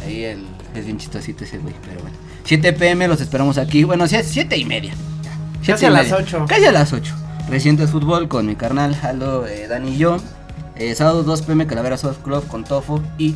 Ahí 0.06 0.24
el, 0.24 0.46
es 0.74 0.86
bien 0.86 0.98
chistosito 0.98 1.44
ese 1.44 1.58
güey, 1.58 1.76
pero 1.86 2.00
bueno. 2.00 2.16
7 2.46 2.72
pm, 2.72 3.10
los 3.10 3.20
esperamos 3.20 3.58
aquí. 3.58 3.84
Bueno, 3.84 4.08
7 4.08 4.56
y 4.56 4.64
media. 4.64 4.94
Casi 5.60 5.66
Siete 5.66 5.84
y 5.84 5.88
a 5.88 5.90
las 5.90 6.04
media. 6.04 6.18
8. 6.18 6.46
Casi 6.48 6.64
a 6.64 6.72
las 6.72 6.94
8. 6.94 7.14
Recientes 7.50 7.90
fútbol 7.90 8.30
con 8.30 8.46
mi 8.46 8.56
carnal 8.56 8.98
Aldo, 9.04 9.46
eh, 9.46 9.68
Dani 9.68 9.96
y 9.96 9.98
yo. 9.98 10.18
Eh, 10.82 10.96
sábado 10.96 11.22
2 11.22 11.44
pm 11.44 11.68
Calavera 11.68 11.96
Soft 11.96 12.18
Club 12.24 12.48
con 12.48 12.64
Tofo 12.64 13.04
y 13.20 13.36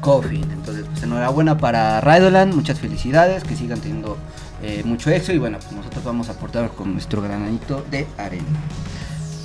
Coffee. 0.00 0.40
Entonces, 0.40 0.86
pues 0.90 1.02
enhorabuena 1.02 1.58
para 1.58 2.00
Radioland. 2.00 2.54
Muchas 2.54 2.80
felicidades. 2.80 3.44
Que 3.44 3.54
sigan 3.54 3.80
teniendo 3.80 4.16
eh, 4.62 4.80
mucho 4.86 5.10
éxito. 5.10 5.34
Y 5.34 5.38
bueno, 5.38 5.58
pues 5.58 5.72
nosotros 5.72 6.02
vamos 6.04 6.30
a 6.30 6.32
aportar 6.32 6.70
con 6.70 6.94
nuestro 6.94 7.20
grananito 7.20 7.84
de 7.90 8.06
arena. 8.16 8.46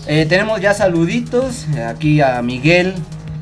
Eh, 0.07 0.25
tenemos 0.29 0.61
ya 0.61 0.73
saluditos. 0.73 1.65
aquí 1.89 2.21
a 2.21 2.41
Miguel. 2.41 2.95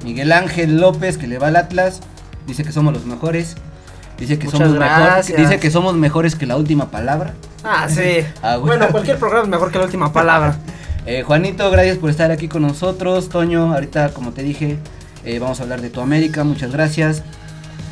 Miguel 0.04 0.32
Ángel 0.32 0.78
López 0.82 1.20
que 1.20 1.28
le 1.28 1.38
va 1.38 1.50
al 1.50 1.56
Atlas. 1.58 2.00
Dice 2.48 2.64
que 2.64 2.72
somos 2.72 2.92
los 2.94 3.06
mejores. 3.06 3.58
Dice 4.18 4.40
que 4.40 4.46
Muchas 4.46 4.60
somos 4.62 4.80
mejor- 4.80 5.38
dice 5.38 5.60
que 5.60 5.70
somos 5.72 5.96
mejores 5.96 6.36
que 6.36 6.48
la 6.48 6.58
última 6.58 6.90
palabra. 6.90 7.36
Ah, 7.64 7.88
sí. 7.88 8.26
Ah, 8.42 8.58
bueno. 8.58 8.78
bueno, 8.80 8.88
cualquier 8.92 9.20
programa 9.20 9.44
es 9.44 9.50
mejor 9.50 9.72
que 9.72 9.78
la 9.78 9.86
última 9.86 10.12
palabra. 10.12 10.58
Eh, 11.12 11.24
Juanito, 11.24 11.72
gracias 11.72 11.98
por 11.98 12.12
estar 12.12 12.30
aquí 12.30 12.48
con 12.48 12.62
nosotros. 12.62 13.30
Toño, 13.30 13.74
ahorita 13.74 14.14
como 14.14 14.32
te 14.32 14.44
dije, 14.44 14.78
eh, 15.26 15.40
vamos 15.40 15.60
a 15.60 15.64
hablar 15.64 15.82
de 15.82 15.90
tu 15.90 16.02
América, 16.02 16.44
muchas 16.44 16.72
gracias. 16.72 17.24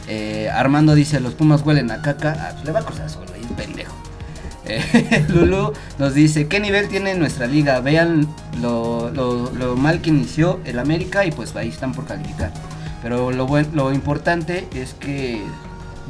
Eh, 0.07 0.51
Armando 0.53 0.93
dice, 0.93 1.19
los 1.19 1.33
Pumas 1.33 1.63
huelen 1.65 1.89
a 1.89 2.03
caca. 2.03 2.35
Ah, 2.39 2.49
pues 2.53 2.65
le 2.65 2.71
va 2.73 2.81
a 2.81 2.83
costar 2.85 3.09
solo, 3.09 3.25
ahí, 3.33 3.41
pendejo. 3.55 3.95
Eh, 4.69 5.25
Lulu 5.29 5.71
nos 5.97 6.13
dice, 6.13 6.47
¿qué 6.49 6.59
nivel 6.59 6.89
tiene 6.89 7.15
nuestra 7.15 7.47
liga? 7.47 7.79
Vean 7.79 8.27
lo, 8.61 9.09
lo- 9.11 9.49
lo 9.53 9.77
mal 9.77 10.01
que 10.01 10.09
inició 10.09 10.59
el 10.65 10.77
América 10.77 11.25
y 11.25 11.31
pues 11.31 11.55
ahí 11.55 11.69
están 11.69 11.93
por 11.93 12.05
calificar. 12.05 12.51
Pero 13.01 13.31
lo, 13.31 13.47
buen- 13.47 13.69
lo 13.73 13.93
importante 13.93 14.67
es 14.75 14.93
que, 14.93 15.41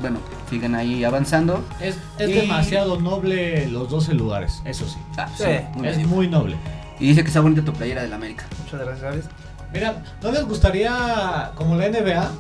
bueno, 0.01 0.17
siguen 0.49 0.73
ahí 0.73 1.03
avanzando. 1.03 1.63
Es, 1.79 1.97
es 2.17 2.29
Y- 2.29 2.33
demasiado 2.33 2.99
noble 2.99 3.67
los 3.67 3.89
12 3.91 4.15
lugares, 4.15 4.59
eso 4.65 4.85
sí. 4.89 4.97
Ah, 5.17 5.29
Sí, 5.37 5.43
muy 5.75 5.87
Es 5.87 5.97
bien. 5.97 6.09
muy 6.09 6.27
noble. 6.27 6.57
Y 6.99 7.09
dice 7.09 7.21
que 7.21 7.27
está 7.27 7.41
bonita 7.41 7.63
tu 7.63 7.73
playera 7.73 8.01
del 8.01 8.13
América. 8.13 8.45
Muchas 8.63 8.79
gracias. 8.85 9.25
Mira, 9.73 10.03
¿no 10.21 10.31
les 10.31 10.43
gustaría, 10.45 11.51
como 11.55 11.75
la 11.75 11.89
NBA, 11.89 12.31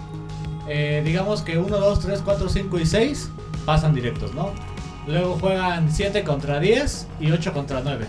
eh, 0.67 1.01
digamos 1.05 1.41
que 1.41 1.57
1, 1.57 1.77
2, 1.77 1.99
3, 1.99 2.21
4, 2.23 2.49
5 2.49 2.79
y 2.79 2.85
6 2.85 3.29
pasan 3.65 3.93
directos, 3.93 4.33
¿no? 4.33 4.51
Luego 5.07 5.37
juegan 5.39 5.91
7 5.91 6.23
contra 6.23 6.59
10 6.59 7.07
y 7.19 7.31
8 7.31 7.53
contra 7.53 7.81
9. 7.81 8.07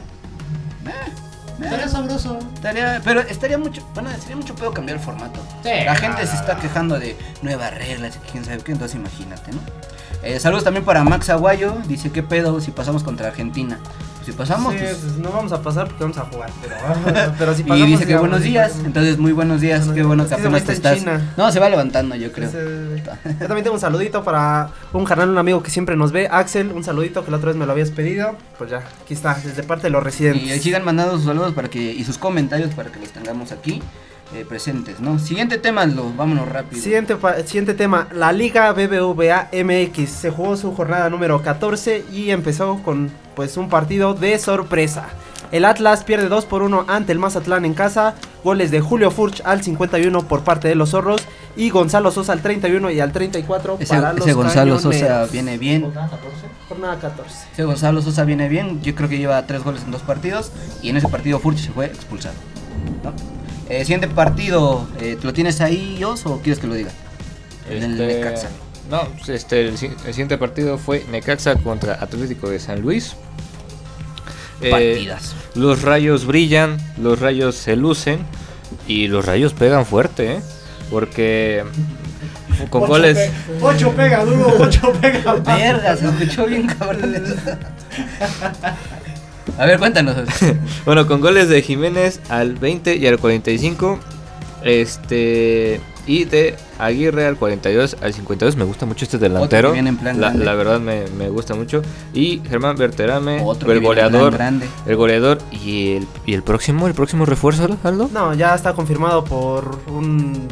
Estaría 1.61 1.89
sabroso. 1.89 2.39
Estaría, 2.55 3.01
pero 3.05 3.21
estaría 3.21 3.59
mucho, 3.59 3.83
bueno, 3.95 4.11
sería 4.21 4.37
mucho 4.37 4.55
peor 4.55 4.73
cambiar 4.73 4.99
el 4.99 5.05
formato. 5.05 5.41
Sí, 5.63 5.71
La 5.85 5.97
gente 5.97 6.23
no, 6.23 6.29
se 6.29 6.37
está 6.37 6.57
quejando 6.57 6.99
de 6.99 7.17
nuevas 7.43 7.75
reglas 7.75 8.17
y 8.17 8.31
quién 8.31 8.45
sabe 8.45 8.59
qué, 8.59 8.73
entonces 8.73 8.97
imagínate, 8.97 9.51
¿no? 9.53 9.59
Eh, 10.23 10.41
saludos 10.41 10.64
también 10.64 10.85
para 10.85 11.05
Max 11.05 11.31
Aguayo, 11.31 11.77
dice, 11.87 12.11
¿qué 12.11 12.23
pedo 12.23 12.61
si 12.61 12.73
pasamos 12.73 13.05
contra 13.05 13.29
Argentina? 13.29 13.79
Pues 14.16 14.27
si 14.27 14.33
pasamos, 14.33 14.73
Sí, 14.73 14.81
pues, 14.81 14.97
pues 14.97 15.16
no 15.19 15.31
vamos 15.31 15.53
a 15.53 15.62
pasar 15.62 15.87
porque 15.87 16.03
vamos 16.03 16.19
a 16.19 16.23
jugar. 16.23 16.51
Pero, 16.61 17.33
pero 17.39 17.55
si 17.55 17.62
y 17.62 17.64
pasamos, 17.64 17.87
dice 17.87 18.07
que 18.07 18.16
buenos 18.16 18.43
días, 18.43 18.79
entonces 18.85 19.16
muy 19.16 19.31
buenos 19.31 19.61
días, 19.61 19.87
Buenos 19.87 19.95
qué 19.95 20.01
días. 20.01 20.07
bueno 20.09 20.27
que 20.27 20.35
apenas 20.35 20.64
te 20.64 20.73
estás... 20.73 20.99
China. 20.99 21.33
No, 21.37 21.53
se 21.53 21.61
va 21.61 21.69
levantando 21.69 22.16
yo 22.16 22.33
creo. 22.33 22.51
Yo 22.51 23.47
también 23.47 23.62
tengo 23.62 23.75
un 23.75 23.81
saludito 23.81 24.25
para 24.25 24.71
un 24.93 25.05
canal, 25.05 25.31
un 25.31 25.39
amigo 25.39 25.62
que 25.62 25.71
siempre 25.71 25.97
nos 25.97 26.11
ve, 26.11 26.29
Axel, 26.31 26.73
un 26.73 26.83
saludito 26.83 27.25
que 27.25 27.31
la 27.31 27.37
otra 27.37 27.49
vez 27.49 27.57
me 27.57 27.64
lo 27.64 27.73
habías 27.73 27.93
pedido. 27.93 28.37
Pues 28.59 28.71
ya, 28.71 28.83
aquí 29.03 29.14
está, 29.14 29.35
desde 29.35 29.62
parte 29.62 29.85
de 29.85 29.91
los 29.91 30.03
residentes. 30.03 30.57
Y 30.57 30.59
sigan 30.59 30.85
mandando 30.85 31.14
sus 31.16 31.27
saludos 31.27 31.55
para 31.55 31.69
que, 31.69 31.81
y 31.81 32.03
sus 32.05 32.19
comentarios 32.19 32.75
para 32.75 32.91
que 32.91 32.99
los 32.99 33.11
tengamos 33.11 33.53
aquí 33.53 33.81
eh, 34.35 34.45
presentes, 34.47 35.01
¿no? 35.01 35.18
Siguiente 35.18 35.57
tema, 35.57 35.87
lo, 35.87 36.12
vámonos 36.12 36.49
rápido. 36.49 36.83
Siguiente, 36.83 37.16
siguiente 37.47 37.74
tema, 37.74 38.09
la 38.12 38.33
Liga 38.33 38.70
BBVA 38.72 39.49
MX 39.53 40.11
se 40.11 40.31
jugó 40.31 40.57
su 40.57 40.74
jornada 40.74 41.09
número 41.09 41.43
14 41.43 42.05
y 42.12 42.31
empezó 42.31 42.83
con 42.83 43.11
pues 43.35 43.57
un 43.57 43.68
partido 43.68 44.12
de 44.12 44.39
sorpresa. 44.39 45.07
El 45.51 45.64
Atlas 45.64 46.05
pierde 46.05 46.29
2 46.29 46.45
por 46.45 46.62
1 46.62 46.85
ante 46.89 47.12
el 47.12 47.18
Mazatlán 47.18 47.64
en 47.64 47.72
casa, 47.72 48.14
goles 48.45 48.70
de 48.70 48.81
Julio 48.81 49.11
Furch 49.11 49.41
al 49.47 49.62
51 49.62 50.29
por 50.29 50.45
parte 50.45 50.68
de 50.68 50.74
los 50.74 50.91
Zorros 50.91 51.22
y 51.57 51.70
Gonzalo 51.70 52.11
Sosa 52.11 52.35
al 52.35 52.43
31 52.43 52.91
y 52.91 53.01
al 53.01 53.12
34 53.12 53.79
Ese, 53.81 53.95
para 53.95 54.12
los 54.12 54.26
ese 54.26 54.35
Gonzalo 54.35 54.79
Sosa 54.79 54.99
Cañoneros. 54.99 55.33
viene 55.33 55.57
bien. 55.57 55.91
Jornada 56.68 56.99
14. 56.99 57.35
Ese 57.53 57.64
Gonzalo 57.64 58.03
Sosa 58.03 58.24
viene 58.24 58.51
bien. 58.51 58.83
Yo 58.83 58.95
creo 58.95 59.09
que 59.09 59.16
lleva 59.16 59.45
tres 59.47 59.64
goles 59.64 59.83
en 59.85 59.91
dos 59.91 60.03
partidos. 60.03 60.53
Y 60.83 60.91
en 60.91 60.99
ese 60.99 61.09
partido 61.09 61.39
Furch 61.39 61.59
se 61.59 61.70
fue 61.70 61.87
expulsado. 61.87 62.35
¿no? 63.03 63.38
Eh, 63.69 63.81
siguiente 63.85 64.09
partido, 64.09 64.87
eh, 65.01 65.19
¿lo 65.23 65.33
tienes 65.33 65.61
ahí, 65.61 66.03
Os, 66.05 66.25
o 66.27 66.41
quieres 66.41 66.59
que 66.59 66.66
lo 66.66 66.75
diga? 66.75 66.91
El 67.71 67.81
del 67.81 68.01
Este, 68.01 68.14
Necaxa. 68.19 68.49
No, 68.91 69.03
pues, 69.16 69.29
este, 69.29 69.69
el, 69.69 69.77
si- 69.77 69.87
el 70.07 70.12
siguiente 70.14 70.39
partido 70.39 70.79
fue 70.79 71.05
Necaxa 71.11 71.57
contra 71.57 71.95
Atlético 71.95 72.49
de 72.49 72.59
San 72.59 72.81
Luis. 72.81 73.14
Eh, 74.62 74.71
Partidas. 74.71 75.35
los 75.55 75.83
rayos 75.83 76.25
brillan, 76.27 76.79
los 76.97 77.21
rayos 77.21 77.55
se 77.55 77.77
lucen 77.77 78.21
y 78.89 79.07
los 79.07 79.25
rayos 79.25 79.53
pegan 79.53 79.87
fuerte, 79.87 80.33
¿eh? 80.37 80.41
Porque 80.91 81.62
con 82.71 82.83
Ocho 82.83 82.89
goles... 82.91 83.16
pe- 83.19 83.31
Ocho 83.62 83.93
pega 83.93 84.25
duro, 84.25 84.53
8 84.59 84.93
pega. 85.01 85.35
Verga, 85.45 85.97
se 85.97 86.07
escuchó 86.07 86.47
bien 86.47 86.66
cabrón. 86.66 87.14
A 89.57 89.67
ver, 89.67 89.79
cuéntanos. 89.79 90.17
Bueno, 90.85 91.07
con 91.07 91.21
goles 91.21 91.49
de 91.49 91.63
Jiménez 91.63 92.21
al 92.29 92.55
20 92.55 92.97
y 92.97 93.07
al 93.07 93.19
45. 93.19 93.99
Este. 94.63 95.81
Y 96.07 96.25
de 96.25 96.57
Aguirre 96.79 97.27
al 97.27 97.37
42 97.37 97.99
al 98.01 98.15
52. 98.15 98.57
Me 98.57 98.65
gusta 98.65 98.87
mucho 98.87 99.05
este 99.05 99.19
delantero. 99.19 99.69
que 99.69 99.75
viene 99.75 99.91
en 99.91 99.99
plan 99.99 100.19
la, 100.21 100.55
verdad 100.55 100.81
me, 100.81 101.05
me 101.19 101.29
gusta 101.29 101.55
mucho. 101.55 101.83
Y 102.15 102.41
Germán 102.49 102.77
Berterame, 102.77 103.43
Otro 103.45 103.71
el 103.73 103.81
que 103.81 103.81
viene 103.81 104.01
en 104.01 104.09
plan 104.09 104.11
goleador. 104.13 104.33
grande. 104.35 104.67
El 104.87 104.97
goleador 104.97 105.39
y 105.53 105.97
el, 105.97 106.07
y 106.25 106.33
el 106.33 106.43
próximo, 106.43 106.87
el 106.87 106.95
próximo 106.95 107.27
refuerzo, 107.27 107.69
Aldo. 107.85 108.09
No, 108.13 108.33
ya 108.33 108.55
está 108.55 108.73
confirmado 108.73 109.23
por 109.25 109.81
un, 109.89 110.49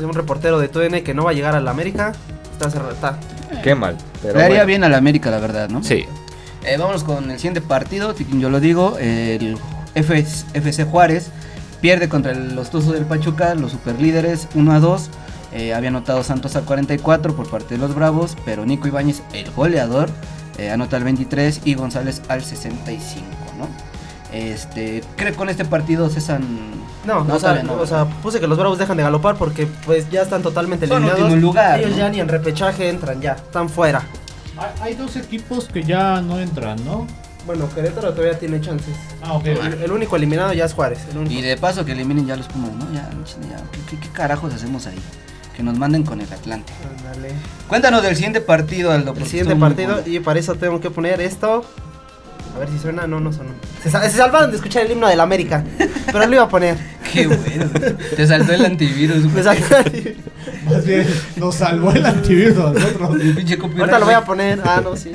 un 0.00 0.14
reportero 0.14 0.60
de 0.60 0.68
TUDN 0.68 1.02
que 1.02 1.12
no 1.12 1.24
va 1.24 1.30
a 1.30 1.34
llegar 1.34 1.56
a 1.56 1.60
la 1.60 1.72
América. 1.72 2.12
Está 2.52 2.70
cerrado, 2.70 2.92
está. 2.92 3.18
Qué 3.64 3.74
mal. 3.74 3.96
Pero 4.22 4.34
Le 4.38 4.44
haría 4.44 4.56
bueno. 4.58 4.66
bien 4.66 4.84
a 4.84 4.88
la 4.88 4.98
América, 4.98 5.30
la 5.32 5.38
verdad, 5.40 5.68
¿no? 5.70 5.82
Sí. 5.82 6.04
Eh, 6.64 6.76
vámonos 6.76 7.04
con 7.04 7.30
el 7.30 7.36
siguiente 7.38 7.60
partido, 7.60 8.14
yo 8.16 8.50
lo 8.50 8.60
digo, 8.60 8.96
el 8.98 9.56
FS 9.94 10.44
FC 10.54 10.84
Juárez 10.84 11.30
pierde 11.80 12.08
contra 12.08 12.34
los 12.34 12.70
Tuzos 12.70 12.92
del 12.92 13.04
Pachuca, 13.06 13.54
los 13.54 13.72
superlíderes 13.72 14.48
1 14.54 14.72
a 14.72 14.80
2. 14.80 15.10
Eh, 15.52 15.72
había 15.72 15.88
anotado 15.88 16.22
Santos 16.22 16.56
al 16.56 16.64
44 16.64 17.34
por 17.34 17.48
parte 17.48 17.74
de 17.76 17.78
los 17.78 17.94
Bravos, 17.94 18.36
pero 18.44 18.66
Nico 18.66 18.86
Ibáñez, 18.86 19.22
el 19.32 19.50
goleador, 19.52 20.10
eh, 20.58 20.70
anota 20.70 20.96
al 20.98 21.04
23 21.04 21.62
y 21.64 21.74
González 21.74 22.20
al 22.28 22.42
65, 22.44 23.24
¿no? 23.58 23.66
Este, 24.36 25.02
creo 25.16 25.30
que 25.32 25.36
con 25.38 25.48
este 25.48 25.64
partido 25.64 26.10
cesan 26.10 26.42
No, 27.06 27.24
No, 27.24 27.36
o, 27.36 27.62
no. 27.62 27.72
o 27.80 27.86
sea, 27.86 28.04
puse 28.04 28.40
que 28.40 28.46
los 28.46 28.58
Bravos 28.58 28.76
dejan 28.76 28.98
de 28.98 29.02
galopar 29.04 29.36
porque 29.36 29.66
pues 29.86 30.10
ya 30.10 30.20
están 30.20 30.42
totalmente 30.42 30.86
Son 30.86 31.02
eliminados. 31.02 31.32
lugar, 31.40 31.78
Ellos 31.78 31.92
¿no? 31.92 31.96
ya 31.96 32.08
ni 32.10 32.20
en 32.20 32.28
repechaje 32.28 32.90
entran 32.90 33.22
ya, 33.22 33.32
están 33.32 33.70
fuera. 33.70 34.02
Hay- 34.80 34.94
dos 34.94 35.16
equipos 35.16 35.66
que 35.68 35.82
ya 35.82 36.20
no 36.20 36.38
entran, 36.40 36.84
¿no? 36.84 37.06
Bueno, 37.46 37.68
Querétaro 37.74 38.12
todavía 38.12 38.38
tiene 38.38 38.60
chances. 38.60 38.94
Ah, 39.22 39.34
ok. 39.34 39.46
El, 39.46 39.82
el 39.82 39.92
único 39.92 40.16
eliminado 40.16 40.52
ya 40.52 40.64
es 40.64 40.74
Juárez. 40.74 40.98
El 41.10 41.18
único. 41.18 41.32
Y 41.34 41.40
de 41.42 41.56
paso 41.56 41.84
que 41.84 41.92
eliminen 41.92 42.26
ya 42.26 42.36
los 42.36 42.46
Pumas, 42.48 42.72
¿no? 42.72 42.92
Ya, 42.92 43.08
ya, 43.48 43.56
¿qué, 43.72 43.78
qué, 43.88 44.00
qué 44.00 44.08
carajos 44.10 44.52
hacemos 44.52 44.86
ahí? 44.86 44.98
Que 45.56 45.62
nos 45.62 45.78
manden 45.78 46.04
con 46.04 46.20
el 46.20 46.30
Atlante. 46.32 46.72
Ándale. 46.98 47.32
Cuéntanos 47.68 48.02
del 48.02 48.14
siguiente 48.16 48.40
partido, 48.40 48.92
Aldo. 48.92 49.14
El 49.16 49.26
siguiente 49.26 49.56
partido 49.56 50.02
y 50.06 50.20
para 50.20 50.38
eso 50.40 50.54
tengo 50.56 50.80
que 50.80 50.90
poner 50.90 51.20
esto. 51.20 51.64
A 52.58 52.62
ver 52.62 52.70
si 52.70 52.78
suena, 52.80 53.06
no, 53.06 53.20
no 53.20 53.32
sonó. 53.32 53.50
Se, 53.84 53.88
se 53.88 54.10
salvaron 54.16 54.50
de 54.50 54.56
escuchar 54.56 54.84
el 54.84 54.90
himno 54.90 55.06
del 55.06 55.20
América, 55.20 55.62
pero 56.06 56.26
lo 56.26 56.34
iba 56.34 56.42
a 56.42 56.48
poner. 56.48 56.76
Qué 57.12 57.28
bueno. 57.28 57.70
Te 58.16 58.26
saltó 58.26 58.52
el 58.52 58.64
antivirus. 58.64 59.32
Me 59.32 59.42
Más 59.44 60.84
bien, 60.84 61.06
nos 61.36 61.54
salvó 61.54 61.92
el 61.92 62.04
antivirus 62.04 62.58
a 62.58 62.72
nosotros. 62.72 63.10
Ahorita 63.10 63.98
lo 64.00 64.06
voy 64.06 64.14
a 64.14 64.24
poner. 64.24 64.60
Ah, 64.64 64.80
no, 64.82 64.96
sí. 64.96 65.12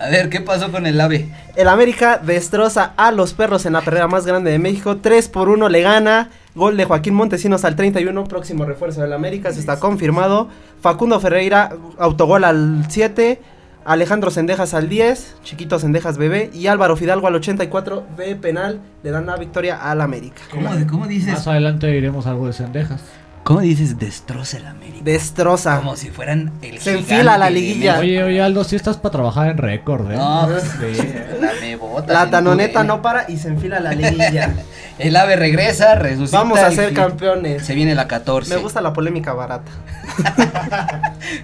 A 0.00 0.08
ver, 0.08 0.30
¿qué 0.30 0.40
pasó 0.40 0.72
con 0.72 0.86
el 0.86 0.98
AVE? 0.98 1.28
El 1.56 1.68
América 1.68 2.22
destroza 2.24 2.94
a 2.96 3.12
los 3.12 3.34
perros 3.34 3.66
en 3.66 3.74
la 3.74 3.82
perrera 3.82 4.08
más 4.08 4.24
grande 4.24 4.50
de 4.50 4.58
México. 4.58 4.96
3 4.96 5.28
por 5.28 5.50
1 5.50 5.68
le 5.68 5.82
gana. 5.82 6.30
Gol 6.54 6.78
de 6.78 6.86
Joaquín 6.86 7.12
Montesinos 7.12 7.66
al 7.66 7.76
31. 7.76 8.24
Próximo 8.24 8.64
refuerzo 8.64 9.02
del 9.02 9.12
América. 9.12 9.52
Se 9.52 9.60
está 9.60 9.78
confirmado. 9.78 10.48
Facundo 10.80 11.20
Ferreira, 11.20 11.70
autogol 11.98 12.44
al 12.44 12.86
7. 12.88 13.57
Alejandro 13.88 14.30
Sendejas 14.30 14.74
al 14.74 14.90
10. 14.90 15.36
Chiquito 15.44 15.78
Sendejas 15.78 16.18
bebé. 16.18 16.50
Y 16.52 16.66
Álvaro 16.66 16.94
Fidalgo 16.94 17.26
al 17.26 17.34
84 17.36 18.06
de 18.18 18.36
penal. 18.36 18.80
Le 19.02 19.10
dan 19.10 19.24
la 19.24 19.36
victoria 19.36 19.76
al 19.90 20.02
América. 20.02 20.42
¿Cómo, 20.50 20.68
cómo 20.90 21.06
dices? 21.06 21.32
Más 21.32 21.48
adelante 21.48 21.86
diremos 21.86 22.26
algo 22.26 22.46
de 22.46 22.52
Sendejas. 22.52 23.00
¿Cómo 23.48 23.60
dices 23.60 23.98
destroza 23.98 24.58
el 24.58 24.66
América? 24.66 25.00
Destroza. 25.04 25.78
Como 25.78 25.96
si 25.96 26.10
fueran 26.10 26.52
el 26.60 26.78
Se 26.80 26.98
enfila 26.98 27.38
la 27.38 27.48
liguilla. 27.48 27.98
Oye, 27.98 28.22
oye, 28.22 28.42
Aldo, 28.42 28.62
si 28.62 28.76
estás 28.76 28.98
para 28.98 29.12
trabajar 29.12 29.48
en 29.48 29.56
récord, 29.56 30.12
¿eh? 30.12 30.16
No, 30.16 30.46
pues, 30.50 30.64
Sí. 30.64 31.02
dame 31.40 31.76
botas 31.76 32.10
La 32.10 32.28
tanoneta 32.28 32.84
no 32.84 33.00
para 33.00 33.24
y 33.26 33.38
se 33.38 33.48
enfila 33.48 33.80
la 33.80 33.92
liguilla. 33.92 34.52
El 34.98 35.16
AVE 35.16 35.36
regresa, 35.36 35.94
resucita. 35.94 36.36
Vamos 36.36 36.58
a 36.58 36.70
ser 36.72 36.92
campeones. 36.92 37.64
Se 37.64 37.74
viene 37.74 37.94
la 37.94 38.06
14. 38.06 38.54
Me 38.54 38.60
gusta 38.60 38.82
la 38.82 38.92
polémica 38.92 39.32
barata. 39.32 39.70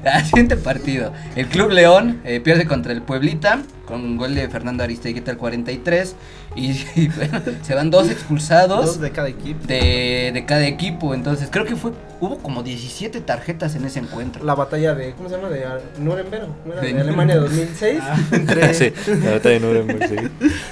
Al 0.05 0.25
siguiente 0.27 0.59
partido. 0.59 1.11
El 1.37 1.47
Club 1.47 1.71
León 1.71 2.21
eh, 2.25 2.41
pierde 2.41 2.67
contra 2.67 2.93
el 2.93 3.01
Pueblita 3.01 3.61
con 3.87 4.17
gol 4.17 4.35
de 4.35 4.49
Fernando 4.49 4.83
Aristeguieta 4.83 5.31
al 5.31 5.37
43. 5.37 6.17
Y, 6.57 6.71
y, 6.97 7.09
bueno, 7.09 7.41
se 7.63 7.75
van 7.75 7.91
dos 7.91 8.09
expulsados 8.09 8.87
Dos 8.87 9.01
de 9.01 9.11
cada 9.11 9.29
equipo. 9.29 9.67
de, 9.67 10.31
de 10.33 10.45
cada 10.47 10.67
equipo. 10.67 11.15
Entonces, 11.15 11.49
creo 11.51 11.65
que 11.65 11.77
fue 11.77 11.93
hubo 12.21 12.39
como 12.39 12.63
17 12.63 13.21
tarjetas 13.21 13.75
en 13.75 13.85
ese 13.85 13.99
encuentro. 13.99 14.45
La 14.45 14.55
batalla 14.55 14.95
de, 14.95 15.13
¿cómo 15.13 15.29
se 15.29 15.37
llama? 15.37 15.49
De 15.51 15.67
Nuremberg. 15.99 16.47
De 16.81 16.93
de 16.95 17.01
Alemania 17.01 17.37
2006. 17.37 17.99
Ah. 18.03 18.17
Entre 18.33 18.75
sí, 18.75 18.93
la 19.23 19.33
batalla 19.33 19.55
de 19.55 19.61
Nuremberg, 19.61 20.09
sí. 20.09 20.17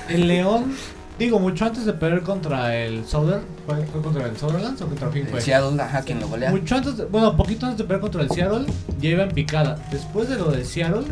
El 0.09 0.29
León, 0.29 0.73
digo, 1.19 1.39
mucho 1.41 1.65
antes 1.67 1.85
de 1.85 1.93
perder 1.93 2.23
contra 2.23 2.77
el 2.77 3.05
Southern, 3.05 3.43
¿fue, 3.67 3.77
fue 3.87 4.01
contra 4.03 4.27
el 4.27 4.37
Sutherland 4.37 4.81
o 4.83 4.87
contra 4.87 5.09
quién 5.11 5.25
El 5.27 5.31
fue? 5.33 5.41
Seattle, 5.41 5.83
ajá, 5.83 6.03
quien 6.03 6.21
lo 6.21 6.29
golea. 6.29 6.51
Mucho 6.51 6.77
antes, 6.77 6.97
de- 6.97 7.05
bueno, 7.07 7.37
poquito 7.37 7.67
antes 7.67 7.79
de 7.79 7.85
perder 7.85 8.01
contra 8.01 8.23
el 8.23 8.31
Seattle, 8.31 8.67
ya 9.01 9.11
iba 9.11 9.25
en 9.25 9.31
picada. 9.33 9.79
Después 9.91 10.29
de 10.29 10.37
lo 10.37 10.51
de 10.53 10.65
Seattle, 10.65 11.03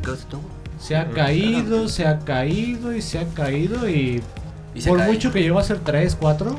se 0.79 0.97
ha 0.97 1.11
caído, 1.11 1.89
se 1.89 2.07
ha 2.07 2.18
caído 2.21 2.95
y 2.95 3.03
se 3.03 3.18
ha 3.18 3.27
caído 3.35 3.87
y 3.89 4.23
Y 4.75 4.81
se 4.81 4.89
Por 4.89 4.99
cae. 4.99 5.12
mucho 5.12 5.33
que 5.33 5.43
llegó 5.43 5.59
a 5.59 5.64
ser 5.64 5.79
3, 5.81 6.16
4. 6.21 6.57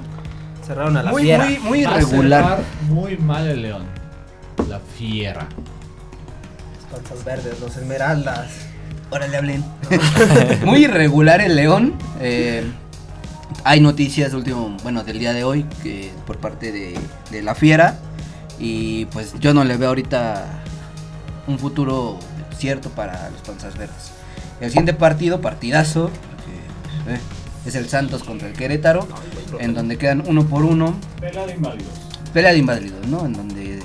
Cerraron 0.66 0.98
a 0.98 1.04
la 1.04 1.12
muy, 1.12 1.24
fiera. 1.24 1.46
muy, 1.46 1.60
muy 1.60 1.80
irregular. 1.82 2.60
muy 2.90 3.18
mal 3.18 3.48
el 3.48 3.62
León. 3.62 3.84
La 4.70 4.80
fiera. 4.80 5.48
Panzas 6.92 7.24
verdes, 7.24 7.60
los 7.60 7.76
esmeraldas. 7.78 8.50
Órale, 9.10 9.36
hablen. 9.38 9.66
Muy 10.66 10.86
irregular 10.86 11.42
el 11.42 11.56
León. 11.58 11.96
eh, 12.22 12.64
hay 13.66 13.80
noticias 13.82 14.34
último, 14.34 14.76
bueno, 14.84 15.04
del 15.04 15.20
día 15.20 15.34
de 15.34 15.44
hoy 15.44 15.64
que 15.84 16.12
por 16.26 16.38
parte 16.38 16.72
de, 16.72 16.98
de 17.30 17.42
la 17.42 17.54
Fiera. 17.54 17.98
Y 18.60 19.06
pues 19.08 19.34
yo 19.40 19.54
no 19.54 19.64
le 19.66 19.76
veo 19.78 19.90
ahorita 19.90 20.46
un 21.48 21.60
futuro 21.60 22.18
cierto 22.58 22.90
para 22.90 23.30
los 23.32 23.42
Panzas 23.42 23.78
Verdes. 23.78 24.12
El 24.62 24.70
siguiente 24.70 24.94
partido, 24.94 25.42
partidazo, 25.42 26.10
que, 27.06 27.14
eh, 27.14 27.20
es 27.66 27.76
el 27.76 27.88
Santos 27.90 28.24
contra 28.24 28.48
el 28.48 28.54
Querétaro, 28.54 29.08
en 29.60 29.74
donde 29.74 29.98
quedan 29.98 30.24
uno 30.26 30.46
por 30.46 30.64
uno. 30.64 30.96
Pelea 31.20 31.46
de 31.46 31.54
inválidos. 31.56 31.94
Pelea 32.34 32.52
de 32.54 32.58
inválidos, 32.58 33.06
¿no? 33.08 33.26
En 33.26 33.34
donde 33.34 33.80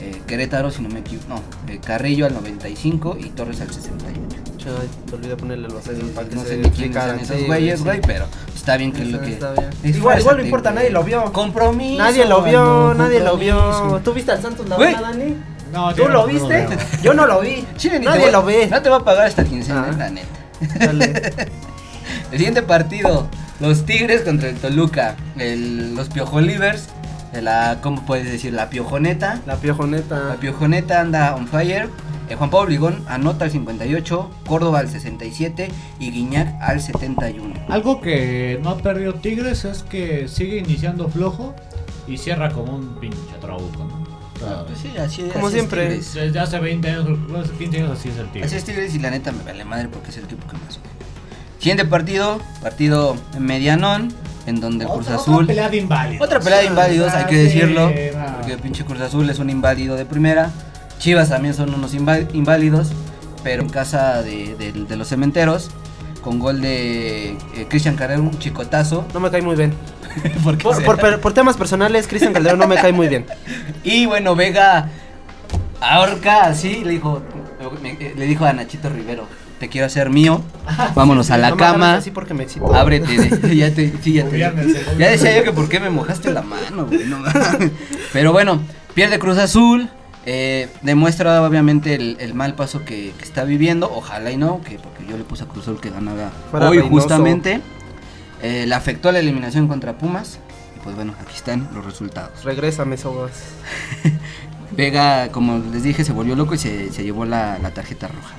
eh, 0.00 0.22
Querétaro, 0.26 0.70
si 0.70 0.82
no 0.82 0.88
me 0.88 1.00
equivoco, 1.00 1.28
no, 1.28 1.42
eh, 1.72 1.78
Carrillo 1.84 2.26
al 2.26 2.34
95 2.34 3.16
y 3.20 3.30
Torres 3.30 3.60
al 3.60 3.72
68. 3.72 4.42
Che, 4.58 4.68
ay, 4.70 4.88
te 5.08 5.14
olvidé 5.14 5.36
ponerle 5.36 5.68
los 5.68 5.84
sellos 5.84 6.10
para 6.10 6.28
que 6.28 6.34
no 6.34 6.42
se 6.42 6.48
sé 6.48 6.56
ni 6.58 6.70
quiénes 6.70 6.96
son 7.04 7.18
esos 7.20 7.36
Sí, 7.38 7.44
güeyes, 7.46 7.78
sí. 7.78 7.84
güey, 7.84 8.00
pero 8.00 8.26
está 8.54 8.76
bien 8.76 8.92
que 8.92 9.02
es 9.02 9.08
lo 9.10 9.20
que. 9.20 9.32
está 9.32 9.52
bien. 9.52 9.64
Esfuérzate, 9.70 9.98
Igual, 9.98 10.20
igual 10.20 10.36
no 10.38 10.42
importa, 10.44 10.70
nadie 10.72 10.90
lo 10.90 11.04
vio. 11.04 11.32
Compromiso. 11.32 11.98
Nadie 12.02 12.24
lo 12.26 12.42
vio, 12.42 12.94
nadie 12.94 13.20
lo 13.20 13.36
vio. 13.36 14.00
¿Tú 14.04 14.12
viste 14.12 14.32
al 14.32 14.42
Santos 14.42 14.68
la 14.68 14.76
buena, 14.76 15.00
Dani? 15.00 15.34
No, 15.72 15.94
¿Tú 15.94 16.02
lo 16.08 16.08
no 16.22 16.26
viste? 16.26 16.66
Yo 17.02 17.12
no 17.14 17.26
lo 17.26 17.40
vi. 17.40 17.64
Chile 17.76 18.00
nadie 18.00 18.26
va- 18.26 18.30
lo 18.32 18.44
ve. 18.44 18.66
No 18.70 18.80
te 18.82 18.88
va 18.88 18.96
a 18.96 19.04
pagar 19.04 19.26
esta 19.28 19.44
quincena, 19.44 19.86
Ah. 19.88 19.92
la 19.96 20.10
neta. 20.10 20.28
Dale. 20.78 21.32
El 22.36 22.40
siguiente 22.40 22.62
partido, 22.62 23.26
los 23.60 23.86
Tigres 23.86 24.20
contra 24.20 24.50
el 24.50 24.56
Toluca. 24.56 25.16
El- 25.38 25.94
los 25.94 26.10
Piojolivers, 26.10 26.88
la, 27.40 27.78
¿cómo 27.82 28.04
puedes 28.04 28.30
decir? 28.30 28.52
La 28.52 28.68
Piojoneta. 28.68 29.40
La 29.46 29.56
piojoneta. 29.56 30.18
La 30.28 30.34
Piojoneta 30.36 31.00
anda 31.00 31.34
on 31.34 31.48
fire. 31.48 31.88
Eh, 32.28 32.34
Juan 32.34 32.50
Pablo 32.50 32.68
Ligón 32.68 33.04
anota 33.08 33.46
al 33.46 33.50
58, 33.52 34.30
Córdoba 34.46 34.80
al 34.80 34.90
67 34.90 35.70
y 35.98 36.10
Guiñac 36.10 36.60
al 36.60 36.82
71. 36.82 37.54
Algo 37.70 38.00
que 38.02 38.58
no 38.62 38.70
ha 38.70 38.76
perdido 38.78 39.14
Tigres 39.14 39.64
es 39.64 39.82
que 39.84 40.28
sigue 40.28 40.58
iniciando 40.58 41.08
flojo 41.08 41.54
y 42.06 42.18
cierra 42.18 42.50
como 42.50 42.74
un 42.76 42.96
pinche 43.00 43.16
trabuco, 43.40 43.84
¿no? 43.84 44.04
Sea, 44.38 44.64
Pues 44.66 44.78
sí, 44.80 44.92
así, 44.98 45.22
Como 45.32 45.46
así 45.46 45.54
siempre. 45.56 45.88
Desde 45.88 46.38
hace 46.38 46.58
20 46.58 46.86
años, 46.90 47.18
hace 47.42 47.52
15 47.52 47.76
años 47.78 47.98
así 47.98 48.08
es 48.10 48.18
el 48.18 48.26
Tigres. 48.26 48.46
Así 48.50 48.56
es 48.56 48.64
Tigres 48.64 48.94
y 48.94 48.98
la 48.98 49.10
neta 49.10 49.32
me 49.32 49.42
vale 49.42 49.64
madre 49.64 49.88
porque 49.88 50.10
es 50.10 50.16
el 50.18 50.24
equipo 50.24 50.46
que 50.48 50.54
más. 50.58 50.78
Siguiente 51.66 51.84
partido, 51.84 52.40
partido 52.62 53.16
medianón, 53.40 54.14
en 54.46 54.60
donde 54.60 54.84
el 54.84 54.90
Cruz 54.92 55.08
Azul... 55.08 55.34
Otra 55.34 55.46
pelea 55.48 55.68
de 55.68 55.78
inválidos. 55.78 56.24
Otra 56.24 56.38
pelea 56.38 56.58
de 56.60 56.66
inválidos, 56.66 57.12
hay 57.12 57.24
que 57.24 57.34
decirlo. 57.34 57.88
sí, 57.88 57.94
no. 58.16 58.36
Porque 58.36 58.52
el 58.52 58.58
pinche 58.60 58.84
Cruz 58.84 59.00
Azul 59.00 59.28
es 59.28 59.40
un 59.40 59.50
inválido 59.50 59.96
de 59.96 60.04
primera. 60.04 60.52
Chivas 61.00 61.28
también 61.30 61.54
son 61.54 61.74
unos 61.74 61.92
inválidos. 61.92 62.92
Pero 63.42 63.64
en 63.64 63.68
casa 63.68 64.22
de, 64.22 64.54
de- 64.54 64.70
de 64.70 64.96
los 64.96 65.08
cementeros. 65.08 65.72
Con 66.22 66.38
gol 66.38 66.60
de 66.60 67.30
eh, 67.30 67.66
Cristian 67.68 67.96
Carrero, 67.96 68.22
un 68.22 68.38
chicotazo. 68.38 69.04
No 69.12 69.18
me 69.18 69.32
cae 69.32 69.42
muy 69.42 69.56
bien. 69.56 69.74
Por, 70.44 71.32
temas 71.34 71.56
personales, 71.56 72.06
Cristian 72.06 72.32
Calderón 72.32 72.60
no 72.60 72.68
me 72.68 72.76
cae 72.76 72.92
muy 72.92 73.08
bien. 73.08 73.26
Y 73.82 74.06
bueno, 74.06 74.36
Vega 74.36 74.88
ahorca 75.80 76.44
así. 76.44 76.84
Le 76.84 76.92
dijo, 76.92 77.22
me- 77.82 78.14
le 78.14 78.24
dijo 78.24 78.44
a 78.44 78.52
Nachito 78.52 78.88
Rivero: 78.88 79.26
Te 79.60 79.68
quiero 79.68 79.86
hacer 79.86 80.10
mío. 80.10 80.42
Vámonos 80.94 81.30
a 81.30 81.38
la 81.38 81.50
No 81.50 81.56
cama. 81.56 81.94
así 81.94 82.10
porque 82.10 82.34
me 82.34 82.42
excito. 82.44 82.74
Ábrete, 82.74 83.16
de- 83.16 83.56
ya 83.56 83.70
te, 83.72 83.92
sí, 84.02 84.12
ya 84.12 84.24
te- 84.24 84.28
Gobiernense, 84.30 84.84
Ya 84.98 85.08
decía 85.10 85.36
yo 85.36 85.44
que 85.44 85.52
por 85.52 85.68
qué 85.68 85.80
me 85.80 85.88
mojaste 85.90 86.30
la 86.30 86.42
mano, 86.42 86.86
güey, 86.86 87.04
no 87.06 87.18
mames. 87.20 87.70
Pero 88.12 88.32
bueno, 88.32 88.60
pierde 88.94 89.18
Cruz 89.18 89.38
Azul, 89.38 89.88
eh, 90.26 90.68
demuestra 90.82 91.42
obviamente 91.42 91.94
el, 91.94 92.16
el 92.20 92.34
mal 92.34 92.54
paso 92.54 92.84
que, 92.84 93.12
que 93.16 93.24
está 93.24 93.44
viviendo, 93.44 93.90
ojalá 93.94 94.30
y 94.30 94.36
no, 94.36 94.60
que 94.62 94.78
porque 94.78 95.06
yo 95.08 95.16
le 95.16 95.24
puse 95.24 95.44
a 95.44 95.46
Cruz 95.46 95.64
Azul 95.64 95.80
que 95.80 95.88
ganaba 95.90 96.30
Fuera 96.50 96.68
hoy 96.68 96.80
justamente. 96.80 97.60
Eh, 98.42 98.66
le 98.68 98.74
afectó 98.74 99.10
la 99.12 99.20
eliminación 99.20 99.66
contra 99.68 99.96
Pumas 99.96 100.38
y 100.76 100.80
pues 100.80 100.94
bueno, 100.94 101.14
aquí 101.22 101.34
están 101.34 101.66
los 101.74 101.82
resultados. 101.84 102.44
Regrésame, 102.44 102.98
Sobas. 102.98 103.32
Vega, 104.76 105.28
como 105.30 105.62
les 105.72 105.82
dije, 105.82 106.04
se 106.04 106.12
volvió 106.12 106.36
loco 106.36 106.54
y 106.54 106.58
se, 106.58 106.92
se 106.92 107.02
llevó 107.04 107.24
la, 107.24 107.58
la 107.62 107.70
tarjeta 107.70 108.08
roja. 108.08 108.34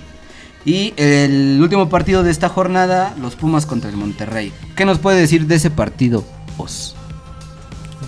Y 0.65 0.93
el 0.97 1.59
último 1.61 1.87
partido 1.89 2.23
de 2.23 2.31
esta 2.31 2.49
jornada, 2.49 3.13
los 3.21 3.35
Pumas 3.35 3.65
contra 3.65 3.89
el 3.89 3.95
Monterrey. 3.95 4.51
¿Qué 4.75 4.85
nos 4.85 4.99
puede 4.99 5.19
decir 5.19 5.47
de 5.47 5.55
ese 5.55 5.69
partido, 5.71 6.25
Os? 6.57 6.95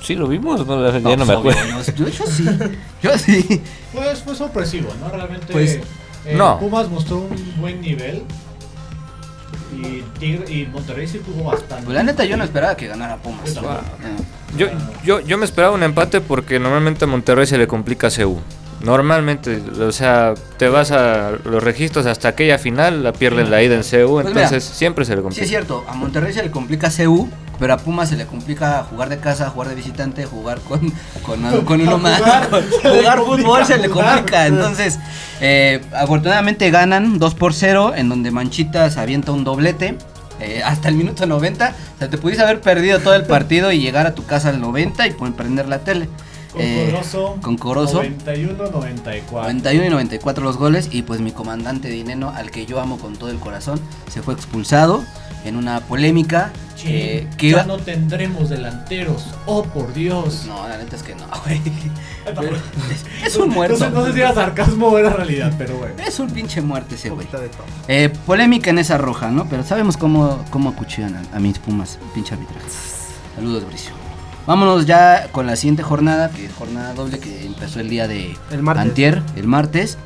Sí, 0.03 0.15
lo 0.15 0.27
vimos, 0.27 0.65
no, 0.65 0.91
ya 0.91 0.99
no 1.15 1.25
me 1.25 1.35
obvio, 1.35 1.51
acuerdo. 1.51 1.71
no, 1.71 1.83
yo, 1.83 2.07
yo 2.07 2.25
sí, 2.25 2.45
yo 3.03 3.17
sí. 3.17 3.61
Pues 3.93 4.19
fue 4.23 4.33
sorpresivo, 4.35 4.89
¿no? 4.99 5.09
Realmente 5.09 5.47
Pues, 5.51 5.79
eh, 6.25 6.35
no. 6.35 6.59
Pumas 6.59 6.89
mostró 6.89 7.17
un 7.19 7.53
buen 7.59 7.81
nivel. 7.81 8.23
Y, 9.75 10.01
Tigre, 10.19 10.51
y 10.51 10.65
Monterrey 10.65 11.07
sí 11.07 11.19
tuvo 11.19 11.43
bastante. 11.51 11.85
Pues 11.85 11.95
la 11.95 12.03
neta 12.03 12.25
yo 12.25 12.35
no 12.37 12.43
esperaba 12.43 12.75
que 12.75 12.87
ganara 12.87 13.17
Pumas. 13.17 13.49
Eh, 13.49 13.57
Yo, 14.57 14.67
yo, 15.03 15.19
yo 15.21 15.37
me 15.37 15.45
esperaba 15.45 15.73
un 15.75 15.83
empate 15.83 16.21
porque 16.21 16.59
normalmente 16.59 17.05
a 17.05 17.07
Monterrey 17.07 17.45
se 17.45 17.57
le 17.57 17.67
complica 17.67 18.07
a 18.07 18.09
CU. 18.11 18.39
Normalmente, 18.81 19.61
o 19.81 19.91
sea, 19.91 20.33
te 20.57 20.69
vas 20.69 20.91
a 20.91 21.31
los 21.43 21.61
registros 21.63 22.05
hasta 22.05 22.29
aquella 22.29 22.57
final, 22.57 23.03
la 23.03 23.11
pierden 23.13 23.51
la 23.51 23.61
ida 23.61 23.75
en 23.75 23.81
CU, 23.83 24.13
Pues 24.13 24.27
mira, 24.27 24.43
entonces 24.43 24.63
siempre 24.63 25.03
se 25.05 25.11
le 25.11 25.17
Sí 25.17 25.23
complica. 25.23 25.43
es 25.43 25.49
cierto, 25.49 25.83
a 25.87 25.93
Monterrey 25.95 26.31
se 26.33 26.41
le 26.43 26.49
complica 26.49 26.89
CU, 26.89 27.29
pero 27.59 27.73
a 27.73 27.77
Pumas 27.77 28.07
se 28.07 28.15
le 28.15 28.25
complica 28.25 28.85
jugar 28.89 29.09
de 29.09 29.17
casa, 29.17 29.49
jugar 29.49 29.67
de 29.69 29.75
visitante, 29.75 30.25
jugar 30.25 30.59
con, 30.61 30.79
con, 31.23 31.65
con 31.65 31.81
uno 31.81 31.95
A 31.95 31.97
más. 31.97 32.17
jugar, 32.19 32.49
con- 32.49 32.63
fútbol 33.25 33.65
se 33.65 33.77
le 33.79 33.89
complica. 33.89 34.47
Entonces, 34.47 34.97
eh, 35.41 35.81
afortunadamente 35.93 36.71
ganan 36.71 37.19
2 37.19 37.35
por 37.35 37.53
0, 37.53 37.93
en 37.97 38.07
donde 38.07 38.31
Manchitas 38.31 38.95
avienta 38.97 39.33
un 39.33 39.43
doblete. 39.43 39.97
eh, 40.39 40.61
hasta 40.63 40.87
el 40.87 40.95
minuto 40.95 41.25
90, 41.25 41.73
o 41.95 41.99
sea, 41.99 42.09
te 42.09 42.17
pudiste 42.17 42.41
haber 42.41 42.61
perdido 42.61 42.99
todo 42.99 43.13
el 43.13 43.25
partido 43.25 43.73
y 43.73 43.81
llegar 43.81 44.07
a 44.07 44.15
tu 44.15 44.25
casa 44.25 44.47
al 44.47 44.61
90 44.61 45.05
y 45.07 45.11
poder 45.11 45.33
prender 45.33 45.67
la 45.67 45.79
tele. 45.79 46.07
Con 46.51 46.61
Eh, 46.61 46.89
Corozo. 46.91 47.37
con 47.41 47.57
Corozo. 47.57 48.01
91-94. 48.03 49.41
91 49.43 49.85
y 49.85 49.89
94 49.89 50.43
los 50.43 50.57
goles 50.57 50.89
y 50.91 51.03
pues 51.03 51.19
mi 51.21 51.31
comandante 51.31 51.89
Dineno, 51.89 52.29
al 52.35 52.49
que 52.51 52.65
yo 52.65 52.79
amo 52.79 52.97
con 52.97 53.15
todo 53.15 53.29
el 53.29 53.37
corazón, 53.39 53.79
se 54.11 54.21
fue 54.21 54.33
expulsado 54.33 55.03
en 55.45 55.55
una 55.55 55.79
polémica 55.81 56.51
eh, 56.83 57.27
que 57.37 57.47
ya 57.51 57.57
iba- 57.57 57.63
no 57.65 57.77
tendremos 57.77 58.49
delanteros. 58.49 59.25
Oh, 59.45 59.63
por 59.63 59.93
Dios. 59.93 60.45
No, 60.47 60.67
la 60.67 60.77
neta 60.77 60.95
es 60.95 61.03
que 61.03 61.13
no, 61.15 61.25
güey. 61.45 61.61
Es 63.23 63.35
un 63.35 63.49
muerto. 63.49 63.77
No 63.77 63.85
sé, 63.85 63.91
no 63.91 64.05
sé 64.05 64.13
si 64.13 64.19
era 64.19 64.33
sarcasmo 64.33 64.87
o 64.87 64.97
era 64.97 65.11
realidad, 65.11 65.53
pero 65.57 65.77
bueno. 65.77 65.95
Es 66.05 66.19
un 66.19 66.29
pinche 66.31 66.61
muerte 66.61 66.95
ese 66.95 67.09
güey. 67.09 67.25
poquito 67.27 67.41
de 67.41 67.49
todo. 67.49 67.63
Eh, 67.87 68.09
polémica 68.25 68.69
en 68.69 68.79
esa 68.79 68.97
roja, 68.97 69.29
¿no? 69.29 69.47
Pero 69.49 69.63
sabemos 69.63 69.97
cómo, 69.97 70.43
cómo 70.49 70.69
acuchillan 70.69 71.15
a, 71.15 71.37
a 71.37 71.39
mis 71.39 71.59
pumas, 71.59 71.99
pinche 72.13 72.33
arbitraje. 72.33 72.65
Saludos, 73.35 73.65
Bricio. 73.67 73.93
Vámonos 74.49 74.87
ya 74.87 75.27
con 75.31 75.45
la 75.45 75.55
siguiente 75.55 75.83
jornada, 75.83 76.31
que 76.31 76.47
es 76.47 76.51
jornada 76.53 76.95
doble 76.95 77.19
que 77.19 77.45
empezó 77.45 77.79
el 77.81 77.87
día 77.87 78.07
de 78.07 78.35
El 78.49 78.63
martes. 78.63 78.81
antier, 78.83 79.21
el 79.35 79.45
martes, 79.45 79.99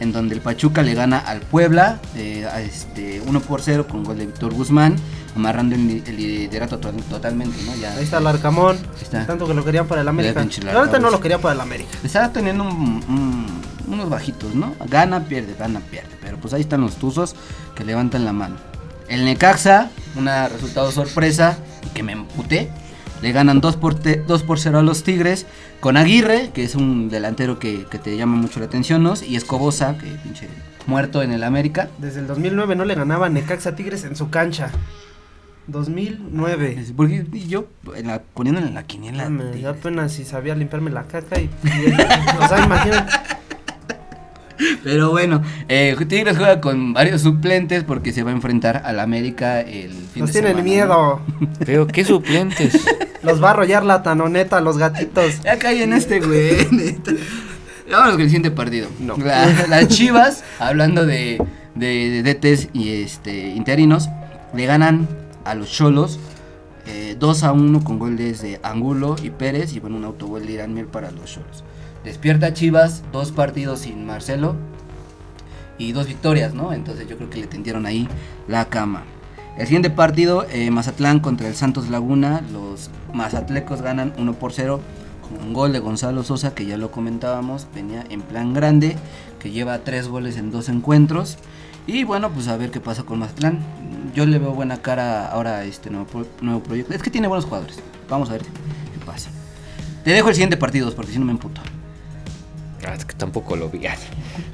en 0.00 0.10
donde 0.10 0.34
el 0.34 0.40
Pachuca 0.40 0.80
le 0.82 0.94
gana 0.94 1.18
al 1.18 1.40
Puebla, 1.40 2.00
eh, 2.16 2.48
a 2.50 2.62
este 2.62 3.20
1 3.20 3.40
por 3.40 3.60
0 3.60 3.86
con 3.86 4.02
gol 4.02 4.16
de 4.16 4.24
Víctor 4.24 4.54
Guzmán, 4.54 4.96
amarrando 5.36 5.74
el, 5.74 6.02
el 6.06 6.16
liderato 6.16 6.78
to- 6.78 6.92
totalmente, 7.10 7.62
¿no? 7.66 7.74
Ya 7.76 7.92
Ahí 7.92 8.04
está 8.04 8.16
el 8.16 8.26
Arcamón. 8.26 8.78
está. 9.02 9.26
Tanto 9.26 9.46
que 9.46 9.52
lo 9.52 9.62
querían 9.66 9.86
para 9.86 10.00
el 10.00 10.08
América. 10.08 10.46
La 10.64 10.80
verdad 10.80 10.98
no 10.98 11.10
lo 11.10 11.20
quería 11.20 11.36
para 11.36 11.52
el 11.56 11.60
América. 11.60 11.90
Está 12.02 12.32
teniendo 12.32 12.64
un- 12.64 13.04
un- 13.06 13.60
unos 13.86 14.08
bajitos, 14.08 14.54
¿no? 14.54 14.74
Gana, 14.88 15.24
pierde, 15.24 15.54
gana, 15.58 15.80
pierde. 15.80 16.08
Pero 16.22 16.38
pues 16.38 16.54
ahí 16.54 16.62
están 16.62 16.80
los 16.80 16.96
tuzos 16.96 17.36
que 17.74 17.84
levantan 17.84 18.24
la 18.24 18.32
mano. 18.32 18.56
El 19.08 19.26
Necaxa, 19.26 19.90
un 20.16 20.24
resultado 20.24 20.90
sorpresa 20.90 21.58
y 21.84 21.88
que 21.90 22.02
me 22.02 22.12
emputé. 22.12 22.70
Le 23.22 23.32
ganan 23.32 23.60
2 23.60 23.76
por, 23.76 23.94
te- 23.94 24.16
2 24.26 24.42
por 24.44 24.58
0 24.58 24.78
a 24.78 24.82
los 24.82 25.02
Tigres. 25.02 25.46
Con 25.80 25.96
Aguirre, 25.96 26.50
que 26.54 26.64
es 26.64 26.74
un 26.74 27.08
delantero 27.10 27.58
que, 27.58 27.84
que 27.84 27.98
te 27.98 28.16
llama 28.16 28.36
mucho 28.36 28.60
la 28.60 28.66
atención, 28.66 29.02
¿no? 29.02 29.14
Y 29.26 29.36
Escobosa, 29.36 29.98
que 29.98 30.06
pinche 30.06 30.48
muerto 30.86 31.22
en 31.22 31.32
el 31.32 31.44
América. 31.44 31.88
Desde 31.98 32.20
el 32.20 32.26
2009 32.26 32.76
no 32.76 32.84
le 32.84 32.94
ganaba 32.94 33.28
Necaxa 33.28 33.74
Tigres 33.76 34.04
en 34.04 34.16
su 34.16 34.30
cancha. 34.30 34.70
2009. 35.66 36.84
Porque 36.96 37.24
yo, 37.46 37.66
en 37.94 38.06
la, 38.08 38.22
poniéndole 38.22 38.66
en 38.68 38.74
la 38.74 38.82
quiniela. 38.84 39.30
Yo 39.60 39.70
apenas 39.70 40.12
si 40.12 40.24
sabía 40.24 40.54
limpiarme 40.54 40.90
la 40.90 41.04
caca 41.04 41.38
y... 41.40 41.44
y- 41.64 41.92
o 42.42 42.48
sea, 42.48 42.64
imagínate. 42.64 43.12
Pero 44.84 45.10
bueno, 45.10 45.42
eh, 45.68 45.96
Tigres 46.08 46.36
juega 46.36 46.60
con 46.60 46.92
varios 46.92 47.22
suplentes 47.22 47.84
porque 47.84 48.12
se 48.12 48.22
va 48.22 48.30
a 48.30 48.34
enfrentar 48.34 48.82
al 48.84 49.00
América 49.00 49.60
el 49.60 49.90
fin 49.92 50.20
Nos 50.22 50.32
de 50.32 50.40
tienen 50.42 50.64
miedo. 50.64 51.20
Pero 51.64 51.86
qué 51.86 52.04
suplentes. 52.04 52.78
Los 53.22 53.42
va 53.42 53.48
a 53.48 53.50
arrollar 53.52 53.84
la 53.84 54.02
tanoneta, 54.02 54.60
los 54.60 54.78
gatitos. 54.78 55.40
Ya 55.42 55.58
caí 55.58 55.82
en 55.82 55.92
este, 55.92 56.20
güey. 56.20 56.66
neta. 56.70 57.12
Vámonos 57.90 58.12
con 58.12 58.20
el 58.22 58.28
siguiente 58.28 58.50
partido. 58.50 58.88
No. 59.00 59.16
La- 59.16 59.66
las 59.68 59.88
Chivas, 59.88 60.44
hablando 60.58 61.04
de, 61.06 61.42
de, 61.74 62.22
de 62.22 62.34
DTs 62.34 62.68
y 62.72 63.02
este 63.02 63.48
interinos, 63.48 64.08
le 64.54 64.64
ganan 64.66 65.08
a 65.44 65.54
los 65.54 65.70
Cholos 65.70 66.18
eh, 66.86 67.16
2 67.18 67.42
a 67.44 67.52
1 67.52 67.82
con 67.84 67.98
goles 67.98 68.42
de 68.42 68.60
Angulo 68.62 69.16
y 69.22 69.30
Pérez 69.30 69.72
y 69.74 69.80
bueno, 69.80 69.96
un 69.96 70.04
autogol 70.04 70.46
de 70.46 70.52
Irán 70.52 70.72
Mier 70.74 70.86
para 70.86 71.10
los 71.10 71.24
Cholos. 71.32 71.64
Despierta 72.04 72.54
Chivas, 72.54 73.02
dos 73.12 73.30
partidos 73.30 73.80
sin 73.80 74.06
Marcelo 74.06 74.56
y 75.76 75.92
dos 75.92 76.06
victorias, 76.06 76.54
¿no? 76.54 76.72
Entonces 76.72 77.08
yo 77.08 77.16
creo 77.16 77.28
que 77.28 77.38
le 77.38 77.46
tendieron 77.46 77.84
ahí 77.84 78.08
la 78.48 78.66
cama. 78.66 79.02
El 79.58 79.66
siguiente 79.66 79.90
partido, 79.90 80.46
eh, 80.50 80.70
Mazatlán 80.70 81.20
contra 81.20 81.48
el 81.48 81.54
Santos 81.54 81.90
Laguna. 81.90 82.42
Los 82.52 82.90
mazatlecos 83.12 83.82
ganan 83.82 84.14
1 84.16 84.32
por 84.34 84.52
0 84.52 84.80
con 85.20 85.46
un 85.46 85.52
gol 85.52 85.72
de 85.72 85.80
Gonzalo 85.80 86.22
Sosa, 86.22 86.54
que 86.54 86.64
ya 86.64 86.78
lo 86.78 86.90
comentábamos, 86.90 87.66
venía 87.74 88.04
en 88.08 88.22
plan 88.22 88.54
grande, 88.54 88.96
que 89.38 89.50
lleva 89.50 89.80
tres 89.80 90.08
goles 90.08 90.38
en 90.38 90.50
dos 90.50 90.70
encuentros. 90.70 91.36
Y 91.86 92.04
bueno, 92.04 92.30
pues 92.30 92.48
a 92.48 92.56
ver 92.56 92.70
qué 92.70 92.80
pasa 92.80 93.02
con 93.02 93.18
Mazatlán. 93.18 93.58
Yo 94.14 94.24
le 94.24 94.38
veo 94.38 94.52
buena 94.52 94.80
cara 94.80 95.26
ahora 95.26 95.58
a 95.58 95.64
este 95.64 95.90
nuevo, 95.90 96.24
nuevo 96.40 96.62
proyecto. 96.62 96.94
Es 96.94 97.02
que 97.02 97.10
tiene 97.10 97.28
buenos 97.28 97.44
jugadores. 97.44 97.76
Vamos 98.08 98.30
a 98.30 98.32
ver 98.32 98.42
qué 98.42 99.04
pasa. 99.04 99.30
Te 100.04 100.12
dejo 100.12 100.30
el 100.30 100.34
siguiente 100.34 100.56
partido, 100.56 100.90
porque 100.94 101.12
si 101.12 101.18
no 101.18 101.26
me 101.26 101.32
emputo. 101.32 101.60
Ah, 102.86 102.94
es 102.94 103.04
que 103.04 103.14
tampoco 103.14 103.56
lo 103.56 103.68
vi. 103.68 103.80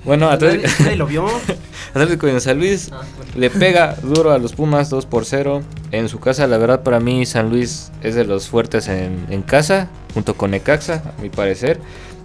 Bueno, 0.05 0.31
Atlético, 0.31 0.69
Nadie 0.81 0.97
lo 0.97 1.07
vio. 1.07 1.27
Atlético 1.95 2.29
de 2.29 2.39
San 2.39 2.59
Luis 2.59 2.91
le 3.35 3.51
pega 3.51 3.97
duro 4.03 4.31
a 4.31 4.39
los 4.39 4.53
Pumas 4.53 4.89
2 4.89 5.05
por 5.07 5.25
0 5.25 5.63
en 5.91 6.09
su 6.09 6.21
casa. 6.21 6.47
La 6.47 6.59
verdad, 6.59 6.85
para 6.85 7.01
mí, 7.01 7.27
San 7.27 7.51
Luis 7.51 7.91
es 8.03 8.15
de 8.15 8.25
los 8.25 8.49
fuertes 8.49 8.87
en, 8.87 9.27
en 9.31 9.43
casa, 9.43 9.89
junto 10.15 10.35
con 10.35 10.53
Necaxa, 10.53 11.03
a 11.19 11.21
mi 11.21 11.29
parecer. 11.29 11.81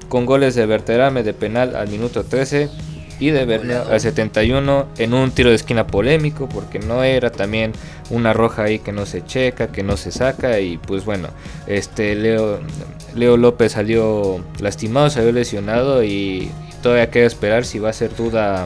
Con 0.10 0.28
goles 0.28 0.54
de 0.54 0.66
Berterame 0.68 1.24
de 1.24 1.34
penal 1.34 1.76
al 1.76 1.88
minuto 1.88 2.24
13 2.24 2.70
y 3.22 3.30
de 3.30 3.45
Bernal 3.45 3.84
al 3.89 4.01
71 4.01 4.88
en 4.97 5.13
un 5.13 5.32
tiro 5.32 5.49
de 5.49 5.55
esquina 5.55 5.86
polémico, 5.86 6.49
porque 6.49 6.80
no 6.80 7.03
era 7.03 7.32
también 7.32 7.72
una 8.09 8.34
roja 8.34 8.63
ahí 8.63 8.80
que 8.80 8.91
no 8.91 9.05
se 9.05 9.24
checa, 9.24 9.67
que 9.67 9.84
no 9.84 9.95
se 9.95 10.11
saca. 10.11 10.59
Y 10.59 10.80
pues 10.80 11.05
bueno, 11.05 11.30
este 11.67 12.15
Leo, 12.15 12.59
Leo 13.15 13.38
López 13.38 13.74
salió 13.74 14.43
lastimado, 14.59 15.11
salió 15.11 15.32
lesionado 15.32 16.03
y 16.03 16.49
todavía 16.82 17.11
queda 17.11 17.28
esperar 17.28 17.63
si 17.63 17.78
va 17.78 17.91
a 17.91 17.93
ser 17.93 18.15
duda 18.15 18.65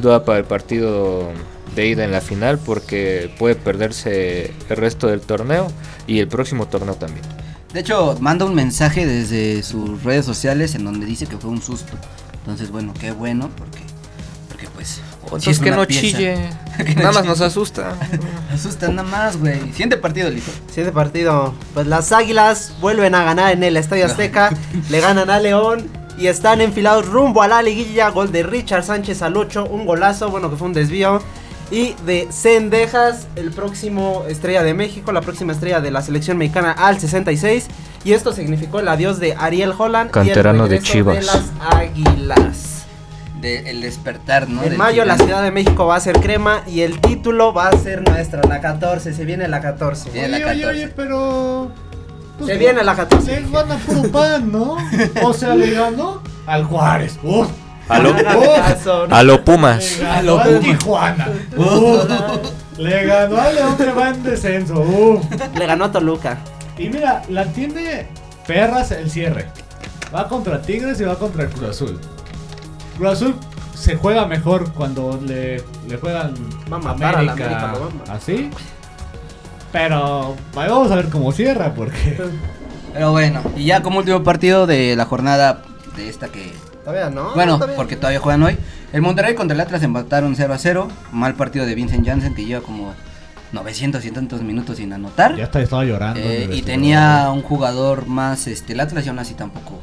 duda 0.00 0.24
para 0.24 0.38
el 0.38 0.44
partido 0.44 1.28
de 1.76 1.88
ida 1.88 2.04
en 2.04 2.12
la 2.12 2.22
final 2.22 2.58
porque 2.58 3.30
puede 3.38 3.54
perderse 3.54 4.54
el 4.70 4.76
resto 4.76 5.08
del 5.08 5.20
torneo 5.20 5.66
y 6.06 6.20
el 6.20 6.28
próximo 6.28 6.68
torneo 6.68 6.94
también. 6.94 7.24
De 7.74 7.80
hecho, 7.80 8.16
manda 8.20 8.46
un 8.46 8.54
mensaje 8.54 9.06
desde 9.06 9.62
sus 9.62 10.02
redes 10.04 10.24
sociales 10.24 10.74
en 10.74 10.86
donde 10.86 11.04
dice 11.04 11.26
que 11.26 11.36
fue 11.36 11.50
un 11.50 11.60
susto. 11.60 11.92
Entonces, 12.40 12.70
bueno, 12.70 12.94
qué 12.98 13.12
bueno, 13.12 13.50
porque, 13.56 13.80
porque 14.48 14.68
pues. 14.68 15.00
Entonces 15.24 15.58
es 15.58 15.62
que 15.62 15.70
no 15.70 15.86
pieza. 15.86 16.00
chille, 16.00 16.50
Que 16.78 16.94
no 16.94 17.02
nada 17.02 17.12
más 17.12 17.16
chille. 17.16 17.28
nos 17.28 17.40
asusta. 17.42 17.94
Asusta 18.52 18.88
nada 18.88 19.06
más, 19.06 19.36
güey. 19.36 19.60
Siguiente 19.72 19.98
partido, 19.98 20.30
listo. 20.30 20.50
Siguiente 20.68 20.92
partido. 20.92 21.54
Pues 21.74 21.86
las 21.86 22.12
Águilas 22.12 22.72
vuelven 22.80 23.14
a 23.14 23.24
ganar 23.24 23.52
en 23.52 23.62
el 23.62 23.76
Estadio 23.76 24.06
Azteca. 24.06 24.50
le 24.88 25.00
ganan 25.00 25.28
a 25.30 25.38
León. 25.38 25.88
Y 26.16 26.26
están 26.26 26.60
enfilados 26.60 27.06
rumbo 27.06 27.42
a 27.42 27.48
la 27.48 27.62
liguilla. 27.62 28.08
Gol 28.08 28.32
de 28.32 28.42
Richard 28.42 28.84
Sánchez 28.84 29.22
al 29.22 29.36
8. 29.36 29.66
Un 29.70 29.86
golazo. 29.86 30.30
Bueno, 30.30 30.50
que 30.50 30.56
fue 30.56 30.66
un 30.66 30.72
desvío. 30.72 31.22
Y 31.70 31.94
de 32.06 32.26
Cendejas, 32.32 33.28
el 33.36 33.50
próximo 33.50 34.24
estrella 34.28 34.62
de 34.62 34.72
México. 34.74 35.12
La 35.12 35.20
próxima 35.20 35.52
estrella 35.52 35.80
de 35.80 35.90
la 35.90 36.00
selección 36.02 36.38
mexicana 36.38 36.72
al 36.72 36.98
66. 36.98 37.68
Y 38.04 38.12
esto 38.12 38.32
significó 38.32 38.80
el 38.80 38.88
adiós 38.88 39.18
de 39.20 39.34
Ariel 39.38 39.72
Holland. 39.76 40.10
Canterano 40.10 40.66
y 40.66 40.68
de 40.70 40.76
el 40.76 40.82
regreso 40.82 40.92
Chivas. 40.92 41.16
De 41.18 41.22
las 41.24 41.44
Águilas. 41.74 42.64
De 43.40 43.70
el 43.70 43.80
despertar, 43.82 44.48
¿no? 44.48 44.62
En 44.62 44.70
Del 44.70 44.78
mayo 44.78 45.04
la. 45.04 45.16
Ciudad 45.16 45.42
de 45.42 45.50
México 45.50 45.86
va 45.86 45.96
a 45.96 46.00
ser 46.00 46.18
crema. 46.20 46.62
Y 46.66 46.80
el 46.80 47.00
título 47.00 47.52
va 47.52 47.68
a 47.68 47.76
ser 47.76 48.08
nuestra. 48.08 48.40
La 48.48 48.60
14. 48.60 49.12
Se 49.12 49.24
viene 49.24 49.46
la 49.48 49.60
14. 49.60 50.10
Viene 50.10 50.28
la 50.28 50.36
Oye, 50.38 50.46
oye, 50.46 50.60
14. 50.62 50.68
oye, 50.84 50.92
pero. 50.96 51.70
pues, 52.38 52.50
Se 52.50 52.56
viene 52.58 52.82
la 52.82 52.96
14. 52.96 53.40
Le 53.40 53.50
gana 53.50 53.76
puro 53.76 54.10
pan, 54.10 54.50
¿no? 54.52 54.76
O 55.22 55.32
sea, 55.32 55.54
le 55.54 55.70
ganó 55.70 56.22
al 56.46 56.64
Juárez. 56.64 57.18
Uf. 57.22 57.48
A 57.88 57.98
lo, 58.00 58.12
¿no? 58.12 59.14
a 59.14 59.22
lo 59.22 59.44
Pumas. 59.44 59.98
Le 59.98 60.04
ganó 60.04 60.38
al 60.40 60.60
Tijuana. 60.60 61.28
Uf. 61.56 62.04
Le 62.76 63.06
ganó 63.06 63.40
al 63.40 63.54
León 63.54 63.76
que 63.76 63.92
va 63.92 64.08
en 64.10 64.22
descenso. 64.24 64.80
Uf. 64.80 65.24
Le 65.56 65.66
ganó 65.66 65.84
a 65.86 65.92
Toluca. 65.92 66.38
Y 66.78 66.88
mira, 66.88 67.22
la 67.28 67.44
tiene 67.46 68.06
perras 68.46 68.92
el 68.92 69.10
cierre. 69.10 69.46
Va 70.14 70.28
contra 70.28 70.62
Tigres 70.62 71.00
y 71.00 71.04
va 71.04 71.18
contra 71.18 71.44
el 71.44 71.50
Cruz 71.50 71.70
Azul. 71.70 72.00
Cruz 72.96 73.10
Azul 73.10 73.34
se 73.74 73.96
juega 73.96 74.26
mejor 74.26 74.72
cuando 74.72 75.20
le, 75.22 75.62
le 75.88 75.96
juegan 75.98 76.34
Va 76.72 76.76
a 76.76 76.80
matar 76.80 77.16
a 77.16 77.22
la 77.22 77.32
América, 77.32 77.74
así. 78.10 78.50
Pero 79.70 80.36
ahí 80.56 80.68
vamos 80.68 80.90
a 80.90 80.96
ver 80.96 81.08
cómo 81.10 81.30
cierra 81.30 81.74
porque 81.74 82.18
Pero 82.94 83.12
bueno, 83.12 83.42
y 83.54 83.64
ya 83.64 83.82
como 83.82 83.98
último 83.98 84.22
partido 84.22 84.66
de 84.66 84.96
la 84.96 85.04
jornada 85.04 85.62
de 85.96 86.08
esta 86.08 86.28
que 86.28 86.52
Todavía 86.84 87.10
no. 87.10 87.34
Bueno, 87.34 87.56
todavía. 87.56 87.76
porque 87.76 87.96
todavía 87.96 88.18
juegan 88.18 88.42
hoy. 88.44 88.56
El 88.94 89.02
Monterrey 89.02 89.34
contra 89.34 89.54
el 89.54 89.60
Atlas 89.60 89.82
empataron 89.82 90.34
0 90.34 90.54
a 90.54 90.58
0. 90.58 90.88
Mal 91.12 91.34
partido 91.34 91.66
de 91.66 91.74
Vincent 91.74 92.06
Janssen 92.06 92.34
que 92.34 92.46
lleva 92.46 92.62
como 92.62 92.94
900 93.52 94.04
y 94.04 94.10
tantos 94.10 94.42
minutos 94.42 94.76
sin 94.76 94.92
anotar. 94.92 95.36
ya 95.36 95.44
está, 95.44 95.60
estaba 95.62 95.84
llorando. 95.84 96.20
Eh, 96.22 96.48
y 96.52 96.62
tenía 96.62 97.30
un 97.32 97.42
jugador 97.42 98.06
más, 98.06 98.46
este, 98.46 98.72
el 98.74 98.80
Atlas 98.80 99.06
y 99.06 99.08
aún 99.08 99.18
así 99.18 99.34
tampoco, 99.34 99.78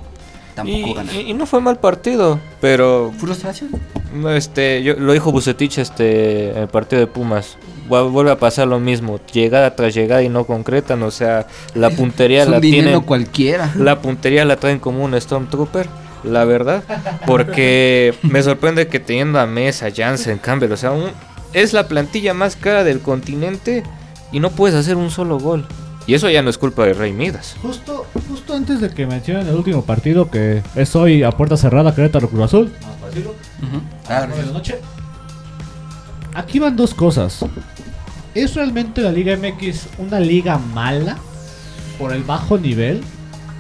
tampoco 0.53 0.78
Y, 0.88 0.93
gana. 0.93 1.13
y- 1.13 1.32
y 1.32 1.34
no 1.34 1.45
fue 1.45 1.61
mal 1.61 1.80
partido, 1.80 2.39
pero 2.61 3.11
Frustración. 3.18 3.72
no, 4.13 4.30
este, 4.32 4.84
yo, 4.84 4.93
lo 4.95 5.13
dijo 5.13 5.32
Bucetich 5.32 5.80
este, 5.80 6.51
en 6.51 6.57
el 6.59 6.68
partido 6.68 6.99
de 6.99 7.07
Pumas. 7.07 7.57
Vu- 7.89 8.09
Vuelve 8.11 8.32
a 8.32 8.39
pasar 8.39 8.68
lo 8.68 8.80
mismo, 8.80 9.20
llegada 9.32 9.76
tras 9.76 9.93
llegada 9.93 10.22
y 10.24 10.30
no 10.30 10.45
concretan, 10.45 11.01
o 11.03 11.11
sea, 11.11 11.47
la 11.74 11.89
puntería 11.91 12.41
Es 12.41 12.47
un 12.47 12.53
la 12.53 12.61
tienen, 12.61 13.01
cualquiera. 13.01 13.72
la 13.76 13.99
puntería 13.99 14.45
la 14.45 14.55
traen 14.57 14.80
como 14.80 15.03
un 15.03 15.20
Stormtrooper, 15.20 15.88
la 16.24 16.45
verdad, 16.45 16.84
porque 17.26 18.13
me 18.24 18.41
sorprende 18.41 18.88
que 18.88 18.99
teniendo 18.99 19.39
a 19.39 19.45
Mesa, 19.45 19.88
Jansen, 19.95 20.38
Campbell, 20.39 20.72
o 20.72 20.78
sea, 20.78 20.91
un- 20.91 21.11
es 21.56 21.74
la 21.74 21.88
plantilla 21.88 22.34
más 22.34 22.56
cara 22.56 22.84
del 22.84 22.99
continente 22.99 23.84
y 24.32 24.39
no 24.39 24.51
puedes 24.51 24.76
hacer 24.76 24.95
un 24.97 25.10
solo 25.10 25.39
gol. 25.39 25.66
Y 26.08 26.14
eso 26.14 26.30
ya 26.30 26.43
no 26.43 26.51
es 26.51 26.58
culpa 26.60 26.84
de 26.86 26.93
Rey 26.93 27.14
Midas. 27.14 27.56
Justo, 27.64 28.06
justo 28.30 28.53
antes 28.53 28.80
de 28.82 28.89
que 28.91 29.08
mencionen 29.08 29.47
el 29.47 29.56
último 29.56 29.84
partido 29.84 30.30
que 30.30 30.62
es 30.76 30.95
hoy 30.95 31.24
a 31.24 31.32
puerta 31.32 31.58
cerrada 31.58 31.95
Querétaro 31.95 32.30
Cruz 32.30 32.43
Azul. 32.43 32.74
Ah, 34.08 34.22
de 34.28 34.45
la 34.45 34.51
noche. 34.51 34.80
Aquí 36.36 36.60
van 36.60 36.76
dos 36.76 36.93
cosas. 36.93 37.43
¿Es 38.36 38.53
realmente 38.56 39.01
la 39.01 39.12
Liga 39.12 39.36
MX 39.38 39.88
una 39.97 40.20
liga 40.20 40.58
mala 40.58 41.18
por 41.97 42.12
el 42.14 42.24
bajo 42.24 42.58
nivel? 42.58 43.01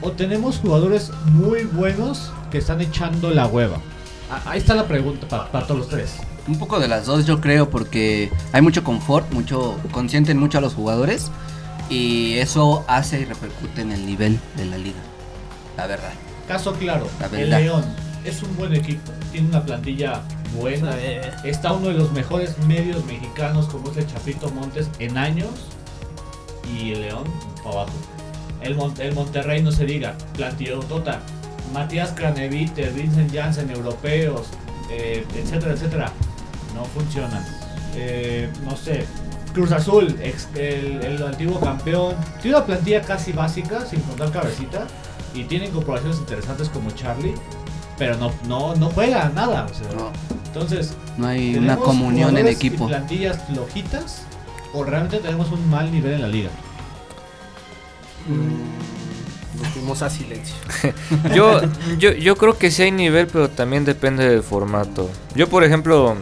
¿O 0.01 0.11
tenemos 0.11 0.57
jugadores 0.57 1.11
muy 1.31 1.63
buenos 1.63 2.31
que 2.51 2.57
están 2.57 2.81
echando 2.81 3.29
la 3.31 3.47
hueva? 3.47 3.77
A- 4.29 4.51
Ahí 4.51 4.57
está 4.59 4.75
la 4.75 4.85
pregunta 4.87 5.27
pa- 5.27 5.49
para 5.51 5.65
todos 5.65 5.79
los 5.79 5.89
tres. 5.89 6.15
Un 6.47 6.59
poco 6.59 6.79
de 6.79 6.87
las 6.87 7.05
dos 7.07 7.25
yo 7.25 7.41
creo 7.41 7.69
porque 7.69 8.31
hay 8.51 8.61
mucho 8.61 8.83
confort, 8.83 9.31
mucho 9.33 9.77
consienten 9.91 10.37
mucho 10.37 10.59
a 10.59 10.61
los 10.61 10.73
jugadores 10.75 11.31
y 11.89 12.35
eso 12.35 12.83
hace 12.87 13.21
y 13.21 13.25
repercute 13.25 13.81
en 13.81 13.91
el 13.91 14.05
nivel 14.05 14.39
de 14.55 14.65
la 14.65 14.77
liga. 14.77 14.99
La 15.77 15.87
verdad. 15.87 16.11
Caso 16.47 16.73
claro, 16.73 17.07
La 17.19 17.27
el. 17.27 17.49
León 17.49 17.83
es 18.23 18.43
un 18.43 18.55
buen 18.57 18.75
equipo, 18.75 19.11
tiene 19.31 19.49
una 19.49 19.63
plantilla 19.65 20.21
buena, 20.55 20.95
está 21.43 21.73
uno 21.73 21.87
de 21.87 21.95
los 21.95 22.11
mejores 22.11 22.57
medios 22.67 23.03
mexicanos 23.05 23.65
como 23.65 23.89
es 23.91 23.97
el 23.97 24.07
Chapito 24.07 24.49
Montes 24.51 24.87
en 24.99 25.17
años 25.17 25.49
y 26.79 26.91
el 26.93 27.01
León 27.01 27.23
para 27.63 27.71
abajo. 27.81 27.91
El, 28.61 28.75
Mon- 28.75 28.93
el 28.99 29.13
Monterrey 29.15 29.61
no 29.63 29.71
se 29.71 29.85
diga, 29.85 30.15
plantilla 30.35 30.79
Tota, 30.87 31.21
Matías 31.73 32.11
Craneviter, 32.11 32.91
Vincent 32.93 33.33
Janssen, 33.33 33.69
europeos, 33.71 34.47
eh, 34.91 35.25
etcétera, 35.35 35.73
etcétera, 35.73 36.11
no 36.75 36.85
funcionan. 36.85 37.43
Eh, 37.95 38.49
no 38.63 38.75
sé, 38.75 39.05
Cruz 39.53 39.71
Azul, 39.71 40.15
ex- 40.21 40.49
el, 40.55 41.01
el 41.03 41.23
antiguo 41.23 41.59
campeón, 41.59 42.15
tiene 42.41 42.57
una 42.57 42.65
plantilla 42.65 43.01
casi 43.01 43.31
básica, 43.31 43.85
sin 43.85 44.01
contar 44.01 44.31
cabecita, 44.31 44.85
y 45.33 45.45
tiene 45.45 45.65
incorporaciones 45.67 46.17
interesantes 46.19 46.69
como 46.69 46.91
Charlie, 46.91 47.33
pero 47.97 48.17
no, 48.17 48.31
no, 48.47 48.75
no 48.75 48.89
juega 48.89 49.29
nada. 49.33 49.65
o 49.65 49.73
sea, 49.73 49.87
No, 49.97 50.11
Entonces, 50.47 50.93
no 51.17 51.27
hay 51.27 51.51
una 51.55 51.75
¿tenemos 51.75 51.85
comunión 51.85 52.37
en 52.37 52.47
equipo. 52.47 52.83
y 52.85 52.87
plantillas 52.89 53.37
flojitas 53.47 54.23
o 54.73 54.83
realmente 54.83 55.19
tenemos 55.19 55.49
un 55.51 55.69
mal 55.69 55.89
nivel 55.91 56.15
en 56.15 56.21
la 56.21 56.27
liga? 56.27 56.49
Mm, 58.27 59.61
nos 59.61 59.67
fuimos 59.71 60.01
a 60.01 60.09
silencio. 60.09 60.55
Yo, 61.35 61.61
yo, 61.97 62.11
yo 62.11 62.35
creo 62.35 62.57
que 62.57 62.71
sí 62.71 62.83
hay 62.83 62.91
nivel, 62.91 63.27
pero 63.27 63.49
también 63.49 63.85
depende 63.85 64.27
del 64.27 64.43
formato. 64.43 65.09
Yo, 65.35 65.47
por 65.47 65.63
ejemplo, 65.63 66.15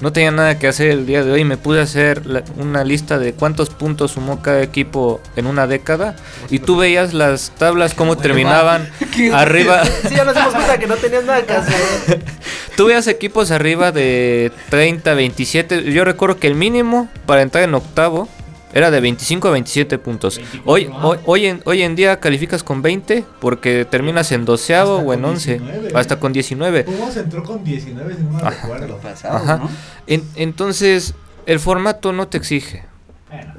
no 0.00 0.12
tenía 0.12 0.30
nada 0.30 0.58
que 0.58 0.66
hacer 0.68 0.90
el 0.90 1.06
día 1.06 1.22
de 1.24 1.32
hoy 1.32 1.40
y 1.42 1.44
me 1.44 1.56
pude 1.56 1.80
hacer 1.80 2.26
la- 2.26 2.42
una 2.56 2.84
lista 2.84 3.18
de 3.18 3.32
cuántos 3.32 3.70
puntos 3.70 4.12
sumó 4.12 4.42
cada 4.42 4.62
equipo 4.62 5.20
en 5.36 5.46
una 5.46 5.66
década. 5.66 6.16
Y 6.50 6.58
tú 6.58 6.76
veías 6.76 7.14
las 7.14 7.52
tablas, 7.58 7.94
cómo 7.94 8.16
terminaban 8.16 8.88
arriba. 9.32 9.82
Sí, 10.08 10.14
ya 10.14 10.24
nos 10.24 10.34
dimos 10.34 10.54
cuenta 10.54 10.78
que 10.78 10.86
no 10.86 10.96
tenías 10.96 11.24
nada 11.24 11.42
que 11.42 11.52
hacer. 11.52 12.20
Tú 12.76 12.86
veías 12.86 13.06
equipos 13.06 13.50
arriba 13.52 13.92
de 13.92 14.50
30, 14.68 15.14
27. 15.14 15.92
Yo 15.92 16.04
recuerdo 16.04 16.38
que 16.40 16.48
el 16.48 16.56
mínimo 16.56 17.08
para 17.24 17.42
entrar 17.42 17.62
en 17.62 17.74
octavo 17.74 18.28
Era 18.74 18.90
de 18.90 19.00
25 19.00 19.48
a 19.48 19.50
27 19.52 19.98
puntos. 19.98 20.36
24, 20.36 20.70
Hoy, 20.72 20.90
ah. 20.92 21.06
hoy, 21.06 21.18
hoy, 21.26 21.46
en, 21.46 21.62
hoy 21.64 21.82
en 21.82 21.94
día 21.94 22.18
calificas 22.20 22.62
con 22.64 22.82
20 22.82 23.24
porque 23.40 23.84
terminas 23.84 24.32
en 24.32 24.44
doceavo 24.44 24.96
Hasta 24.96 25.08
o 25.08 25.12
en 25.14 25.20
con 25.22 25.30
11. 25.30 25.58
19. 25.60 25.90
Hasta 25.94 26.18
con 26.20 26.32
19. 26.32 26.84
Pumas 26.84 27.16
entró 27.16 27.42
con 27.44 27.62
19, 27.64 28.14
si 28.16 28.22
no 28.22 28.30
me 28.30 28.50
recuerdo. 28.50 28.96
Pasados, 28.98 29.42
Ajá. 29.42 29.56
¿no? 29.58 29.70
En- 30.06 30.24
entonces, 30.34 31.14
el 31.46 31.60
formato 31.60 32.12
no 32.12 32.28
te 32.28 32.36
exige. 32.36 32.84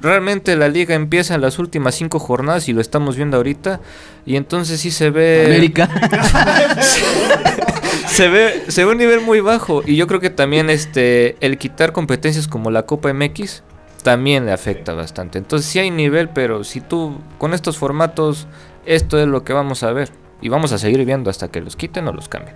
Realmente 0.01 0.55
la 0.55 0.69
liga 0.69 0.95
empieza 0.95 1.35
en 1.35 1.41
las 1.41 1.59
últimas 1.59 1.95
cinco 1.95 2.17
jornadas 2.19 2.69
y 2.69 2.73
lo 2.73 2.79
estamos 2.79 3.17
viendo 3.17 3.35
ahorita. 3.37 3.81
Y 4.25 4.37
entonces 4.37 4.79
sí 4.79 4.91
se 4.91 5.09
ve. 5.09 5.43
América. 5.47 5.89
se 8.07 8.29
ve 8.29 8.63
se 8.69 8.85
ve 8.85 8.91
un 8.91 8.97
nivel 8.97 9.21
muy 9.21 9.41
bajo 9.41 9.81
y 9.85 9.95
yo 9.95 10.07
creo 10.07 10.19
que 10.19 10.29
también 10.29 10.69
este 10.69 11.35
el 11.41 11.57
quitar 11.57 11.91
competencias 11.91 12.47
como 12.47 12.71
la 12.71 12.83
Copa 12.83 13.11
MX 13.13 13.63
también 14.05 14.45
le 14.45 14.51
afecta 14.51 14.93
bastante. 14.93 15.39
Entonces 15.39 15.67
sí 15.67 15.79
hay 15.79 15.89
nivel, 15.89 16.29
pero 16.29 16.63
si 16.63 16.79
tú 16.79 17.17
con 17.39 17.55
estos 17.55 17.79
formatos 17.79 18.47
esto 18.85 19.17
es 19.17 19.27
lo 19.27 19.43
que 19.43 19.51
vamos 19.51 19.81
a 19.81 19.91
ver 19.93 20.11
y 20.41 20.49
vamos 20.49 20.71
a 20.73 20.77
seguir 20.77 21.03
viendo 21.05 21.31
hasta 21.31 21.47
que 21.47 21.59
los 21.59 21.75
quiten 21.75 22.07
o 22.07 22.13
los 22.13 22.29
cambien. 22.29 22.55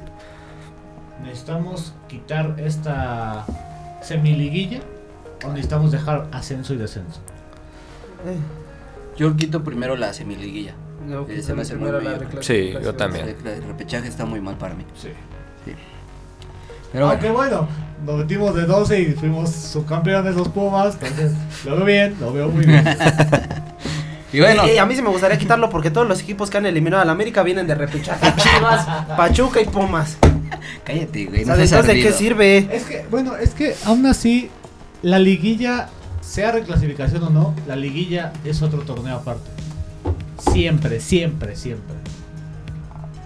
necesitamos 1.24 1.96
quitar 2.08 2.56
esta 2.60 3.48
semiliguilla 4.04 4.82
o 5.44 5.48
necesitamos 5.48 5.92
dejar 5.92 6.28
ascenso 6.32 6.76
y 6.76 6.78
descenso. 6.78 7.20
Yo 9.18 9.36
quito 9.36 9.64
primero 9.64 9.96
la 9.96 10.14
semiliguilla. 10.14 10.76
Eh, 11.10 11.26
quito 11.28 11.42
se 11.42 11.54
me 11.56 11.64
hace 11.64 11.76
muy 11.78 11.92
la. 11.92 12.20
Sí, 12.42 12.76
yo 12.80 12.94
también. 12.94 13.28
El 13.44 13.64
repechaje 13.64 14.08
está 14.08 14.24
muy 14.24 14.40
mal 14.40 14.56
para 14.60 14.76
mí. 14.76 14.86
Sí. 14.94 15.10
Pero 16.92 17.06
bueno. 17.06 17.12
Aunque 17.22 17.30
bueno, 17.32 17.68
nos 18.06 18.18
metimos 18.18 18.56
de 18.56 18.66
12 18.66 19.02
y 19.02 19.06
fuimos 19.14 19.52
subcampeones 19.52 20.36
los 20.36 20.48
Pumas. 20.50 20.96
Entonces, 21.02 21.34
lo 21.66 21.76
veo 21.78 21.86
bien, 21.86 22.16
lo 22.20 22.34
veo 22.34 22.50
muy 22.50 22.66
bien. 22.66 22.86
Y 24.32 24.40
bueno, 24.42 24.64
Eh, 24.66 24.76
eh, 24.76 24.80
a 24.80 24.86
mí 24.86 24.96
sí 24.96 25.02
me 25.02 25.10
gustaría 25.10 25.38
quitarlo 25.38 25.70
porque 25.70 25.90
todos 25.90 26.08
los 26.08 26.22
equipos 26.22 26.50
que 26.50 26.58
han 26.58 26.66
eliminado 26.66 27.02
a 27.02 27.06
la 27.06 27.14
América 27.14 27.42
vienen 27.42 27.66
de 27.66 27.74
repechaje. 27.76 28.32
Chivas, 28.38 28.86
Pachuca 29.18 29.60
y 29.60 29.66
Pumas. 29.66 30.18
cállate, 30.84 31.26
güey. 31.26 31.44
O 31.44 31.48
No 31.48 31.56
¿de 31.58 32.02
qué 32.02 32.12
sirve? 32.12 32.70
es 32.72 32.84
que, 32.84 33.06
bueno, 33.10 33.36
es 33.36 33.52
que 33.56 33.76
aún 33.86 34.06
así, 34.06 34.52
la 35.02 35.18
liguilla, 35.18 35.90
sea 36.22 36.52
reclasificación 36.52 37.24
o 37.24 37.30
no, 37.32 37.56
la 37.68 37.76
liguilla 37.76 38.32
es 38.46 38.62
otro 38.62 38.82
torneo 38.82 39.16
aparte. 39.16 39.50
Siempre, 40.52 41.00
siempre, 41.00 41.56
siempre. 41.56 41.96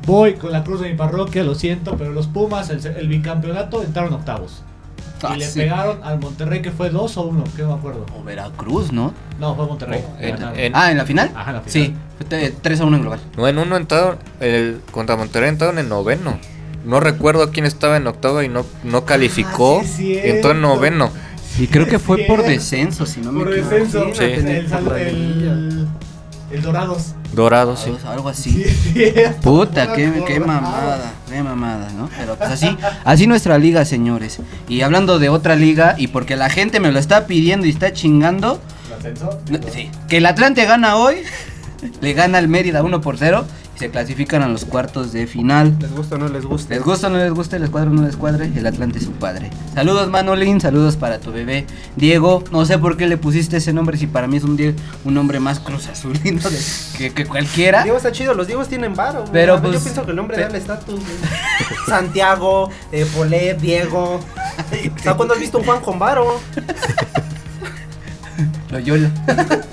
Voy 0.06 0.34
con 0.34 0.52
la 0.52 0.64
cruz 0.64 0.82
de 0.82 0.90
mi 0.90 0.96
parroquia, 0.96 1.44
lo 1.44 1.56
siento, 1.56 1.96
pero 1.98 2.12
los 2.12 2.28
Pumas, 2.28 2.70
el, 2.70 2.86
el 2.86 3.08
bicampeonato, 3.08 3.82
entraron 3.84 4.14
octavos. 4.14 4.64
Ah, 5.26 5.34
y 5.36 5.40
le 5.40 5.48
sí. 5.48 5.60
pegaron 5.60 6.04
al 6.04 6.20
Monterrey, 6.20 6.62
que 6.62 6.72
fue 6.72 6.90
2 6.90 7.16
o 7.16 7.22
1, 7.22 7.44
que 7.56 7.62
no 7.62 7.70
me 7.70 7.74
acuerdo. 7.76 8.06
O 8.20 8.24
Veracruz, 8.26 8.92
¿no? 8.92 9.14
No, 9.40 9.56
fue 9.56 9.66
Monterrey. 9.66 10.04
Oh, 10.06 10.16
en- 10.20 10.36
Ganaron. 10.36 10.60
en- 10.60 10.76
Ah, 10.76 10.92
¿en 10.92 10.98
la 10.98 11.06
final? 11.06 11.32
Ajá, 11.34 11.52
en 11.52 11.56
la 11.56 11.62
final. 11.62 11.88
Sí, 11.88 11.96
fue 12.18 12.50
3 12.62 12.82
a 12.82 12.86
1 12.86 12.98
en 12.98 13.02
global. 13.04 13.20
No, 13.38 13.48
en 13.48 13.58
uno 13.58 13.78
entraron 13.78 14.18
el 14.42 14.82
contra 14.92 15.16
Monterrey 15.16 15.48
entraron 15.50 15.80
en 15.80 15.88
noveno. 15.88 16.38
No 16.86 17.00
recuerdo 17.00 17.52
quién 17.52 17.66
estaba 17.66 17.96
en 17.96 18.06
octava 18.08 18.44
y 18.44 18.50
no 18.50 18.66
no 18.84 19.06
calificó. 19.06 19.80
Ah, 19.82 19.86
sí 19.88 20.18
entró 20.22 20.52
en 20.52 20.60
noveno. 20.62 21.10
Y 21.58 21.68
creo 21.68 21.88
que 21.88 22.00
fue 22.00 22.26
por 22.26 22.44
descenso, 22.44 23.06
si 23.06 23.22
no 23.22 23.32
me 23.32 23.46
Por 23.46 23.54
equivoco. 23.54 23.76
descenso. 23.76 24.06
Sí, 24.14 24.24
El, 24.24 24.48
el, 24.50 25.88
el 26.54 26.62
Dorados. 26.62 27.16
Dorado, 27.34 27.76
sí. 27.76 27.92
Algo- 28.06 28.30
así. 28.30 28.64
Puta, 29.42 29.94
qué, 29.94 30.24
qué 30.28 30.40
mamada, 30.40 31.14
qué 31.30 31.42
mamada, 31.42 31.90
¿no? 31.98 32.10
Pero 32.18 32.36
pues 32.36 32.50
así, 32.52 32.78
así 33.04 33.26
nuestra 33.28 33.58
liga, 33.58 33.86
señores. 33.86 34.40
Y 34.70 34.82
hablando 34.82 35.18
de 35.20 35.30
otra 35.30 35.56
liga, 35.56 35.96
y 35.98 36.08
porque 36.08 36.36
la 36.36 36.50
gente 36.50 36.80
me 36.80 36.92
lo 36.92 37.00
está 37.00 37.26
pidiendo 37.26 37.66
y 37.66 37.70
está 37.72 37.92
chingando, 37.92 38.62
¿El 38.88 38.94
ascenso? 38.98 39.40
sí, 39.74 39.90
que 40.08 40.18
el 40.18 40.26
Atlante 40.28 40.66
gana 40.66 40.96
hoy, 40.98 41.16
le 42.02 42.14
gana 42.14 42.38
al 42.38 42.48
Mérida 42.48 42.84
1 42.84 43.02
por 43.02 43.18
0 43.18 43.46
y 43.63 43.63
se 43.84 43.90
clasifican 43.90 44.42
a 44.44 44.48
los 44.48 44.64
cuartos 44.64 45.12
de 45.12 45.28
final. 45.28 45.76
¿Les 45.80 45.92
gusta 45.92 46.16
o 46.16 46.18
no 46.18 46.30
les 46.30 46.46
gusta? 46.46 46.74
Les 46.74 46.82
gusta 46.82 47.08
o 47.08 47.10
no 47.10 47.18
les 47.18 47.32
gusta, 47.34 47.60
les 47.60 47.70
cuadra 47.70 47.92
o 47.92 47.94
no 47.94 48.04
les 48.04 48.16
cuadre, 48.16 48.50
el 48.56 48.66
Atlante 48.66 49.00
es 49.00 49.04
su 49.04 49.12
padre. 49.12 49.50
Saludos 49.74 50.10
Manolín, 50.10 50.62
saludos 50.62 50.96
para 50.96 51.20
tu 51.20 51.34
bebé 51.34 51.66
Diego. 51.98 52.46
No 52.54 52.66
sé 52.66 52.78
por 52.78 52.96
qué 52.96 53.08
le 53.08 53.18
pusiste 53.18 53.58
ese 53.58 53.74
nombre, 53.74 53.98
si 53.98 54.08
para 54.08 54.28
mí 54.28 54.38
es 54.38 54.46
un, 54.46 54.56
die- 54.56 54.74
un 55.04 55.14
nombre 55.14 55.42
más 55.42 55.60
cruz 55.60 55.88
azulino 55.90 56.50
de- 56.50 56.60
que, 56.98 57.14
que 57.14 57.26
cualquiera. 57.26 57.84
Diego 57.84 57.98
está 57.98 58.14
chido, 58.14 58.34
los 58.34 58.48
Diegos 58.48 58.70
tienen 58.70 58.96
varo. 58.96 59.20
güey. 59.22 59.34
Pero, 59.34 59.62
pues, 59.62 59.74
yo 59.74 59.80
pienso 59.84 60.06
que 60.06 60.12
el 60.12 60.16
nombre 60.16 60.38
pe- 60.38 60.44
da 60.44 60.48
el 60.48 60.56
estatus. 60.56 61.02
Santiago, 61.86 62.70
eh, 62.94 63.06
Polet, 63.14 63.60
Diego. 63.60 64.22
Sea, 65.02 65.16
¿cuándo 65.16 65.34
has 65.34 65.42
visto 65.42 65.58
un 65.58 65.66
Juan 65.66 65.82
con 65.82 66.00
varo? 66.00 66.40
Loyola. 68.72 69.12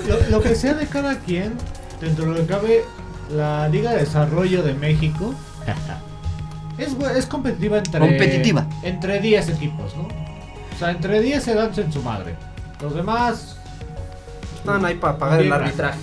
Lo, 0.09 0.31
lo 0.39 0.43
que 0.43 0.55
sea 0.57 0.75
de 0.75 0.87
cada 0.87 1.19
quien, 1.21 1.53
dentro 2.01 2.25
de 2.27 2.31
lo 2.33 2.37
que 2.39 2.47
cabe, 2.53 2.85
la 3.33 3.69
Liga 3.69 3.93
de 3.93 3.99
Desarrollo 3.99 4.63
de 4.63 4.75
México 4.75 5.35
es, 6.79 6.97
es 7.17 7.27
competitiva 7.27 7.79
entre, 7.79 8.01
Competitiva. 8.01 8.67
entre 8.83 9.21
10 9.21 9.49
equipos, 9.51 9.97
¿no? 9.97 10.05
O 10.05 10.79
sea, 10.79 10.91
entre 10.91 11.21
10 11.21 11.43
se 11.43 11.55
dan 11.55 11.71
en 11.77 11.93
su 11.93 12.03
madre. 12.03 12.35
Los 12.81 12.95
demás. 12.95 13.57
Están 14.57 14.85
ahí 14.85 14.95
para 14.95 15.19
pagar 15.19 15.41
el 15.43 15.53
arbitraje. 15.53 15.99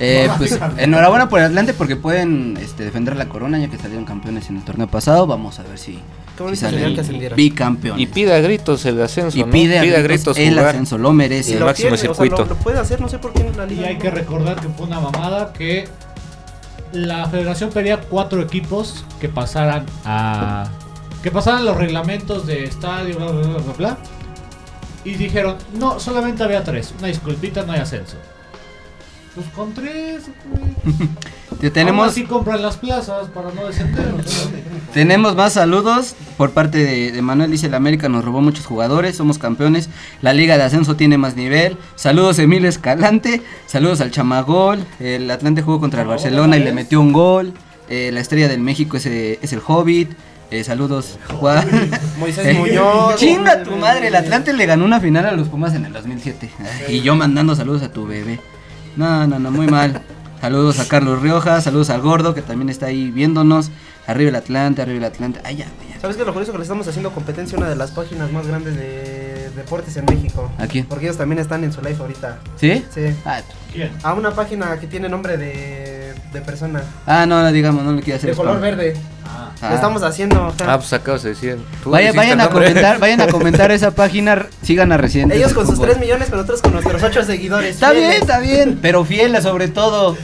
Eh, 0.00 0.28
pues 0.38 0.56
enhorabuena 0.78 1.28
por 1.28 1.40
el 1.40 1.46
Atlante 1.46 1.74
porque 1.74 1.96
pueden 1.96 2.56
este, 2.60 2.84
defender 2.84 3.16
la 3.16 3.28
corona 3.28 3.58
ya 3.58 3.66
que 3.68 3.76
salieron 3.78 4.04
campeones 4.04 4.48
en 4.48 4.56
el 4.58 4.62
torneo 4.64 4.86
pasado. 4.86 5.26
Vamos 5.26 5.58
a 5.58 5.64
ver 5.64 5.76
si, 5.78 5.98
si 6.50 6.56
salen 6.56 6.96
bicampeones. 7.34 8.00
Y 8.00 8.06
pide 8.06 8.32
a 8.34 8.38
gritos 8.40 8.84
el 8.86 9.02
ascenso, 9.02 9.36
Y 9.36 9.42
¿no? 9.44 9.50
pide 9.50 9.78
a 9.80 10.00
gritos 10.02 10.38
el 10.38 10.50
jugar. 10.50 10.66
ascenso, 10.66 10.98
lo 10.98 11.12
merece. 11.12 11.50
Y 11.50 11.54
el 11.54 11.60
lo 11.60 11.66
máximo 11.66 11.96
tiene, 11.96 12.10
o 12.10 12.14
sea, 12.14 12.24
circuito. 12.24 12.44
lo, 12.44 12.50
lo 12.50 12.56
puede 12.56 12.78
hacer, 12.78 13.00
no 13.00 13.08
sé 13.08 13.18
por 13.18 13.32
qué 13.32 13.46
en 13.48 13.56
la 13.56 13.64
Y 13.66 13.70
liga. 13.70 13.88
hay 13.88 13.94
no. 13.94 14.00
que 14.00 14.10
recordar 14.10 14.60
que 14.60 14.68
fue 14.68 14.86
una 14.86 15.00
mamada 15.00 15.52
que 15.52 15.88
la 16.92 17.28
federación 17.28 17.70
pedía 17.70 18.00
cuatro 18.00 18.42
equipos 18.42 19.04
que 19.20 19.28
pasaran 19.28 19.86
a. 20.04 20.68
que 21.22 21.30
pasaran 21.30 21.64
los 21.64 21.76
reglamentos 21.76 22.46
de 22.46 22.64
estadio, 22.64 23.16
bla, 23.16 23.30
bla, 23.30 23.48
bla, 23.48 23.58
bla, 23.58 23.72
bla. 23.74 23.98
Y 25.04 25.14
dijeron, 25.14 25.56
no, 25.74 26.00
solamente 26.00 26.42
había 26.42 26.64
tres. 26.64 26.94
Una 26.98 27.08
disculpita, 27.08 27.62
no 27.64 27.72
hay 27.72 27.80
ascenso. 27.80 28.16
Pues 29.38 29.50
con 29.50 29.72
tres, 29.72 30.24
güey. 30.50 31.70
Tenemos, 31.70 32.08
así 32.08 32.24
compran 32.24 32.60
las 32.60 32.76
plazas 32.76 33.28
para 33.28 33.52
no 33.52 33.66
descender. 33.68 34.12
tenemos 34.92 35.36
más 35.36 35.52
saludos 35.52 36.16
por 36.36 36.50
parte 36.50 36.78
de, 36.78 37.12
de 37.12 37.22
Manuel. 37.22 37.52
Dice: 37.52 37.68
el 37.68 37.74
América 37.74 38.08
nos 38.08 38.24
robó 38.24 38.40
muchos 38.40 38.66
jugadores, 38.66 39.16
somos 39.16 39.38
campeones. 39.38 39.90
La 40.22 40.32
Liga 40.32 40.58
de 40.58 40.64
Ascenso 40.64 40.96
tiene 40.96 41.18
más 41.18 41.36
nivel. 41.36 41.76
Saludos, 41.94 42.40
Emil 42.40 42.64
Escalante. 42.64 43.40
Saludos 43.66 44.00
al 44.00 44.10
Chamagol. 44.10 44.84
El 44.98 45.30
Atlante 45.30 45.62
jugó 45.62 45.78
contra 45.78 46.02
el 46.02 46.08
Barcelona 46.08 46.56
y 46.56 46.64
le 46.64 46.72
metió 46.72 47.00
un 47.00 47.12
gol. 47.12 47.52
Eh, 47.88 48.10
la 48.12 48.18
estrella 48.18 48.48
del 48.48 48.60
México 48.60 48.96
es, 48.96 49.06
eh, 49.06 49.38
es 49.40 49.52
el 49.52 49.60
Hobbit. 49.64 50.10
Eh, 50.50 50.64
saludos, 50.64 51.16
Juan. 51.38 51.64
Moisés 52.18 52.56
Muñoz. 52.56 53.16
Chinga 53.16 53.62
tu 53.62 53.76
madre, 53.76 54.08
el 54.08 54.16
Atlante 54.16 54.52
le 54.52 54.66
ganó 54.66 54.84
una 54.84 54.98
final 54.98 55.26
a 55.26 55.32
los 55.32 55.48
Pumas 55.48 55.74
en 55.74 55.84
el 55.84 55.92
2007. 55.92 56.50
Ay, 56.88 56.96
Y 56.96 57.00
yo 57.02 57.14
mandando 57.14 57.54
saludos 57.54 57.82
a 57.82 57.92
tu 57.92 58.04
bebé. 58.04 58.40
No, 58.98 59.28
no, 59.28 59.38
no, 59.38 59.52
muy 59.52 59.68
mal. 59.68 60.02
Saludos 60.40 60.80
a 60.80 60.88
Carlos 60.88 61.22
Rioja, 61.22 61.60
saludos 61.60 61.88
al 61.88 62.00
gordo 62.00 62.34
que 62.34 62.42
también 62.42 62.68
está 62.68 62.86
ahí 62.86 63.12
viéndonos. 63.12 63.70
Arriba 64.08 64.30
el 64.30 64.34
Atlante, 64.34 64.82
arriba 64.82 64.98
el 64.98 65.04
Atlante. 65.04 65.40
Ay, 65.44 65.58
ya, 65.58 65.66
ya. 65.88 66.00
¿Sabes 66.00 66.16
qué? 66.16 66.24
Lo 66.24 66.32
curioso 66.32 66.50
que 66.50 66.58
le 66.58 66.62
estamos 66.62 66.88
haciendo 66.88 67.12
competencia 67.12 67.56
a 67.56 67.60
una 67.60 67.68
de 67.68 67.76
las 67.76 67.92
páginas 67.92 68.32
más 68.32 68.48
grandes 68.48 68.74
de 68.74 69.50
deportes 69.54 69.96
en 69.98 70.04
México. 70.06 70.50
¿A 70.58 70.66
quién? 70.66 70.84
Porque 70.86 71.04
ellos 71.04 71.16
también 71.16 71.38
están 71.38 71.62
en 71.62 71.72
su 71.72 71.80
live 71.80 71.96
ahorita. 72.00 72.38
¿Sí? 72.56 72.84
Sí. 72.92 73.14
Ah, 73.24 73.40
¿Quién? 73.72 73.92
A 74.02 74.14
una 74.14 74.32
página 74.32 74.80
que 74.80 74.88
tiene 74.88 75.08
nombre 75.08 75.36
de, 75.36 75.87
de 76.32 76.40
persona. 76.40 76.82
ah, 77.06 77.26
no, 77.26 77.42
no, 77.42 77.50
digamos, 77.52 77.84
no 77.84 77.92
le 77.92 78.02
quiero 78.02 78.16
hacer 78.18 78.30
De 78.30 78.36
color 78.36 78.56
spam. 78.56 78.62
verde. 78.62 78.96
Ah. 79.26 79.68
Lo 79.70 79.74
estamos 79.74 80.02
haciendo. 80.02 80.54
Ah, 80.66 80.76
pues 80.78 80.92
acabas 80.92 81.22
de 81.22 81.30
decir. 81.30 81.58
Vaya- 81.84 82.12
vayan 82.12 82.40
a 82.40 82.48
comentar, 82.48 82.98
vayan 83.00 83.20
a 83.20 83.26
comentar 83.26 83.70
esa 83.72 83.90
página, 83.90 84.46
sigan 84.62 84.92
a 84.92 84.96
Residentes. 84.96 85.36
Ellos 85.38 85.52
con 85.52 85.66
sus 85.66 85.74
Fútbol. 85.76 85.88
3 85.90 86.00
millones, 86.00 86.26
pero 86.26 86.36
nosotros 86.38 86.62
con 86.62 86.72
nuestros 86.72 87.02
8 87.02 87.24
seguidores. 87.24 87.74
Está 87.74 87.92
bien, 87.92 88.12
está 88.12 88.38
bien, 88.38 88.78
pero 88.80 89.04
fieles 89.04 89.42
sobre 89.42 89.68
todo. 89.68 90.16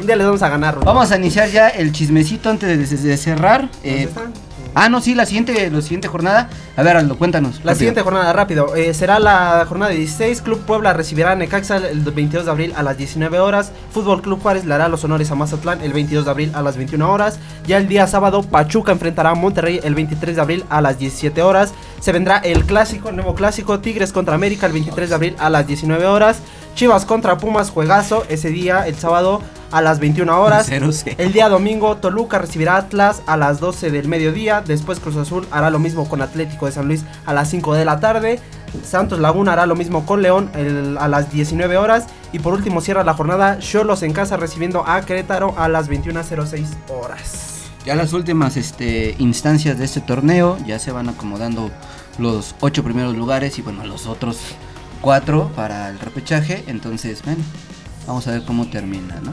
Un 0.00 0.06
día 0.06 0.14
les 0.14 0.26
vamos 0.26 0.42
a 0.42 0.48
ganar. 0.48 0.78
Vamos 0.84 1.10
a 1.10 1.16
iniciar 1.16 1.48
ya 1.50 1.68
el 1.68 1.90
chismecito 1.92 2.50
antes 2.50 2.68
de, 3.02 3.08
de 3.08 3.16
cerrar. 3.16 3.62
¿Dónde 3.62 3.88
Eh, 3.88 4.02
están? 4.04 4.32
Ah, 4.74 4.88
no, 4.88 5.00
sí, 5.00 5.14
la 5.14 5.26
siguiente, 5.26 5.70
la 5.70 5.80
siguiente 5.82 6.08
jornada. 6.08 6.48
A 6.76 6.82
ver, 6.82 6.96
Aldo, 6.96 7.16
cuéntanos. 7.18 7.56
La 7.56 7.58
rápido. 7.58 7.74
siguiente 7.76 8.02
jornada, 8.02 8.32
rápido. 8.32 8.74
eh, 8.76 8.94
será 8.94 9.18
la 9.18 9.64
jornada 9.68 9.90
16. 9.92 10.42
Club 10.42 10.60
Puebla 10.60 10.92
recibirá 10.92 11.32
a 11.32 11.34
Necaxa 11.34 11.76
el 11.78 12.00
22 12.00 12.44
de 12.44 12.50
abril 12.50 12.72
a 12.76 12.82
las 12.82 12.96
19 12.96 13.38
horas. 13.40 13.72
Fútbol 13.92 14.22
Club 14.22 14.40
Juárez 14.40 14.64
le 14.64 14.74
hará 14.74 14.88
los 14.88 15.02
honores 15.04 15.30
a 15.30 15.34
Mazatlán 15.34 15.82
el 15.82 15.92
22 15.92 16.24
de 16.24 16.30
abril 16.30 16.52
a 16.54 16.62
las 16.62 16.76
21 16.76 17.10
horas. 17.12 17.38
Ya 17.66 17.76
el 17.78 17.88
día 17.88 18.06
sábado, 18.06 18.42
Pachuca 18.42 18.92
enfrentará 18.92 19.30
a 19.30 19.34
Monterrey 19.34 19.80
el 19.82 19.94
23 19.94 20.36
de 20.36 20.42
abril 20.42 20.64
a 20.70 20.80
las 20.80 20.98
17 20.98 21.42
horas. 21.42 21.72
Se 22.00 22.12
vendrá 22.12 22.38
el 22.38 22.64
clásico, 22.64 23.08
el 23.08 23.16
nuevo 23.16 23.34
clásico, 23.34 23.80
Tigres 23.80 24.12
contra 24.12 24.34
América 24.34 24.66
el 24.66 24.72
23 24.72 25.08
de 25.08 25.14
abril 25.14 25.36
a 25.38 25.50
las 25.50 25.66
19 25.66 26.06
horas. 26.06 26.38
Chivas 26.78 27.04
contra 27.04 27.38
Pumas, 27.38 27.70
juegazo, 27.70 28.22
ese 28.28 28.50
día, 28.50 28.86
el 28.86 28.94
sábado 28.94 29.42
a 29.72 29.82
las 29.82 29.98
21 29.98 30.40
horas. 30.40 30.70
El 31.18 31.32
día 31.32 31.48
domingo, 31.48 31.96
Toluca 31.96 32.38
recibirá 32.38 32.74
a 32.76 32.78
Atlas 32.78 33.20
a 33.26 33.36
las 33.36 33.58
12 33.58 33.90
del 33.90 34.06
mediodía. 34.06 34.62
Después 34.64 35.00
Cruz 35.00 35.16
Azul 35.16 35.44
hará 35.50 35.70
lo 35.70 35.80
mismo 35.80 36.08
con 36.08 36.22
Atlético 36.22 36.66
de 36.66 36.72
San 36.72 36.86
Luis 36.86 37.02
a 37.26 37.34
las 37.34 37.50
5 37.50 37.74
de 37.74 37.84
la 37.84 37.98
tarde. 37.98 38.38
Santos 38.84 39.18
Laguna 39.18 39.54
hará 39.54 39.66
lo 39.66 39.74
mismo 39.74 40.06
con 40.06 40.22
León 40.22 40.52
el- 40.54 40.96
a 41.00 41.08
las 41.08 41.32
19 41.32 41.76
horas. 41.78 42.06
Y 42.32 42.38
por 42.38 42.54
último 42.54 42.80
cierra 42.80 43.02
la 43.02 43.14
jornada 43.14 43.58
Cholos 43.58 44.04
en 44.04 44.12
casa 44.12 44.36
recibiendo 44.36 44.86
a 44.86 45.00
Querétaro 45.00 45.54
a 45.58 45.68
las 45.68 45.88
21.06 45.88 46.76
horas. 46.88 47.64
Ya 47.84 47.96
las 47.96 48.12
últimas 48.12 48.56
este, 48.56 49.16
instancias 49.18 49.80
de 49.80 49.84
este 49.84 50.00
torneo 50.00 50.56
ya 50.64 50.78
se 50.78 50.92
van 50.92 51.08
acomodando 51.08 51.72
los 52.18 52.54
ocho 52.60 52.84
primeros 52.84 53.16
lugares 53.16 53.58
y 53.58 53.62
bueno, 53.62 53.84
los 53.84 54.06
otros 54.06 54.38
cuatro 55.00 55.50
para 55.54 55.88
el 55.90 55.98
repechaje. 55.98 56.64
Entonces, 56.66 57.22
bueno, 57.24 57.40
vamos 58.06 58.26
a 58.28 58.32
ver 58.32 58.42
cómo 58.44 58.68
termina, 58.68 59.16
¿no? 59.22 59.32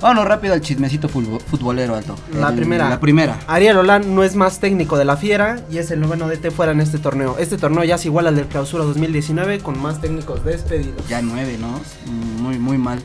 Vámonos 0.00 0.26
rápido 0.26 0.52
al 0.52 0.60
chismecito 0.60 1.08
futbolero, 1.08 1.94
Alto. 1.94 2.16
La 2.34 2.48
El- 2.48 2.56
primera. 2.56 2.88
La 2.88 2.98
primera. 2.98 3.38
Ariel 3.46 3.76
Olan 3.76 4.16
no 4.16 4.24
es 4.24 4.34
más 4.34 4.58
técnico 4.58 4.98
de 4.98 5.04
la 5.04 5.16
Fiera 5.16 5.60
y 5.70 5.78
es 5.78 5.92
el 5.92 6.00
noveno 6.00 6.26
DT 6.28 6.50
fuera 6.50 6.72
en 6.72 6.80
este 6.80 6.98
torneo. 6.98 7.36
Este 7.38 7.56
torneo 7.56 7.84
ya 7.84 7.94
es 7.94 8.04
igual 8.04 8.26
al 8.26 8.34
del 8.34 8.46
clausura 8.46 8.82
2019 8.82 9.60
con 9.60 9.80
más 9.80 10.00
técnicos 10.00 10.44
despedidos. 10.44 11.08
Ya 11.08 11.22
nueve, 11.22 11.56
¿no? 11.60 11.80
Muy, 12.42 12.58
muy 12.58 12.78
mal. 12.78 13.00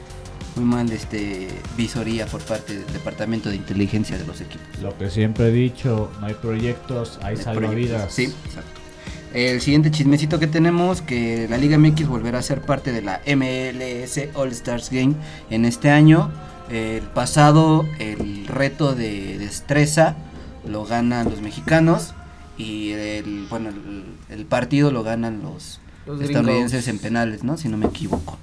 Muy 0.55 0.65
mal 0.65 0.91
este 0.91 1.49
visoría 1.77 2.25
por 2.25 2.41
parte 2.41 2.73
del 2.79 2.91
departamento 2.91 3.49
de 3.49 3.57
inteligencia 3.57 4.17
de 4.17 4.25
los 4.25 4.41
equipos. 4.41 4.65
Lo 4.81 4.97
que 4.97 5.11
siempre 5.11 5.49
he 5.49 5.51
dicho, 5.51 6.09
no 6.19 6.25
hay 6.25 6.33
proyectos, 6.33 7.19
hay 7.21 7.35
de 7.35 7.43
salvavidas. 7.43 8.11
Sí, 8.11 8.33
exacto. 8.43 8.76
El 9.37 9.61
siguiente 9.61 9.91
chismecito 9.91 10.39
que 10.39 10.47
tenemos, 10.47 11.03
que 11.03 11.45
la 11.47 11.59
Liga 11.59 11.77
MX 11.77 12.07
volverá 12.07 12.39
a 12.39 12.41
ser 12.41 12.61
parte 12.61 12.91
de 12.91 13.03
la 13.03 13.21
MLS 13.27 14.19
All 14.33 14.49
Stars 14.49 14.89
Game 14.89 15.13
en 15.51 15.65
este 15.65 15.91
año. 15.91 16.31
El 16.71 17.03
pasado, 17.03 17.85
el 17.99 18.47
reto 18.47 18.95
de 18.95 19.37
destreza 19.37 20.15
lo 20.67 20.85
ganan 20.85 21.29
los 21.29 21.41
mexicanos 21.41 22.15
y 22.57 22.93
el, 22.93 23.45
bueno, 23.47 23.69
el, 23.69 24.05
el 24.35 24.45
partido 24.47 24.89
lo 24.89 25.03
ganan 25.03 25.43
los, 25.43 25.81
Los 26.07 26.19
estadounidenses 26.19 26.85
gringos. 26.85 26.87
en 26.87 26.97
penales, 26.97 27.43
¿no? 27.43 27.57
Si 27.57 27.69
no 27.69 27.77
me 27.77 27.85
equivoco. 27.85 28.39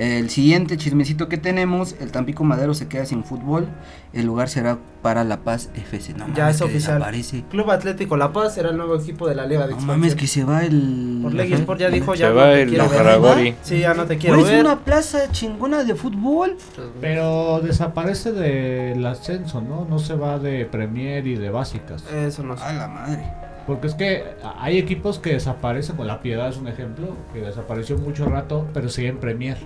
El 0.00 0.30
siguiente 0.30 0.78
chismecito 0.78 1.28
que 1.28 1.36
tenemos, 1.36 1.94
el 2.00 2.10
Tampico 2.10 2.42
Madero 2.42 2.72
se 2.72 2.88
queda 2.88 3.04
sin 3.04 3.22
fútbol, 3.22 3.68
el 4.14 4.24
lugar 4.24 4.48
será 4.48 4.78
para 5.02 5.24
La 5.24 5.40
Paz 5.40 5.68
FC. 5.74 6.14
No 6.14 6.26
Ya 6.28 6.44
mames, 6.44 6.56
es 6.56 6.62
oficial. 6.62 6.94
desaparece. 6.98 7.44
Club 7.50 7.70
Atlético 7.70 8.16
La 8.16 8.32
Paz 8.32 8.54
será 8.54 8.70
el 8.70 8.78
nuevo 8.78 8.96
equipo 8.96 9.28
de 9.28 9.34
la 9.34 9.44
Liga 9.44 9.66
de 9.66 9.72
No 9.72 9.76
Expansión. 9.76 10.00
mames, 10.00 10.14
que 10.14 10.26
se 10.26 10.44
va 10.44 10.64
el. 10.64 11.20
Por 11.22 11.38
Sport 11.38 11.80
ya 11.80 11.90
dijo, 11.90 12.12
Se 12.14 12.20
ya 12.20 12.30
no 12.30 12.34
va 12.36 12.44
te 12.52 12.62
el 12.62 12.68
quiero 12.70 12.84
ver. 12.84 12.92
Najaragori. 12.92 13.54
Sí, 13.62 13.80
ya 13.80 13.92
no 13.92 14.04
te 14.06 14.16
quiero 14.16 14.36
Güey, 14.36 14.46
es 14.46 14.52
ver. 14.56 14.64
una 14.64 14.78
plaza 14.80 15.30
chingona 15.32 15.84
de 15.84 15.94
fútbol. 15.94 16.56
Pero 17.00 17.60
desaparece 17.60 18.32
del 18.32 19.04
ascenso, 19.04 19.60
¿no? 19.60 19.84
No 19.84 19.98
se 19.98 20.14
va 20.14 20.38
de 20.38 20.64
Premier 20.64 21.26
y 21.26 21.34
de 21.36 21.50
básicas. 21.50 22.04
Eso 22.10 22.42
no 22.42 22.56
sé. 22.56 22.64
A 22.64 22.72
la 22.72 22.88
madre. 22.88 23.22
Porque 23.66 23.86
es 23.86 23.94
que 23.94 24.24
hay 24.58 24.78
equipos 24.78 25.18
que 25.18 25.34
desaparecen, 25.34 25.96
con 25.96 26.06
la 26.06 26.22
Piedad 26.22 26.48
es 26.48 26.56
un 26.56 26.68
ejemplo, 26.68 27.14
que 27.34 27.40
desapareció 27.40 27.98
mucho 27.98 28.24
rato, 28.26 28.66
pero 28.72 28.88
sigue 28.88 29.08
en 29.08 29.18
Premier, 29.18 29.58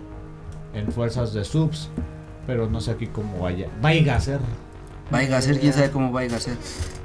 en 0.75 0.91
fuerzas 0.93 1.33
de 1.33 1.45
subs. 1.45 1.89
Pero 2.47 2.69
no 2.69 2.81
sé 2.81 2.91
aquí 2.91 3.07
cómo 3.07 3.39
vaya. 3.41 3.69
Vaya 3.81 4.17
a 4.17 4.21
ser. 4.21 4.39
Vaya 5.11 5.37
a 5.37 5.43
ser, 5.43 5.61
quién 5.61 5.73
sabe 5.73 5.91
cómo 5.91 6.13
vaya 6.13 6.37
a 6.37 6.41
ser. 6.41 6.57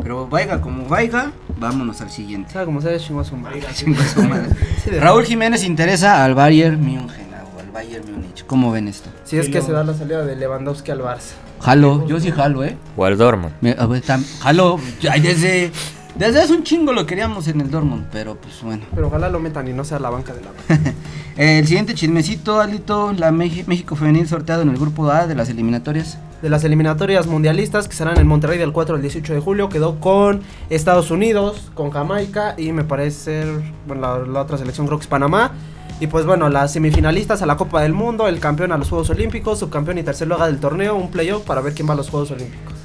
Pero 0.02 0.28
vaya 0.28 0.62
como 0.62 0.86
vaya, 0.88 1.32
vámonos 1.60 2.00
al 2.02 2.10
siguiente. 2.10 2.54
chingó 2.94 3.24
su 3.24 3.36
madre. 3.38 3.62
Su 3.74 4.24
madre. 4.24 4.50
Sí, 4.84 4.90
de- 4.92 5.00
Raúl 5.00 5.26
Jiménez 5.26 5.64
interesa 5.66 6.24
al 6.24 6.34
Bayern 6.36 6.80
München 6.82 7.28
o 7.56 7.60
al 7.60 7.72
Bayern 7.72 8.10
Múnich. 8.12 8.46
¿Cómo 8.46 8.72
ven 8.72 8.88
esto? 8.88 9.10
Si 9.26 9.38
es 9.38 9.50
que 9.50 9.62
se 9.62 9.72
da 9.74 9.84
la 9.84 9.94
salida 9.94 10.26
de 10.26 10.36
Lewandowski 10.38 10.92
al 10.92 11.02
Barça. 11.02 11.34
Jalo, 11.62 12.08
yo 12.08 12.20
sí 12.22 12.32
jalo, 12.32 12.64
¿eh? 12.64 12.78
O 12.96 13.04
al 13.06 13.18
Dortmund. 13.18 13.54
Me- 13.62 13.76
a 13.78 13.86
ver, 13.86 14.02
tam- 14.02 14.24
jalo, 14.40 14.80
ya 15.02 15.14
desde, 15.18 15.72
desde 16.16 16.40
hace 16.42 16.54
un 16.54 16.64
chingo 16.64 16.94
lo 16.94 17.06
queríamos 17.06 17.50
en 17.50 17.60
el 17.60 17.70
Dortmund, 17.70 18.06
pero 18.14 18.36
pues 18.36 18.62
bueno. 18.64 18.84
Pero 18.96 19.08
ojalá 19.08 19.28
lo 19.28 19.40
metan 19.42 19.68
y 19.68 19.74
no 19.74 19.84
sea 19.84 20.00
la 20.00 20.10
banca 20.10 20.34
de 20.34 20.42
la 20.42 20.52
banca. 20.52 20.94
El 21.40 21.66
siguiente 21.66 21.94
chismecito, 21.94 22.60
Alito, 22.60 23.14
la 23.14 23.32
México 23.32 23.96
femenil 23.96 24.28
sorteado 24.28 24.62
en 24.62 24.68
el 24.68 24.78
grupo 24.78 25.10
A 25.10 25.26
de 25.26 25.36
las 25.36 25.48
eliminatorias. 25.48 26.18
De 26.42 26.50
las 26.50 26.66
eliminatorias 26.66 27.28
mundialistas 27.28 27.88
que 27.88 27.96
serán 27.96 28.20
en 28.20 28.28
Monterrey 28.28 28.58
del 28.58 28.74
4 28.74 28.98
al 28.98 29.02
18 29.02 29.36
de 29.36 29.40
julio, 29.40 29.70
quedó 29.70 30.02
con 30.02 30.42
Estados 30.70 31.12
Unidos, 31.12 31.72
con 31.76 31.92
Jamaica 31.92 32.56
y 32.58 32.74
me 32.74 32.84
parece, 32.84 33.46
bueno, 33.88 34.26
la, 34.26 34.42
otra 34.42 34.58
selección 34.58 34.86
creo 34.86 35.00
Panamá. 35.08 35.54
Y 36.02 36.08
pues 36.08 36.26
bueno, 36.26 36.50
las 36.50 36.74
semifinalistas 36.74 37.42
a 37.42 37.46
la 37.46 37.56
Copa 37.56 37.84
del 37.84 37.94
Mundo, 37.94 38.28
el 38.28 38.42
campeón 38.42 38.74
a 38.74 38.78
los 38.78 38.90
Juegos 38.90 39.10
Olímpicos, 39.10 39.60
subcampeón 39.60 39.98
y 39.98 40.04
tercer 40.04 40.28
lugar 40.28 40.52
del 40.52 40.60
torneo, 40.60 40.98
un 40.98 41.10
playoff 41.10 41.46
para 41.46 41.62
ver 41.62 41.74
quién 41.74 41.88
va 41.88 41.94
a 41.94 41.96
los 41.96 42.10
Juegos 42.10 42.32
Olímpicos. 42.32 42.79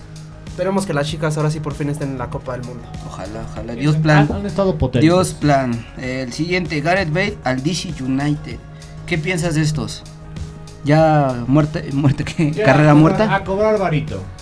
Esperemos 0.54 0.86
que 0.86 0.94
las 0.94 1.08
chicas 1.08 1.36
ahora 1.36 1.50
sí 1.50 1.58
por 1.58 1.74
fin 1.74 1.88
estén 1.90 2.10
en 2.10 2.18
la 2.18 2.30
Copa 2.30 2.52
del 2.52 2.62
Mundo. 2.62 2.84
Ojalá, 3.08 3.42
ojalá. 3.50 3.72
Dios 3.74 3.96
plan. 3.96 4.28
Han, 4.30 4.36
han 4.38 4.46
estado 4.46 4.78
potentes. 4.78 5.02
Dios 5.02 5.32
plan. 5.32 5.84
El 6.00 6.32
siguiente, 6.32 6.80
Gareth 6.80 7.12
Bale 7.12 7.36
al 7.42 7.60
DC 7.64 7.92
United. 8.00 8.58
¿Qué 9.04 9.18
piensas 9.18 9.56
de 9.56 9.62
estos? 9.62 10.04
Ya 10.84 11.42
muerte, 11.48 11.88
muerte 11.92 12.22
¿qué? 12.24 12.52
Ya, 12.52 12.64
carrera 12.66 12.92
a 12.92 12.94
cobrar- 12.94 13.00
muerta. 13.00 13.34
A 13.34 13.42
cobrar 13.44 13.78
varito. 13.80 14.22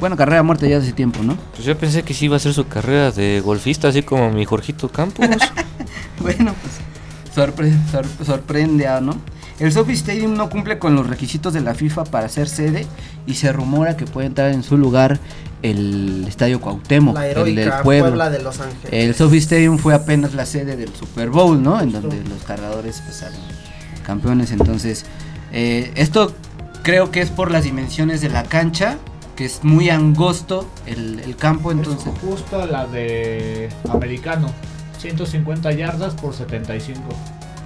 Bueno, 0.00 0.16
carrera 0.16 0.42
muerta 0.42 0.66
ya 0.66 0.78
hace 0.78 0.92
tiempo, 0.92 1.22
¿no? 1.22 1.36
Pues 1.54 1.64
yo 1.64 1.78
pensé 1.78 2.02
que 2.02 2.12
sí 2.14 2.24
iba 2.24 2.34
a 2.34 2.40
ser 2.40 2.52
su 2.54 2.66
carrera 2.66 3.12
de 3.12 3.40
golfista, 3.40 3.86
así 3.86 4.02
como 4.02 4.32
mi 4.32 4.44
Jorgito 4.44 4.88
Campos. 4.88 5.24
Bueno, 6.20 6.52
pues 6.60 7.36
sorpre- 7.36 7.72
sor- 7.92 8.06
sorprende 8.26 8.88
a, 8.88 9.00
¿no? 9.00 9.14
El 9.62 9.70
Sophie 9.70 9.94
Stadium 9.94 10.34
no 10.34 10.50
cumple 10.50 10.80
con 10.80 10.96
los 10.96 11.06
requisitos 11.06 11.52
de 11.52 11.60
la 11.60 11.76
FIFA 11.76 12.02
para 12.02 12.28
ser 12.28 12.48
sede 12.48 12.84
y 13.26 13.34
se 13.34 13.52
rumora 13.52 13.96
que 13.96 14.06
puede 14.06 14.26
entrar 14.26 14.50
en 14.50 14.64
su 14.64 14.76
lugar 14.76 15.20
el 15.62 16.24
Estadio 16.26 16.60
Cuauhtémoc, 16.60 17.14
La 17.14 17.28
el 17.28 17.34
del 17.44 17.58
heroica 17.58 17.82
pueblo. 17.84 18.06
Puebla 18.08 18.30
de 18.30 18.42
Los 18.42 18.58
Ángeles. 18.58 18.88
El 18.90 19.14
Sophie 19.14 19.38
Stadium 19.38 19.78
fue 19.78 19.94
apenas 19.94 20.34
la 20.34 20.46
sede 20.46 20.74
del 20.74 20.92
Super 20.92 21.30
Bowl, 21.30 21.62
¿no? 21.62 21.80
En 21.80 21.92
donde 21.92 22.24
los 22.24 22.42
cargadores 22.42 23.02
pues, 23.04 23.18
salen 23.18 23.38
campeones. 24.04 24.50
Entonces, 24.50 25.06
eh, 25.52 25.92
esto 25.94 26.34
creo 26.82 27.12
que 27.12 27.20
es 27.20 27.30
por 27.30 27.52
las 27.52 27.62
dimensiones 27.62 28.20
de 28.20 28.30
la 28.30 28.42
cancha, 28.42 28.98
que 29.36 29.44
es 29.44 29.62
muy 29.62 29.90
angosto 29.90 30.68
el, 30.86 31.20
el 31.20 31.36
campo. 31.36 31.70
Entonces, 31.70 32.08
Es 32.08 32.20
justo 32.20 32.66
la 32.66 32.88
de 32.88 33.68
americano. 33.88 34.50
150 34.98 35.70
yardas 35.70 36.14
por 36.14 36.34
75. 36.34 37.00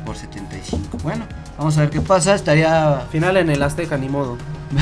por 0.04 0.14
75. 0.14 0.98
Bueno, 1.02 1.24
vamos 1.58 1.76
a 1.78 1.82
ver 1.82 1.90
qué 1.90 2.00
pasa. 2.00 2.34
Estaría. 2.34 3.02
Final 3.10 3.36
en 3.38 3.50
el 3.50 3.62
Azteca, 3.62 3.96
ni 3.96 4.08
modo. 4.08 4.36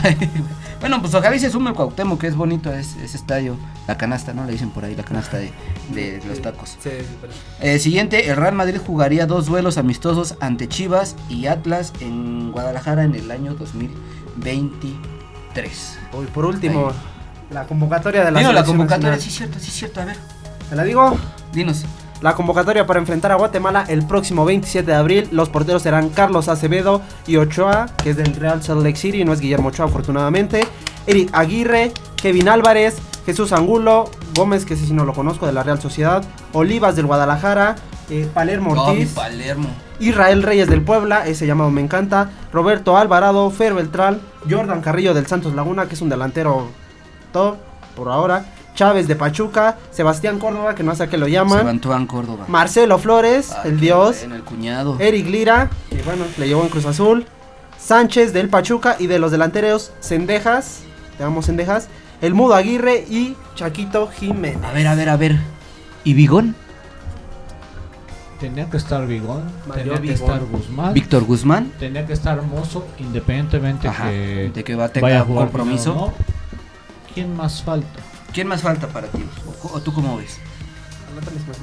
bueno, 0.81 1.01
pues 1.01 1.15
ojalá 1.15 1.37
y 1.37 1.39
se 1.39 1.51
sume 1.51 1.71
el 1.71 1.77
Cuauhtémoc, 1.77 2.21
que 2.21 2.27
es 2.27 2.37
bonito 2.37 2.73
ese, 2.73 3.05
ese 3.05 3.17
estadio. 3.17 3.57
La 3.87 3.97
canasta, 3.99 4.33
¿no? 4.33 4.45
Le 4.47 4.53
dicen 4.53 4.71
por 4.71 4.85
ahí, 4.85 4.95
la 4.95 5.03
canasta 5.03 5.37
de, 5.37 5.53
de 5.91 6.23
los 6.27 6.41
tacos. 6.41 6.71
Sí, 6.83 6.91
sí, 6.91 7.07
pero- 7.21 7.33
Eh, 7.61 7.79
siguiente, 7.79 8.31
el 8.31 8.37
Real 8.37 8.55
Madrid 8.55 8.79
jugaría 8.85 9.27
dos 9.27 9.47
duelos 9.47 9.77
amistosos 9.77 10.37
ante 10.41 10.69
Chivas 10.69 11.17
y 11.29 11.47
Atlas 11.47 11.93
en 12.01 12.51
Guadalajara 12.53 13.05
en 13.05 13.15
el 13.15 13.31
año 13.31 13.55
2023. 13.55 15.99
Uy, 16.13 16.27
por 16.27 16.47
último, 16.47 16.93
la 17.51 17.67
convocatoria 17.67 18.25
de 18.25 18.31
la 18.31 18.39
Digo, 18.41 18.53
la 18.53 18.65
convocatoria, 18.65 19.11
nacional. 19.11 19.21
sí, 19.21 19.31
cierto, 19.37 19.59
sí, 19.59 19.71
cierto. 19.71 20.01
A 20.01 20.05
ver, 20.07 20.17
¿Te 20.71 20.77
la 20.77 20.85
digo? 20.85 21.19
dinos. 21.53 21.85
La 22.21 22.35
convocatoria 22.35 22.87
para 22.87 23.01
enfrentar 23.01 23.33
a 23.33 23.37
Guatemala 23.37 23.85
el 23.89 24.07
próximo 24.07 24.45
27 24.45 24.91
de 24.91 24.97
abril. 24.97 25.29
Los 25.31 25.49
porteros 25.51 25.83
serán 25.83 26.09
Carlos 26.09 26.49
Acevedo 26.49 27.03
y 27.27 27.37
Ochoa, 27.37 27.87
que 28.03 28.11
es 28.11 28.17
del 28.17 28.35
Real 28.35 28.63
Salt 28.63 28.83
Lake 28.83 28.97
City, 28.97 29.25
no 29.25 29.33
es 29.33 29.41
Guillermo 29.41 29.69
Ochoa 29.69 29.87
afortunadamente. 29.87 30.67
Eric 31.07 31.31
Aguirre, 31.33 31.93
Kevin 32.17 32.49
Álvarez, 32.49 32.97
Jesús 33.27 33.53
Angulo, 33.53 34.11
Gómez, 34.35 34.65
que 34.65 34.77
sí 34.77 34.93
no 34.93 35.05
lo 35.05 35.13
conozco, 35.13 35.47
de 35.47 35.53
la 35.53 35.63
Real 35.63 35.81
Sociedad, 35.81 36.25
Olivas 36.53 36.97
del 36.97 37.07
Guadalajara, 37.07 37.77
eh, 38.11 38.29
Palermo 38.33 38.73
Ortiz, 38.73 39.13
Palermo. 39.13 39.69
Israel 39.99 40.43
Reyes 40.43 40.69
del 40.69 40.83
Puebla, 40.83 41.27
ese 41.27 41.47
llamado 41.47 41.71
me 41.71 41.81
encanta, 41.81 42.31
Roberto 42.53 42.97
Alvarado, 42.97 43.51
Fer 43.51 43.75
Beltrán, 43.75 44.21
Jordan 44.49 44.81
Carrillo 44.81 45.15
del 45.15 45.27
Santos 45.27 45.55
Laguna, 45.55 45.87
que 45.87 45.95
es 45.95 46.03
un 46.03 46.09
delantero 46.09 46.69
top 47.33 47.57
por 47.97 48.09
ahora, 48.09 48.45
Chávez 48.75 49.07
de 49.07 49.15
Pachuca, 49.17 49.79
Sebastián 49.91 50.39
Córdoba, 50.39 50.75
que 50.75 50.83
no 50.83 50.95
sé 50.95 51.05
a 51.05 51.07
qué 51.07 51.17
lo 51.17 51.29
llaman. 51.29 51.59
Sebantuán 51.61 52.07
Córdoba. 52.07 52.45
Marcelo 52.49 52.99
Flores, 52.99 53.53
Ay, 53.63 53.71
el 53.71 53.81
dios. 53.81 54.19
bueno, 54.21 54.35
el 54.37 54.43
cuñado. 54.43 54.97
Eric 54.99 55.27
Lira, 55.29 55.71
que 55.91 56.03
bueno, 56.03 56.25
le 56.39 56.49
llevó 56.49 56.63
en 56.63 56.69
Cruz 56.69 56.85
Azul. 56.87 57.27
Sánchez 57.79 58.33
del 58.33 58.49
Pachuca 58.49 58.97
y 58.99 59.07
de 59.09 59.19
los 59.19 59.31
delanteros 59.31 59.93
Cendejas, 60.01 60.81
te 61.19 61.25
amo 61.25 61.43
Cendejas, 61.43 61.89
el 62.23 62.33
Mudo 62.33 62.55
Aguirre 62.55 63.05
y 63.11 63.37
Chaquito 63.57 64.09
Jiménez. 64.09 64.65
A 64.65 64.73
ver, 64.73 64.87
a 64.87 64.95
ver, 64.95 65.09
a 65.11 65.17
ver. 65.19 65.39
¿Y 66.03 66.15
Bigón? 66.15 66.57
Tenía 68.41 68.69
que 68.69 68.77
estar 68.79 69.07
Bigón, 69.07 69.43
Mario 69.67 69.95
tenía 69.95 70.01
que 70.03 70.13
estar 70.15 70.41
Guzmán, 70.45 70.93
Víctor 70.95 71.25
Guzmán. 71.25 71.73
tenía 71.79 72.05
que 72.07 72.13
estar 72.13 72.43
Mozo, 72.43 72.87
independientemente 72.99 73.87
Ajá, 73.89 74.09
que 74.11 74.51
de 74.53 74.65
que 74.65 74.75
va 74.75 74.85
a 74.85 74.89
vaya 74.89 74.93
tener 75.01 75.17
a 75.19 75.25
jugar 75.25 75.45
compromiso. 75.49 75.95
no. 75.95 76.13
¿Quién 77.15 77.35
más 77.37 77.63
falta? 77.63 78.01
¿Quién 78.35 78.49
más 78.49 78.63
falta 78.63 78.89
para 78.89 79.07
ti? 79.09 79.25
¿O, 79.63 79.77
o 79.77 79.81
tú 79.81 79.93
cómo 79.93 80.17
ves? 80.17 80.39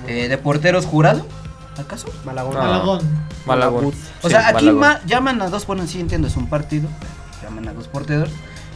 Eh, 0.07 0.27
¿De 0.29 0.37
porteros 0.37 0.85
jurado? 0.85 1.27
¿Acaso? 1.77 2.07
Malagón. 2.25 2.53
No. 2.53 2.59
Malagón. 2.61 2.99
Malagón. 3.45 3.85
O 3.85 3.91
Sí, 4.23 4.29
sea, 4.29 4.47
aquí 4.49 4.71
Malagón. 4.71 5.07
llaman 5.07 5.41
a 5.41 5.49
dos, 5.49 5.65
bueno, 5.67 5.85
sí 5.87 5.99
entiendo, 5.99 6.27
es 6.27 6.37
un 6.37 6.47
partido, 6.47 6.87
llaman 7.43 7.67
a 7.67 7.73
dos 7.73 7.87
porteros. 7.87 8.29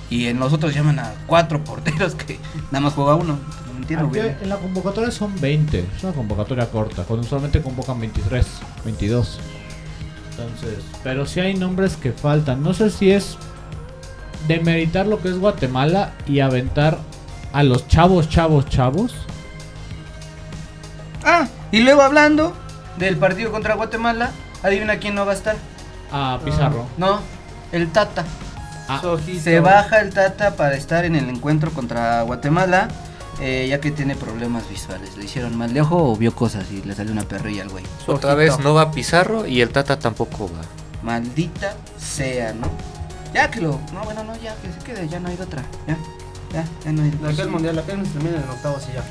Y 0.10 0.28
en 0.28 0.40
los 0.40 0.54
otros 0.54 0.74
llaman 0.76 1.00
a 1.00 1.14
cuatro 1.26 1.64
porteros 1.64 2.14
que 2.16 2.40
nada 2.72 2.82
más 2.82 2.94
juega 2.94 3.16
uno. 3.16 3.40
No 3.72 3.78
entiendo, 3.80 4.08
Aquí 4.08 4.20
güey. 4.20 4.36
en 4.42 4.50
la 4.50 4.58
convocatoria 4.58 5.10
son 5.12 5.40
20, 5.42 5.80
es 5.98 6.04
una 6.04 6.14
convocatoria 6.14 6.70
corta, 6.70 7.04
cuando 7.04 7.26
usualmente 7.26 7.62
convocan 7.62 8.00
23. 8.00 8.46
22. 8.84 9.40
Entonces, 10.32 10.84
pero 11.04 11.26
sí 11.26 11.40
hay 11.40 11.54
nombres 11.56 11.96
que 11.96 12.12
faltan. 12.12 12.62
No 12.62 12.74
sé 12.74 12.90
si 12.92 13.12
es 13.12 13.38
demeritar 14.48 15.08
lo 15.08 15.22
que 15.22 15.30
es 15.30 15.40
Guatemala 15.40 16.14
y 16.28 16.40
aventar 16.42 17.00
a 17.56 17.64
los 17.64 17.88
chavos, 17.88 18.28
chavos, 18.28 18.68
chavos. 18.68 19.16
Ah, 21.24 21.48
y 21.72 21.80
luego 21.80 22.02
hablando 22.02 22.54
del 22.98 23.16
partido 23.16 23.50
contra 23.50 23.76
Guatemala, 23.76 24.32
adivina 24.62 24.98
quién 24.98 25.16
no 25.16 25.26
va 25.26 25.32
a 25.32 25.36
estar. 25.36 25.56
A 26.12 26.38
Pizarro. 26.44 26.86
No, 26.98 27.22
el 27.72 27.90
Tata. 27.94 28.26
Ah. 28.90 29.02
Se 29.42 29.62
baja 29.62 30.02
el 30.02 30.14
Tata 30.14 30.58
para 30.58 30.76
estar 30.76 31.06
en 31.06 31.16
el 31.16 31.30
encuentro 31.30 31.72
contra 31.72 32.24
Guatemala, 32.24 32.90
eh, 33.40 33.68
ya 33.70 33.80
que 33.80 33.90
tiene 33.90 34.18
problemas 34.18 34.70
visuales. 34.70 35.16
Le 35.16 35.24
hicieron 35.24 35.56
mal 35.58 35.74
de 35.74 35.80
ojo 35.80 36.12
o 36.12 36.16
vio 36.18 36.36
cosas 36.36 36.70
y 36.72 36.82
le 36.82 36.94
salió 36.94 37.14
una 37.14 37.24
perrilla 37.24 37.64
al 37.64 37.70
güey. 37.70 37.86
Otra 38.06 38.34
ojito. 38.34 38.36
vez 38.36 38.60
no 38.60 38.74
va 38.74 38.92
Pizarro 38.92 39.48
y 39.48 39.62
el 39.62 39.70
Tata 39.70 39.98
tampoco 39.98 40.48
va. 40.48 40.62
Maldita 41.04 41.74
sea, 41.98 42.52
¿no? 42.52 42.68
Ya 43.34 43.50
que 43.50 43.62
lo. 43.62 43.80
No, 43.94 44.04
bueno, 44.04 44.26
no, 44.26 44.36
ya 44.36 44.54
que 44.56 44.74
se 44.74 44.80
quede, 44.86 45.08
ya 45.08 45.22
no 45.22 45.30
hay 45.30 45.38
de 45.38 45.44
otra. 45.44 45.64
Ya, 45.88 45.98
ya, 46.56 46.66
ya 46.84 46.92
no 46.92 47.04
hay 47.04 47.12
de 47.12 47.18
De 47.18 47.34
aquel 47.34 47.50
mundial, 47.50 47.80
aquel 47.80 48.00
nos 48.00 48.10
termina 48.10 48.38
en 48.38 48.50
octavos 48.50 48.84
y 48.90 48.94
ya. 48.94 49.04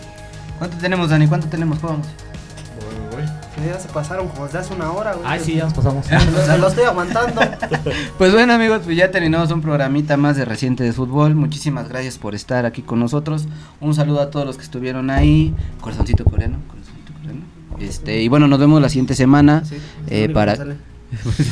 ¿Cuánto 0.59 0.77
tenemos, 0.79 1.11
Dani? 1.11 1.27
¿Cuánto 1.27 1.47
tenemos? 1.49 1.79
¿Cómo 1.79 1.95
vamos? 1.95 2.07
Sí, 2.07 3.63
Ya 3.67 3.79
se 3.79 3.89
pasaron 3.89 4.29
como 4.29 4.47
desde 4.47 4.59
hace 4.59 4.75
una 4.75 4.91
hora, 4.91 5.15
güey. 5.15 5.27
Ay, 5.27 5.41
sí, 5.41 5.55
ya 5.55 5.65
nos 5.65 5.75
pasamos. 5.75 6.07
Lo, 6.11 6.59
lo 6.59 6.69
estoy 6.69 6.85
aguantando. 6.85 7.41
Pues 8.19 8.33
bueno 8.33 8.53
amigos, 8.55 8.81
pues 8.85 8.97
ya 8.97 9.11
terminamos 9.11 9.51
un 9.51 9.61
programita 9.61 10.17
más 10.17 10.37
de 10.37 10.45
Reciente 10.45 10.83
de 10.85 10.93
Fútbol. 10.93 11.35
Muchísimas 11.35 11.89
gracias 11.89 12.19
por 12.19 12.35
estar 12.35 12.65
aquí 12.65 12.83
con 12.83 12.99
nosotros. 13.01 13.47
Un 13.81 13.95
saludo 13.95 14.21
a 14.21 14.31
todos 14.31 14.47
los 14.47 14.57
que 14.57 14.63
estuvieron 14.63 15.11
ahí. 15.11 15.55
Corazoncito 15.81 16.25
coreano, 16.25 16.59
corazoncito 16.69 17.13
coreano. 17.13 17.41
Este, 17.79 18.23
y 18.23 18.29
bueno, 18.29 18.49
nos 18.49 18.59
vemos 18.59 18.81
la 18.81 18.89
siguiente 18.89 19.15
semana. 19.15 19.65
Sí, 19.65 19.77
eh, 20.09 20.29
para 20.29 20.57
sale. 20.57 20.77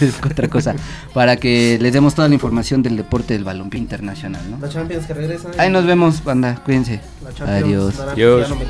Es 0.00 0.14
otra 0.24 0.48
cosa. 0.48 0.74
Para 1.14 1.36
que 1.36 1.78
les 1.80 1.92
demos 1.92 2.14
toda 2.14 2.28
la 2.28 2.34
información 2.34 2.82
del 2.82 2.96
deporte 2.96 3.34
del 3.34 3.44
balompié 3.44 3.80
internacional, 3.80 4.42
¿no? 4.50 4.58
La 4.58 4.68
Champions 4.68 5.06
que 5.06 5.14
regresa. 5.14 5.50
Ahí 5.58 5.70
nos 5.70 5.86
vemos, 5.86 6.22
banda. 6.24 6.56
Cuídense. 6.64 7.00
La 7.22 7.32
Champions, 7.32 7.64
Adiós. 7.64 8.00
Adiós. 8.00 8.48
ya 8.48 8.54
no 8.54 8.60
me 8.60 8.66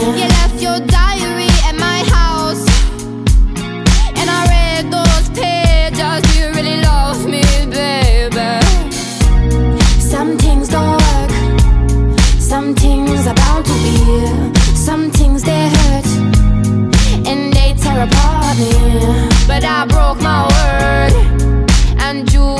You 0.00 0.26
left 0.38 0.62
your 0.62 0.78
diary 0.80 1.50
at 1.68 1.76
my 1.76 1.98
house. 2.16 2.64
And 4.18 4.28
I 4.38 4.40
read 4.54 4.90
those 4.90 5.26
pages. 5.38 6.22
Do 6.26 6.30
you 6.40 6.48
really 6.56 6.80
love 6.80 7.26
me, 7.26 7.42
baby? 7.66 8.50
Some 10.00 10.38
things 10.38 10.68
don't 10.68 10.96
work. 11.06 11.30
Some 12.38 12.74
things 12.74 13.26
are 13.26 13.34
bound 13.34 13.66
to 13.66 13.74
be. 13.84 13.96
Some 14.74 15.10
things 15.10 15.42
they 15.42 15.68
hurt. 15.68 16.06
And 17.30 17.52
they 17.52 17.74
tear 17.82 18.02
apart 18.04 18.56
me. 18.58 18.72
But 19.46 19.64
I 19.64 19.84
broke 19.86 20.20
my 20.22 20.40
word. 20.54 21.12
And 21.98 22.32
you 22.32 22.59